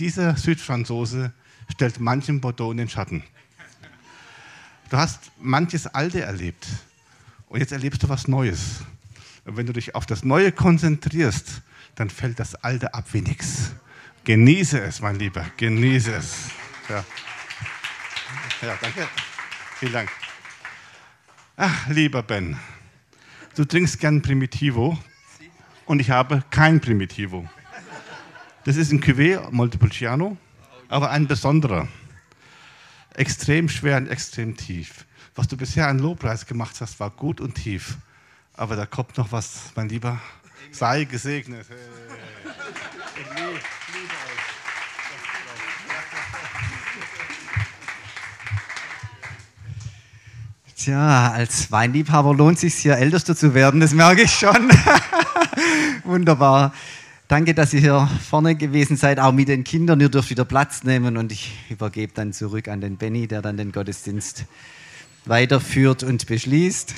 dieser 0.00 0.36
Südfranzose 0.36 1.32
stellt 1.70 2.00
manchem 2.00 2.40
Bordeaux 2.40 2.72
in 2.72 2.78
den 2.78 2.88
Schatten. 2.88 3.22
Du 4.90 4.96
hast 4.96 5.30
manches 5.38 5.86
Alte 5.86 6.22
erlebt 6.22 6.66
und 7.46 7.60
jetzt 7.60 7.70
erlebst 7.70 8.02
du 8.02 8.08
was 8.08 8.26
Neues. 8.26 8.80
Und 9.44 9.56
wenn 9.56 9.66
du 9.66 9.72
dich 9.72 9.94
auf 9.94 10.04
das 10.04 10.24
Neue 10.24 10.50
konzentrierst, 10.50 11.62
dann 11.94 12.10
fällt 12.10 12.40
das 12.40 12.56
Alte 12.56 12.92
ab 12.92 13.04
wie 13.12 13.20
nichts. 13.20 13.70
Genieße 14.24 14.80
es, 14.80 15.00
mein 15.00 15.14
Lieber, 15.14 15.46
genieße 15.56 16.12
es. 16.12 16.50
Ja, 16.88 17.04
ja 18.62 18.76
danke. 18.80 19.06
Vielen 19.76 19.92
Dank. 19.92 20.10
Ach, 21.56 21.86
lieber 21.86 22.24
Ben, 22.24 22.58
du 23.54 23.64
trinkst 23.64 24.00
gern 24.00 24.22
Primitivo 24.22 24.98
und 25.86 26.00
ich 26.00 26.10
habe 26.10 26.42
kein 26.50 26.80
Primitivo. 26.80 27.48
Das 28.64 28.76
ist 28.76 28.92
ein 28.92 29.02
Cuvée 29.02 29.38
Montepulciano, 29.50 30.38
aber 30.88 31.10
ein 31.10 31.26
besonderer. 31.26 31.86
Extrem 33.12 33.68
schwer 33.68 33.98
und 33.98 34.08
extrem 34.08 34.56
tief. 34.56 35.04
Was 35.34 35.48
du 35.48 35.56
bisher 35.58 35.86
an 35.86 35.98
Lobpreis 35.98 36.46
gemacht 36.46 36.80
hast, 36.80 36.98
war 36.98 37.10
gut 37.10 37.42
und 37.42 37.56
tief. 37.56 37.98
Aber 38.54 38.74
da 38.74 38.86
kommt 38.86 39.18
noch 39.18 39.32
was, 39.32 39.72
mein 39.74 39.90
Lieber. 39.90 40.18
Sei 40.70 41.04
gesegnet. 41.04 41.66
Tja, 50.74 51.32
als 51.32 51.70
Weinliebhaber 51.70 52.32
lohnt 52.34 52.56
es 52.56 52.60
sich 52.62 52.74
hier 52.76 52.96
Ältester 52.96 53.36
zu 53.36 53.52
werden, 53.52 53.80
das 53.80 53.92
merke 53.92 54.22
ich 54.22 54.32
schon. 54.32 54.70
Wunderbar. 56.04 56.72
Danke, 57.26 57.54
dass 57.54 57.72
ihr 57.72 57.80
hier 57.80 58.08
vorne 58.28 58.54
gewesen 58.54 58.98
seid, 58.98 59.18
auch 59.18 59.32
mit 59.32 59.48
den 59.48 59.64
Kindern. 59.64 59.98
Ihr 59.98 60.10
dürft 60.10 60.28
wieder 60.28 60.44
Platz 60.44 60.84
nehmen 60.84 61.16
und 61.16 61.32
ich 61.32 61.52
übergebe 61.70 62.12
dann 62.14 62.34
zurück 62.34 62.68
an 62.68 62.82
den 62.82 62.98
Benny, 62.98 63.26
der 63.26 63.40
dann 63.40 63.56
den 63.56 63.72
Gottesdienst 63.72 64.44
weiterführt 65.24 66.02
und 66.02 66.26
beschließt. 66.26 66.94